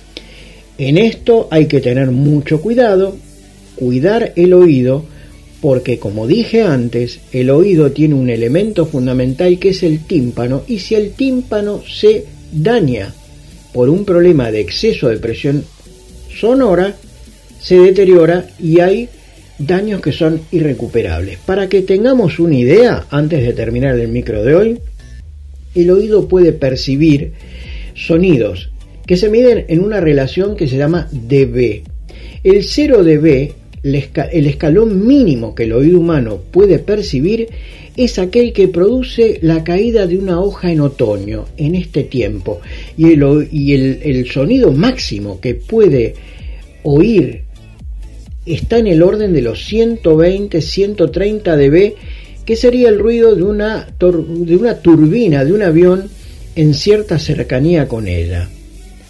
[0.78, 3.18] En esto hay que tener mucho cuidado,
[3.76, 5.06] cuidar el oído,
[5.60, 10.80] porque como dije antes, el oído tiene un elemento fundamental que es el tímpano, y
[10.80, 13.12] si el tímpano se daña
[13.74, 15.64] por un problema de exceso de presión
[16.30, 16.96] sonora,
[17.60, 19.10] se deteriora y hay
[19.58, 21.40] daños que son irrecuperables.
[21.40, 24.80] Para que tengamos una idea, antes de terminar el micro de hoy,
[25.74, 27.34] el oído puede percibir
[27.96, 28.70] sonidos
[29.08, 31.82] que se miden en una relación que se llama dB.
[32.44, 33.54] El 0 dB,
[33.84, 37.48] el escalón mínimo que el oído humano puede percibir,
[37.96, 42.60] es aquel que produce la caída de una hoja en otoño, en este tiempo,
[42.98, 46.14] y el, sonido máximo que puede
[46.84, 47.44] oír
[48.46, 51.94] está en el orden de los 120, 130 dB,
[52.46, 53.88] que sería el ruido de una
[54.82, 56.10] turbina de un avión
[56.56, 58.50] en cierta cercanía con ella.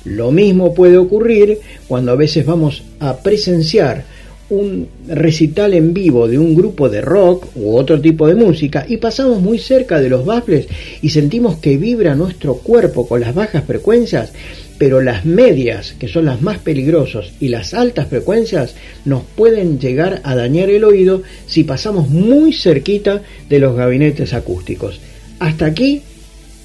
[0.07, 4.05] Lo mismo puede ocurrir cuando a veces vamos a presenciar
[4.49, 8.95] un recital en vivo de un grupo de rock u otro tipo de música y
[8.95, 10.67] pasamos muy cerca de los baffles
[11.01, 14.31] y sentimos que vibra nuestro cuerpo con las bajas frecuencias,
[14.77, 20.21] pero las medias, que son las más peligrosas, y las altas frecuencias nos pueden llegar
[20.23, 25.01] a dañar el oído si pasamos muy cerquita de los gabinetes acústicos.
[25.39, 26.01] Hasta aquí,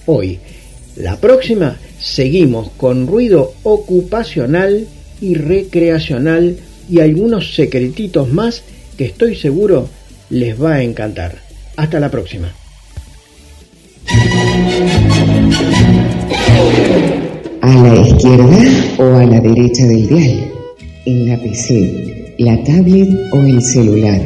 [0.06, 0.38] hoy.
[0.94, 4.86] La próxima seguimos con ruido ocupacional
[5.20, 6.56] y recreacional
[6.90, 8.62] y algunos secretitos más
[8.96, 9.88] que estoy seguro
[10.30, 11.38] les va a encantar.
[11.76, 12.52] Hasta la próxima.
[17.60, 18.58] A la izquierda
[18.98, 20.52] o a la derecha del dial,
[21.06, 24.20] en la PC, la tablet o el celular.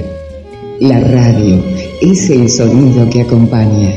[0.81, 1.63] La radio
[2.01, 3.91] es el sonido que acompaña,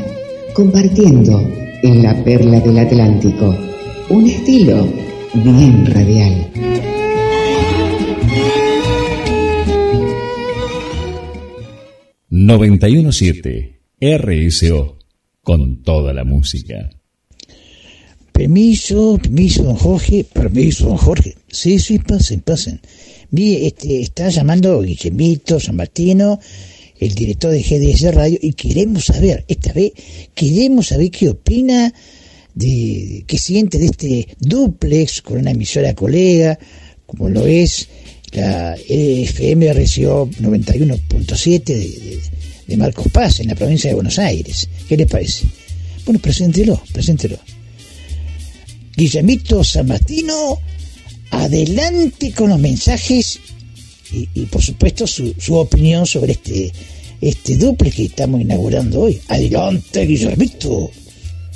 [0.53, 1.41] compartiendo
[1.81, 3.56] en la perla del Atlántico,
[4.10, 4.88] un estilo
[5.34, 6.52] bien radial.
[12.30, 14.98] 917 RSO
[15.41, 16.90] con toda la música.
[18.31, 21.36] Permiso, permiso, don Jorge, permiso, don Jorge.
[21.49, 22.80] Sí, sí, pasen, pasen.
[23.31, 26.40] Mire, este, está llamando Guillemito San Martino,
[26.99, 29.91] el director de GDS Radio, y queremos saber, esta vez,
[30.34, 31.94] queremos saber qué opina,
[32.60, 36.60] de qué siente de este duplex con una emisora colega,
[37.06, 37.88] como lo es
[38.34, 42.19] la FM RCO 91.7 de,
[42.68, 44.68] de Marcos Paz, en la provincia de Buenos Aires.
[44.90, 45.45] ¿Qué le parece?
[46.03, 47.38] Bueno, preséntelo, preséntelo.
[48.95, 50.60] Guillemito San Martino,
[51.31, 53.40] adelante con los mensajes
[54.11, 56.73] y, por supuesto su, su, opinión sobre este,
[57.22, 59.18] este duple que estamos inaugurando hoy.
[59.30, 60.91] Adelante, Guillermito.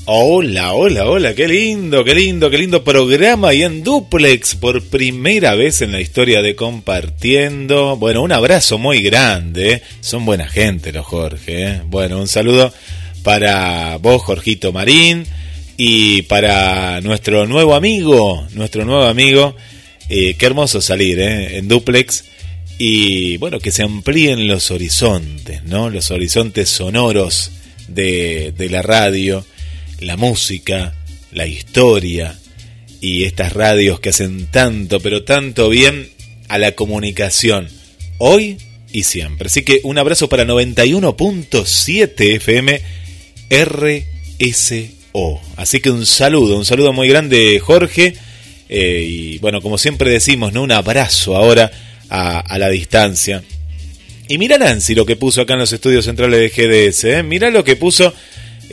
[0.06, 5.56] Hola, hola, hola, qué lindo, qué lindo, qué lindo programa y en duplex por primera
[5.56, 7.96] vez en la historia de compartiendo.
[7.96, 11.68] Bueno, un abrazo muy grande, son buena gente los Jorge.
[11.68, 11.82] ¿eh?
[11.86, 12.74] Bueno, un saludo
[13.24, 15.26] para vos, Jorgito Marín,
[15.78, 19.56] y para nuestro nuevo amigo, nuestro nuevo amigo,
[20.10, 21.60] eh, qué hermoso salir ¿eh?
[21.60, 22.26] en duplex
[22.78, 25.90] y bueno, que se amplíen los horizontes, ¿no?
[25.90, 27.52] Los horizontes sonoros
[27.88, 29.46] de, de la radio
[30.04, 30.94] la música,
[31.32, 32.38] la historia
[33.02, 36.10] y estas radios que hacen tanto, pero tanto bien
[36.48, 37.68] a la comunicación,
[38.18, 38.58] hoy
[38.92, 39.48] y siempre.
[39.48, 42.82] Así que un abrazo para 91.7 FM
[43.50, 45.42] RSO.
[45.58, 48.16] Así que un saludo, un saludo muy grande Jorge.
[48.70, 50.64] Eh, y bueno, como siempre decimos, ¿no?
[50.64, 51.72] un abrazo ahora
[52.10, 53.44] a, la distancia.
[54.28, 57.04] Y mira Nancy lo que puso acá en los estudios centrales de GDS.
[57.06, 57.24] ¿eh?
[57.24, 58.14] Mira lo que puso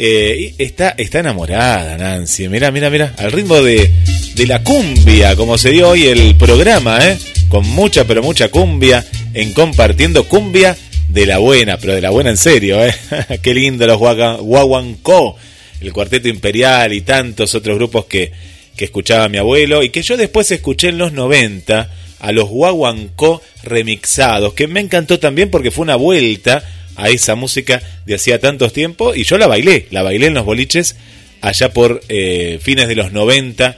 [0.02, 3.90] eh, está, está enamorada Nancy, mira, mira, mira, al ritmo de,
[4.34, 7.18] de la cumbia, como se dio hoy el programa, ¿eh?
[7.50, 9.04] con mucha, pero mucha cumbia,
[9.34, 10.74] en compartiendo cumbia
[11.06, 12.94] de la buena, pero de la buena en serio, ¿eh?
[13.42, 15.36] qué lindo los Guaguancó,
[15.82, 18.32] el Cuarteto Imperial y tantos otros grupos que,
[18.74, 21.90] que escuchaba mi abuelo y que yo después escuché en los 90
[22.20, 26.64] a los Guaguancó remixados, que me encantó también porque fue una vuelta
[26.96, 30.44] a esa música de hacía tantos tiempos y yo la bailé, la bailé en los
[30.44, 30.96] boliches
[31.40, 33.76] allá por eh, fines de los 90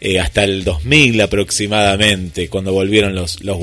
[0.00, 3.58] eh, hasta el 2000 aproximadamente, cuando volvieron los, los.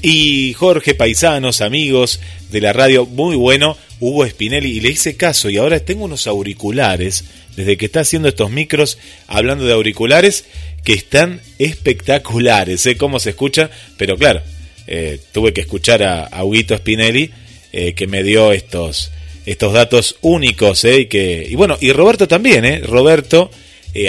[0.00, 2.20] Y Jorge, paisanos, amigos
[2.50, 6.26] de la radio, muy bueno, Hugo Spinelli, y le hice caso y ahora tengo unos
[6.26, 7.24] auriculares,
[7.54, 8.98] desde que está haciendo estos micros,
[9.28, 10.46] hablando de auriculares,
[10.84, 14.40] que están espectaculares, sé cómo se escucha, pero claro,
[14.86, 16.42] eh, tuve que escuchar a, a
[16.78, 17.30] Spinelli
[17.72, 19.10] eh, que me dio estos,
[19.46, 20.84] estos datos únicos.
[20.84, 23.50] Eh, y, que, y bueno, y Roberto también, eh, Roberto,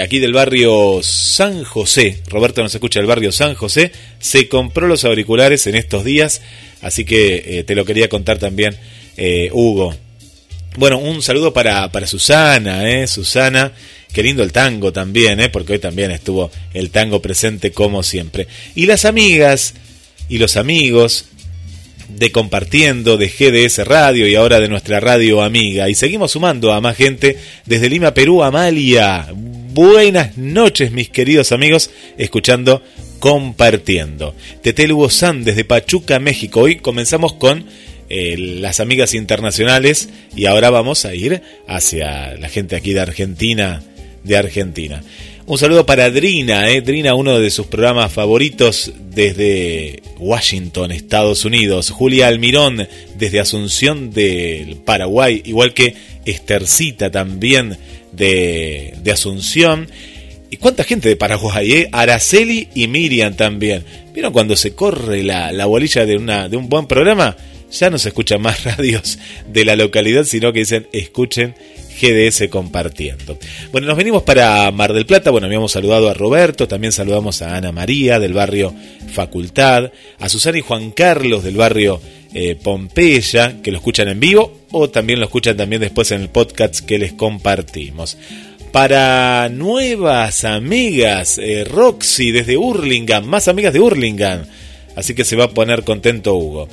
[0.02, 5.04] aquí del barrio San José, Roberto nos escucha del barrio San José, se compró los
[5.04, 6.42] auriculares en estos días,
[6.82, 8.78] así que te lo quería contar también,
[9.52, 9.94] Hugo.
[10.76, 13.72] Bueno, un saludo para, para Susana, eh, Susana,
[14.12, 18.48] qué lindo el tango también, eh, porque hoy también estuvo el tango presente como siempre.
[18.74, 19.76] Y las amigas
[20.30, 21.26] y los amigos
[22.18, 25.90] de compartiendo, de GDS Radio y ahora de nuestra radio amiga.
[25.90, 29.28] Y seguimos sumando a más gente desde Lima, Perú, Amalia.
[29.34, 32.84] Buenas noches, mis queridos amigos, escuchando
[33.20, 34.36] Compartiendo.
[34.62, 36.62] Tetel Hugo San desde Pachuca, México.
[36.62, 37.66] Hoy comenzamos con
[38.10, 43.82] eh, las amigas internacionales y ahora vamos a ir hacia la gente aquí de Argentina,
[44.24, 45.02] de Argentina.
[45.46, 46.80] Un saludo para Drina, eh.
[46.80, 51.90] Drina, uno de sus programas favoritos desde Washington, Estados Unidos.
[51.90, 52.88] Julia Almirón,
[53.18, 57.78] desde Asunción del Paraguay, igual que Estercita también
[58.14, 59.90] de, de Asunción.
[60.50, 61.74] ¿Y cuánta gente de Paraguay?
[61.74, 61.90] Eh?
[61.92, 63.84] Araceli y Miriam también.
[64.14, 67.36] ¿Vieron cuando se corre la, la bolilla de, una, de un buen programa?
[67.74, 71.56] Ya no se escuchan más radios de la localidad, sino que dicen escuchen
[72.02, 73.38] GDS compartiendo.
[73.72, 75.32] Bueno, nos venimos para Mar del Plata.
[75.32, 78.74] Bueno, habíamos saludado a Roberto, también saludamos a Ana María del barrio
[79.12, 82.02] Facultad, a Susana y Juan Carlos del barrio
[82.34, 86.30] eh, Pompeya, que lo escuchan en vivo o también lo escuchan también después en el
[86.30, 88.18] podcast que les compartimos.
[88.72, 94.46] Para nuevas amigas, eh, Roxy desde Hurlingham, más amigas de Hurlingham.
[94.96, 96.68] Así que se va a poner contento Hugo.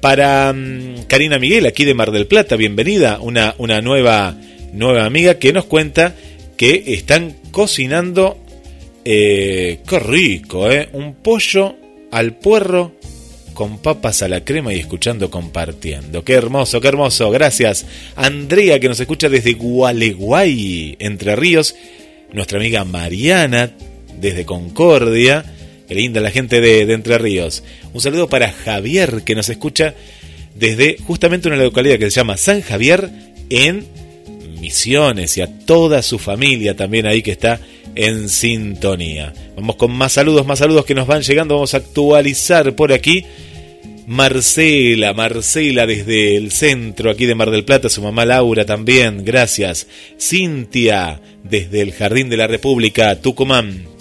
[0.00, 4.36] Para mm, Karina Miguel, aquí de Mar del Plata, bienvenida, una, una nueva
[4.72, 6.14] nueva amiga que nos cuenta
[6.56, 8.38] que están cocinando,
[9.04, 11.76] eh, qué rico, eh, un pollo
[12.10, 12.92] al puerro
[13.54, 16.22] con papas a la crema y escuchando compartiendo.
[16.22, 17.28] Qué hermoso, qué hermoso.
[17.30, 17.86] Gracias.
[18.14, 21.74] Andrea que nos escucha desde Gualeguay, Entre Ríos.
[22.32, 23.72] Nuestra amiga Mariana
[24.20, 25.44] desde Concordia.
[25.88, 27.64] Qué linda la gente de, de Entre Ríos.
[27.94, 29.94] Un saludo para Javier que nos escucha
[30.54, 33.10] desde justamente una localidad que se llama San Javier
[33.48, 33.86] en
[34.60, 37.60] Misiones y a toda su familia también ahí que está
[37.94, 39.32] en sintonía.
[39.56, 41.54] Vamos con más saludos, más saludos que nos van llegando.
[41.54, 43.24] Vamos a actualizar por aquí.
[44.06, 49.86] Marcela, Marcela desde el centro aquí de Mar del Plata, su mamá Laura también, gracias.
[50.18, 53.97] Cintia desde el Jardín de la República, Tucumán.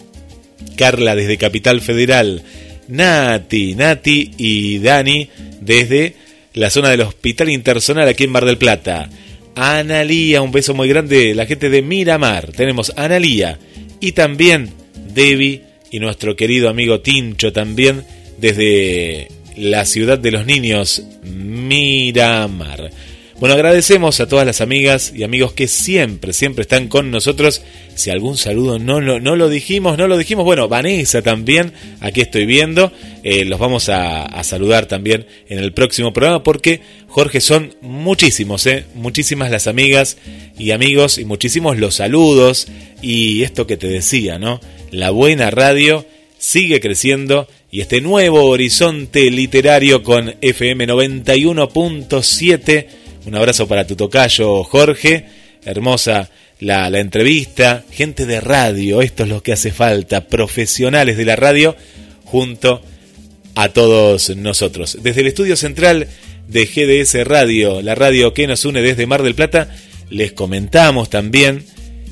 [0.76, 2.44] Carla desde Capital Federal.
[2.88, 5.30] Nati, Nati y Dani
[5.62, 6.16] desde
[6.54, 9.10] la zona del Hospital Intersonal aquí en Mar del Plata.
[9.56, 12.52] Analía, un beso muy grande, la gente de Miramar.
[12.52, 13.60] Tenemos Analía
[14.00, 14.70] y también
[15.14, 18.04] Debbie y nuestro querido amigo Tincho también
[18.38, 22.92] desde la ciudad de los niños, Miramar.
[23.40, 27.62] Bueno, agradecemos a todas las amigas y amigos que siempre, siempre están con nosotros.
[27.94, 30.44] Si algún saludo no lo, dijimos, no lo dijimos.
[30.44, 32.92] Bueno, Vanessa también, aquí estoy viendo.
[33.22, 38.86] Eh, los vamos a, saludar también en el próximo programa porque, Jorge, son muchísimos, ¿eh?
[38.96, 40.18] Muchísimas las amigas
[40.58, 42.68] y amigos y muchísimos los saludos.
[43.04, 44.60] Y esto que te decía, ¿no?
[44.90, 46.08] La buena radio
[46.40, 54.64] sigue creciendo y este nuevo horizonte literario con FM 91.7 un abrazo para tu tocayo,
[54.64, 55.26] Jorge.
[55.66, 56.30] Hermosa
[56.62, 57.84] la, entrevista.
[57.92, 60.28] Gente de radio, esto es lo que hace falta.
[60.28, 61.76] Profesionales de la radio
[62.24, 62.82] junto
[63.54, 64.98] a todos nosotros.
[65.02, 66.08] Desde el estudio central
[66.48, 69.76] de GDS Radio, la radio que nos une desde Mar del Plata,
[70.10, 71.66] les comentamos también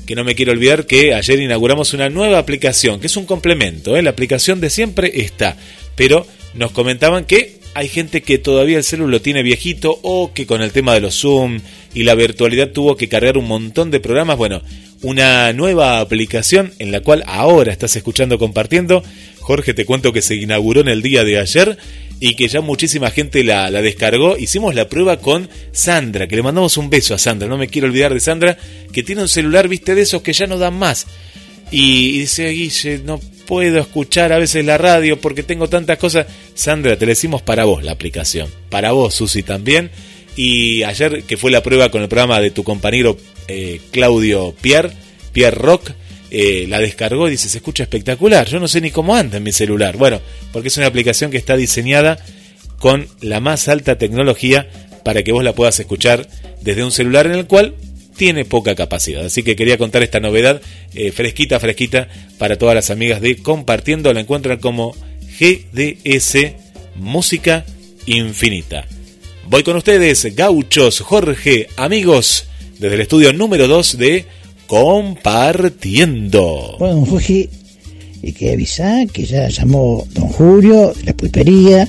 [0.04, 3.96] que no me quiero olvidar que ayer inauguramos una nueva aplicación, que es un complemento.
[3.96, 4.02] ¿eh?
[4.02, 5.56] La aplicación de siempre está,
[5.96, 10.46] pero nos comentaban que hay gente que todavía el celular lo tiene viejito o que
[10.46, 11.60] con el tema de los Zoom
[11.92, 14.38] y la virtualidad tuvo que cargar un montón de programas.
[14.38, 14.62] Bueno,
[15.02, 19.04] una nueva aplicación en la cual ahora estás escuchando compartiendo.
[19.40, 21.76] Jorge, te cuento que se inauguró en el día de ayer
[22.18, 24.38] y que ya muchísima gente la, la, descargó.
[24.38, 27.88] Hicimos la prueba con Sandra, que le mandamos un beso a Sandra, no me quiero
[27.88, 28.56] olvidar de Sandra,
[28.90, 31.06] que tiene un celular, viste, de esos que ya no dan más.
[31.70, 36.26] Y, dice, Guille, no puedo escuchar a veces la radio porque tengo tantas cosas.
[36.54, 38.50] Sandra, te decimos para vos la aplicación.
[38.68, 39.90] Para vos, Susi, también.
[40.36, 43.16] Y ayer, que fue la prueba con el programa de tu compañero
[43.48, 44.92] eh, Claudio Pierre,
[45.32, 45.92] Pierre Rock,
[46.30, 48.46] eh, la descargó y dice, se escucha espectacular.
[48.46, 49.96] Yo no sé ni cómo anda en mi celular.
[49.96, 50.20] Bueno,
[50.52, 52.18] porque es una aplicación que está diseñada
[52.78, 54.68] con la más alta tecnología
[55.04, 56.28] para que vos la puedas escuchar
[56.60, 57.74] desde un celular en el cual
[58.16, 59.24] tiene poca capacidad.
[59.24, 60.60] Así que quería contar esta novedad
[60.94, 64.12] eh, fresquita, fresquita para todas las amigas de Compartiendo.
[64.12, 64.94] La encuentran como
[65.38, 66.36] GDS
[66.96, 67.64] Música
[68.06, 68.86] Infinita.
[69.48, 72.46] Voy con ustedes, gauchos, Jorge, amigos,
[72.78, 74.24] desde el estudio número 2 de
[74.66, 76.76] Compartiendo.
[76.78, 77.48] Bueno, Jorge,
[78.22, 81.88] y que avisar que ya llamó don Julio, la pulpería,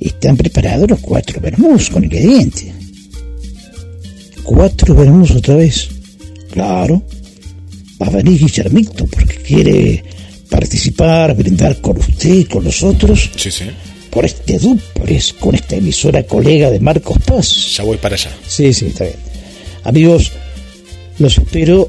[0.00, 2.81] están preparados los cuatro vermús con ingredientes
[4.42, 5.88] cuatro veremos otra vez.
[6.50, 7.02] Claro,
[8.00, 10.04] va a venir Guillermito porque quiere
[10.48, 13.30] participar, brindar con usted con los otros.
[13.36, 13.64] Sí, sí.
[14.10, 17.76] Por este duplex, con esta emisora colega de Marcos Paz.
[17.76, 18.30] Ya voy para allá.
[18.46, 19.16] Sí, sí, está bien.
[19.84, 20.32] Amigos,
[21.18, 21.88] los espero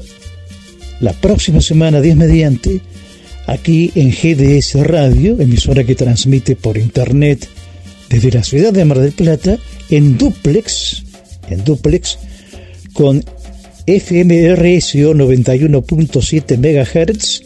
[1.00, 2.80] la próxima semana, 10 mediante,
[3.46, 7.46] aquí en GDS Radio, emisora que transmite por internet
[8.08, 9.58] desde la ciudad de Mar del Plata,
[9.90, 11.02] en duplex,
[11.50, 12.18] en duplex,
[12.94, 13.22] con
[13.86, 17.42] FMRSO 91.7 MHz,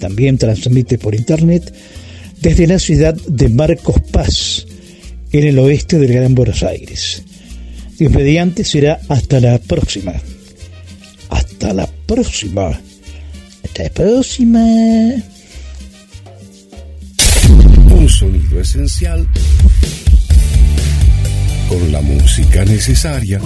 [0.00, 1.72] también transmite por internet,
[2.40, 4.66] desde la ciudad de Marcos Paz,
[5.30, 7.22] en el oeste del Gran Buenos Aires.
[7.98, 10.14] Dios mediante será hasta la próxima.
[11.28, 12.80] Hasta la próxima.
[13.64, 14.60] Hasta la próxima.
[17.90, 19.26] Un sonido esencial
[21.68, 23.40] con la música necesaria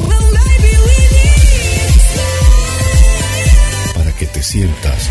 [4.41, 5.11] te sientas